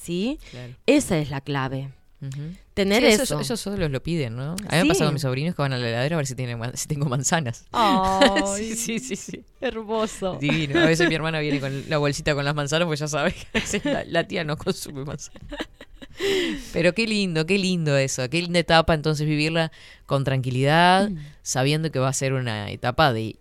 ¿Sí? 0.03 0.37
Claro. 0.51 0.73
Esa 0.85 1.17
es 1.17 1.29
la 1.29 1.41
clave. 1.41 1.89
Tener 2.73 3.03
Sí, 3.03 3.09
eso. 3.09 3.35
Ellos, 3.35 3.47
ellos 3.47 3.59
solos 3.59 3.91
lo 3.91 4.01
piden, 4.01 4.37
¿no? 4.37 4.51
A 4.51 4.55
mí 4.55 4.57
me 4.71 4.79
ha 4.79 4.85
pasado 4.85 5.07
con 5.09 5.13
mis 5.15 5.23
sobrinos 5.23 5.55
que 5.55 5.61
van 5.61 5.73
a 5.73 5.77
la 5.77 5.89
heladera 5.89 6.15
a 6.15 6.17
ver 6.17 6.25
si, 6.25 6.35
tienen, 6.35 6.57
si 6.77 6.87
tengo 6.87 7.07
manzanas. 7.07 7.65
Ay, 7.73 8.43
sí, 8.55 8.75
sí, 8.75 8.99
sí, 8.99 9.15
sí. 9.17 9.43
hermoso. 9.59 10.37
Divino. 10.39 10.79
A 10.79 10.85
veces 10.85 11.09
mi 11.09 11.15
hermana 11.15 11.39
viene 11.41 11.59
con 11.59 11.83
la 11.89 11.97
bolsita 11.97 12.33
con 12.33 12.45
las 12.45 12.55
manzanas, 12.55 12.85
pues 12.87 13.01
ya 13.01 13.09
sabe 13.09 13.33
que 13.33 13.81
la, 13.89 14.05
la 14.05 14.25
tía 14.25 14.45
no 14.45 14.55
consume 14.55 15.03
manzanas. 15.03 15.41
Pero 16.71 16.93
qué 16.93 17.07
lindo, 17.07 17.45
qué 17.45 17.57
lindo 17.57 17.97
eso. 17.97 18.29
Qué 18.29 18.41
linda 18.41 18.59
etapa 18.59 18.93
entonces 18.93 19.27
vivirla 19.27 19.71
con 20.05 20.23
tranquilidad, 20.23 21.09
Mm. 21.09 21.17
sabiendo 21.41 21.91
que 21.91 21.99
va 21.99 22.07
a 22.07 22.13
ser 22.13 22.31
una 22.33 22.69
etapa 22.71 23.11
de 23.11 23.35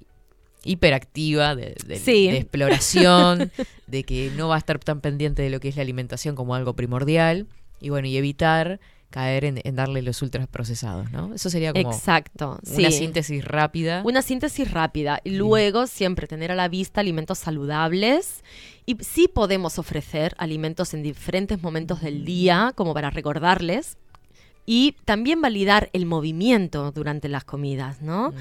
hiperactiva, 0.65 1.55
de, 1.55 1.75
de- 1.87 1.99
Sí. 1.99 2.29
de 2.31 2.39
exploración, 2.39 3.51
de 3.87 4.05
que 4.05 4.31
no 4.37 4.49
va 4.49 4.57
a 4.57 4.59
estar 4.59 4.79
tan 4.79 5.01
pendiente 5.01 5.43
de 5.43 5.51
lo 5.51 5.61
que 5.61 5.69
es 5.69 5.77
la 5.77 5.83
alimentación 5.83 6.35
como 6.37 6.55
algo 6.55 6.75
primordial. 6.75 7.47
Y 7.81 7.89
bueno, 7.91 8.07
y 8.09 8.17
evitar 8.17 8.79
caer 9.11 9.45
en, 9.45 9.61
en 9.65 9.77
darle 9.77 10.01
los 10.01 10.23
ultraprocesados, 10.23 11.11
¿no? 11.13 11.35
Eso 11.35 11.51
sería 11.51 11.73
como 11.75 11.93
Exacto. 11.93 12.59
una 12.77 12.91
sí. 12.91 12.97
síntesis 12.99 13.45
rápida. 13.45 14.01
Una 14.07 14.23
síntesis 14.23 14.71
rápida. 14.71 15.21
Y 15.23 15.31
luego 15.33 15.87
siempre 15.87 16.27
tener 16.27 16.51
a 16.51 16.55
la 16.55 16.69
vista 16.69 17.01
alimentos 17.03 17.39
saludables. 17.39 18.43
Y 18.87 18.97
sí 19.01 19.29
podemos 19.29 19.79
ofrecer 19.79 20.35
alimentos 20.39 20.95
en 20.95 21.03
diferentes 21.03 21.61
momentos 21.63 22.01
del 22.01 22.25
día, 22.25 22.73
como 22.75 22.95
para 22.95 23.11
recordarles. 23.11 23.99
Y 24.65 24.95
también 25.05 25.43
validar 25.43 25.91
el 25.93 26.07
movimiento 26.07 26.91
durante 26.93 27.29
las 27.29 27.45
comidas, 27.45 28.01
¿no? 28.01 28.33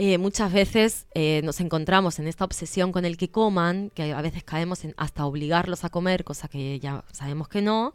Eh, 0.00 0.16
muchas 0.16 0.52
veces 0.52 1.06
eh, 1.14 1.40
nos 1.42 1.60
encontramos 1.60 2.20
en 2.20 2.28
esta 2.28 2.44
obsesión 2.44 2.92
con 2.92 3.04
el 3.04 3.16
que 3.16 3.30
coman, 3.30 3.90
que 3.94 4.12
a 4.12 4.22
veces 4.22 4.44
caemos 4.44 4.84
en 4.84 4.94
hasta 4.96 5.26
obligarlos 5.26 5.82
a 5.84 5.88
comer, 5.90 6.22
cosa 6.22 6.46
que 6.46 6.78
ya 6.78 7.04
sabemos 7.12 7.48
que 7.48 7.62
no, 7.62 7.92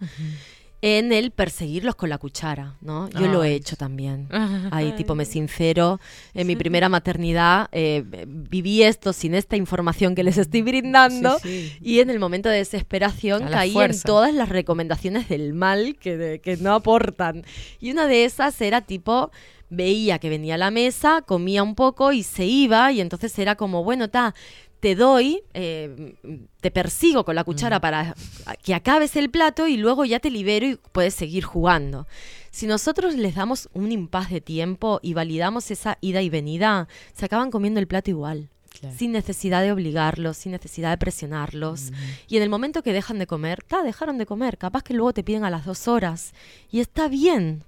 en 0.82 1.14
el 1.14 1.32
perseguirlos 1.32 1.96
con 1.96 2.10
la 2.10 2.18
cuchara, 2.18 2.76
¿no? 2.82 3.10
Yo 3.12 3.28
lo 3.28 3.42
he 3.46 3.52
Ay. 3.52 3.54
hecho 3.56 3.78
también. 3.78 4.28
Ahí, 4.72 4.92
tipo, 4.98 5.16
me 5.16 5.24
sincero. 5.24 6.02
En 6.34 6.46
mi 6.46 6.58
primera 6.58 6.90
maternidad 6.90 7.70
eh, 7.72 8.04
viví 8.28 8.84
esto 8.84 9.14
sin 9.14 9.34
esta 9.34 9.56
información 9.56 10.14
que 10.14 10.24
les 10.24 10.38
estoy 10.38 10.62
brindando. 10.62 11.40
Sí, 11.40 11.70
sí. 11.70 11.78
Y 11.82 12.00
en 12.02 12.10
el 12.10 12.20
momento 12.20 12.50
de 12.50 12.58
desesperación 12.58 13.48
caí 13.48 13.70
en 13.70 13.74
fuerza. 13.76 14.04
todas 14.06 14.34
las 14.34 14.50
recomendaciones 14.50 15.30
del 15.30 15.54
mal 15.54 15.96
que, 15.96 16.18
de- 16.18 16.42
que 16.42 16.58
no 16.58 16.74
aportan. 16.74 17.46
Y 17.80 17.92
una 17.92 18.06
de 18.08 18.26
esas 18.26 18.60
era 18.60 18.82
tipo, 18.82 19.32
veía 19.74 20.20
que 20.20 20.30
venía 20.30 20.56
a 20.56 20.58
la 20.58 20.72
mesa, 20.72 21.22
comía 21.22 21.64
un 21.64 21.76
poco 21.76 22.12
y 22.12 22.24
se 22.24 22.46
iba. 22.46 22.92
Y 22.92 23.02
entonces 23.02 23.38
era 23.40 23.56
como, 23.56 23.84
bueno, 23.84 24.10
ta, 24.10 24.34
te 24.80 24.96
doy, 24.96 25.42
eh, 25.54 26.16
te 26.60 26.70
persigo 26.70 27.24
con 27.24 27.36
la 27.36 27.46
cuchara 27.46 27.80
para 27.80 28.16
que 28.64 28.74
acabes 28.74 29.16
el 29.16 29.30
plato 29.30 29.66
y 29.66 29.78
luego 29.78 30.04
ya 30.04 30.20
te 30.20 30.30
libero 30.30 30.68
y 30.68 30.78
puedes 30.92 31.14
seguir 31.14 31.46
jugando. 31.46 32.06
Si 32.52 32.68
nosotros 32.68 33.16
les 33.16 33.36
damos 33.36 33.70
un 33.74 33.94
impas 33.94 34.30
de 34.30 34.42
tiempo 34.42 35.00
y 35.02 35.14
validamos 35.14 35.72
esa 35.72 35.98
ida 36.02 36.22
y 36.22 36.30
venida, 36.30 36.90
se 37.14 37.26
acaban 37.26 37.50
comiendo 37.50 37.80
el 37.80 37.88
plato 37.88 38.10
igual 38.10 38.50
Claro. 38.78 38.96
sin 38.98 39.12
necesidad 39.12 39.62
de 39.62 39.72
obligarlos, 39.72 40.36
sin 40.36 40.52
necesidad 40.52 40.90
de 40.90 40.98
presionarlos. 40.98 41.92
Y 42.28 42.38
en 42.38 42.44
el 42.44 42.50
momento 42.50 42.82
que 42.84 42.92
dejan 42.92 43.20
de 43.20 43.28
comer, 43.28 43.64
ta, 43.64 43.84
dejaron 43.84 44.18
de 44.18 44.26
comer. 44.26 44.58
Capaz 44.58 44.82
que 44.84 44.96
luego 44.96 45.14
te 45.14 45.24
piden 45.24 45.46
a 45.46 45.52
las 45.52 45.66
dos 45.66 45.88
horas. 45.88 46.34
Y 46.72 46.80
está 46.80 47.08
bien. 47.08 47.64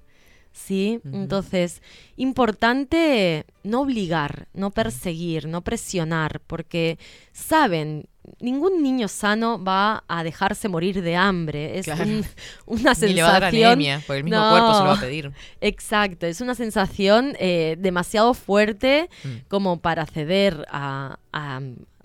¿Sí? 0.57 1.01
Entonces, 1.11 1.81
importante 2.15 3.45
no 3.63 3.81
obligar, 3.81 4.47
no 4.53 4.71
perseguir, 4.71 5.47
no 5.49 5.61
presionar, 5.61 6.39
porque 6.47 6.97
saben, 7.33 8.05
ningún 8.39 8.81
niño 8.81 9.09
sano 9.09 9.61
va 9.61 10.05
a 10.07 10.23
dejarse 10.23 10.69
morir 10.69 11.01
de 11.01 11.15
hambre. 11.17 11.77
Es 11.77 11.85
Claro. 11.85 12.03
un- 12.05 12.25
una 12.65 12.93
Ni 13.01 13.13
le 13.13 13.21
va 13.21 13.29
a 13.29 13.31
dar 13.39 13.41
sensación. 13.51 13.67
anemia, 13.73 14.01
porque 14.07 14.17
el 14.19 14.23
mismo 14.23 14.49
cuerpo 14.49 14.73
se 14.75 14.79
lo 14.79 14.85
va 14.87 14.93
a 14.93 14.99
pedir. 15.01 15.31
Exacto, 15.59 16.25
es 16.25 16.39
una 16.39 16.55
sensación 16.55 17.35
eh, 17.39 17.75
demasiado 17.77 18.33
fuerte 18.33 19.09
Mm. 19.25 19.29
como 19.49 19.79
para 19.81 20.05
ceder 20.05 20.65
a, 20.69 21.19
a- 21.33 21.61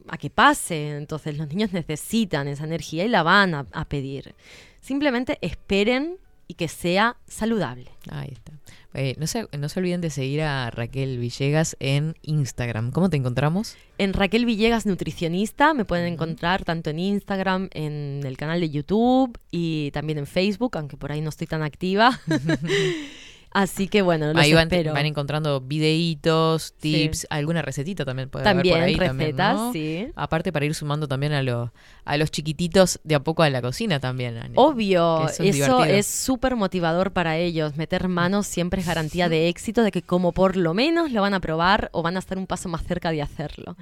a 0.08 0.18
que 0.18 0.28
pase. 0.28 0.96
Entonces 0.96 1.38
los 1.38 1.46
niños 1.48 1.72
necesitan 1.72 2.48
esa 2.48 2.64
energía 2.64 3.04
y 3.04 3.08
la 3.08 3.22
van 3.22 3.54
a, 3.54 3.66
a 3.72 3.84
pedir. 3.84 4.34
Simplemente 4.80 5.38
esperen 5.40 6.16
y 6.50 6.54
que 6.54 6.66
sea 6.66 7.16
saludable. 7.28 7.92
Ahí 8.10 8.30
está. 8.32 8.50
Eh, 8.92 9.14
no, 9.18 9.28
se, 9.28 9.46
no 9.56 9.68
se 9.68 9.78
olviden 9.78 10.00
de 10.00 10.10
seguir 10.10 10.42
a 10.42 10.68
Raquel 10.70 11.16
Villegas 11.18 11.76
en 11.78 12.16
Instagram. 12.22 12.90
¿Cómo 12.90 13.08
te 13.08 13.16
encontramos? 13.16 13.76
En 13.98 14.12
Raquel 14.14 14.46
Villegas 14.46 14.84
Nutricionista 14.84 15.74
me 15.74 15.84
pueden 15.84 16.12
encontrar 16.12 16.64
tanto 16.64 16.90
en 16.90 16.98
Instagram, 16.98 17.68
en 17.72 18.22
el 18.24 18.36
canal 18.36 18.58
de 18.58 18.68
YouTube 18.68 19.38
y 19.52 19.92
también 19.92 20.18
en 20.18 20.26
Facebook, 20.26 20.76
aunque 20.76 20.96
por 20.96 21.12
ahí 21.12 21.20
no 21.20 21.28
estoy 21.28 21.46
tan 21.46 21.62
activa. 21.62 22.20
Así 23.52 23.88
que 23.88 24.02
bueno, 24.02 24.28
los 24.32 24.36
Ahí 24.36 24.52
van, 24.52 24.68
espero. 24.68 24.92
van 24.92 25.06
encontrando 25.06 25.60
videitos, 25.60 26.72
Sí. 26.80 26.92
tips, 26.92 27.26
alguna 27.30 27.62
recetita 27.62 28.04
también 28.04 28.28
puede 28.28 28.44
También 28.44 28.76
haber 28.76 28.94
por 28.96 29.02
ahí. 29.02 29.08
también, 29.08 29.28
recetas, 29.30 29.56
¿no? 29.56 29.72
sí. 29.72 30.06
Aparte 30.14 30.52
para 30.52 30.66
ir 30.66 30.74
sumando 30.74 31.08
también 31.08 31.32
a, 31.32 31.42
los 31.42 31.70
a 32.04 32.16
los 32.16 32.30
chiquititos 32.30 33.00
de 33.04 33.14
a 33.16 33.20
poco 33.20 33.42
a 33.42 33.50
la 33.50 33.60
cocina 33.60 33.98
también. 34.00 34.38
Obvio, 34.54 35.28
eso 35.28 35.42
es 35.42 35.56
eso 35.56 35.84
es 35.84 36.06
súper 36.06 36.54
motivador 36.56 37.12
para 37.12 37.36
ellos. 37.38 37.76
Meter 37.76 38.08
manos 38.08 38.46
siempre 38.46 38.80
es 38.82 38.86
garantía 38.86 39.28
de 39.28 39.48
éxito, 39.48 39.82
de 39.82 39.90
que 39.90 40.02
como 40.02 40.32
por 40.32 40.56
lo 40.56 40.72
menos 40.74 41.10
lo 41.10 41.20
van 41.22 41.34
a 41.34 41.40
probar 41.40 41.88
o 41.92 42.02
van 42.02 42.16
a 42.16 42.20
estar 42.20 42.38
un 42.38 42.46
paso 42.46 42.68
más 42.68 42.84
cerca 42.84 43.10
de 43.10 43.22
hacerlo. 43.22 43.76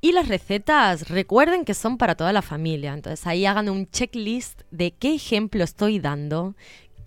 Y 0.00 0.12
las 0.12 0.28
recetas, 0.28 1.08
recuerden 1.08 1.64
que 1.64 1.74
son 1.74 1.98
para 1.98 2.14
toda 2.14 2.32
la 2.32 2.42
familia. 2.42 2.94
Entonces 2.94 3.26
ahí 3.26 3.46
hagan 3.46 3.68
un 3.68 3.90
checklist 3.90 4.62
de 4.70 4.92
qué 4.92 5.14
ejemplo 5.14 5.64
estoy 5.64 5.98
dando, 5.98 6.54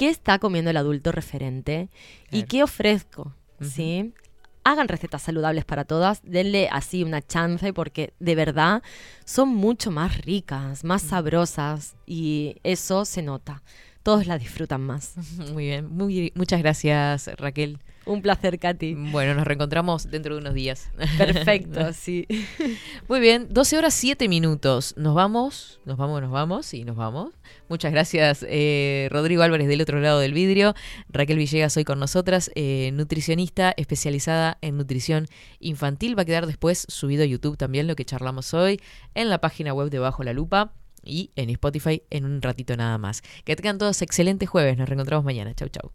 qué 0.02 0.10
está 0.10 0.40
comiendo 0.40 0.72
el 0.72 0.78
adulto 0.78 1.12
referente 1.12 1.92
y 2.32 2.46
qué 2.46 2.64
ofrezco. 2.64 3.36
¿sí? 3.62 4.16
Hagan 4.64 4.88
recetas 4.88 5.22
saludables 5.22 5.64
para 5.64 5.86
todas, 5.86 6.22
denle 6.24 6.70
así 6.72 7.04
una 7.04 7.22
chance 7.22 7.72
porque 7.72 8.12
de 8.20 8.34
verdad 8.34 8.82
son 9.26 9.50
mucho 9.50 9.92
más 9.92 10.26
ricas, 10.26 10.84
más 10.84 11.04
sabrosas 11.04 11.98
y 12.08 12.56
eso 12.64 13.06
se 13.06 13.22
nota. 13.22 13.62
Todos 14.02 14.26
la 14.26 14.40
disfrutan 14.40 14.82
más. 14.82 15.14
Muy 15.54 15.66
bien, 15.66 15.96
muy, 15.96 16.32
muchas 16.34 16.64
gracias 16.64 17.30
Raquel. 17.38 17.78
Un 18.06 18.22
placer, 18.22 18.58
Katy. 18.58 18.96
Bueno, 18.96 19.36
nos 19.36 19.46
reencontramos 19.46 20.10
dentro 20.10 20.34
de 20.34 20.42
unos 20.42 20.56
días. 20.56 20.90
Perfecto, 21.18 21.94
sí. 21.94 22.26
Muy 23.08 23.20
bien, 23.20 23.48
12 23.52 23.78
horas 23.78 23.94
7 23.94 24.28
minutos. 24.28 24.96
Nos 24.98 25.14
vamos, 25.14 25.80
nos 25.86 25.98
vamos, 25.98 26.22
nos 26.22 26.32
vamos 26.32 26.74
y 26.74 26.84
nos 26.84 26.96
vamos. 26.96 27.32
Muchas 27.70 27.92
gracias, 27.92 28.44
eh, 28.50 29.08
Rodrigo 29.12 29.44
Álvarez 29.44 29.68
del 29.68 29.82
otro 29.82 30.00
lado 30.00 30.20
del 30.20 30.34
vidrio. 30.34 30.74
Raquel 31.10 31.38
Villegas 31.38 31.78
hoy 31.78 31.84
con 31.84 32.00
nosotras, 32.00 32.50
eh, 32.56 32.90
nutricionista 32.94 33.74
especializada 33.78 34.58
en 34.62 34.78
nutrición 34.78 35.28
infantil. 35.60 36.18
Va 36.18 36.24
a 36.24 36.26
quedar 36.26 36.48
después 36.48 36.86
subido 36.90 37.24
a 37.24 37.28
YouTube 37.28 37.58
también 37.58 37.88
lo 37.88 37.96
que 37.96 38.04
charlamos 38.04 38.54
hoy 38.56 38.82
en 39.14 39.30
la 39.30 39.40
página 39.40 39.74
web 39.74 39.92
de 39.92 40.00
Bajo 40.00 40.24
la 40.24 40.34
Lupa 40.34 40.74
y 41.04 41.32
en 41.36 41.50
Spotify 41.52 42.02
en 42.10 42.26
un 42.26 42.42
ratito 42.42 42.76
nada 42.76 42.98
más. 42.98 43.22
Que 43.46 43.56
tengan 43.56 43.78
todos 43.78 44.02
excelentes 44.02 44.50
jueves. 44.50 44.78
Nos 44.78 44.90
reencontramos 44.90 45.24
mañana. 45.24 45.54
Chau, 45.54 45.70
chau. 45.70 45.92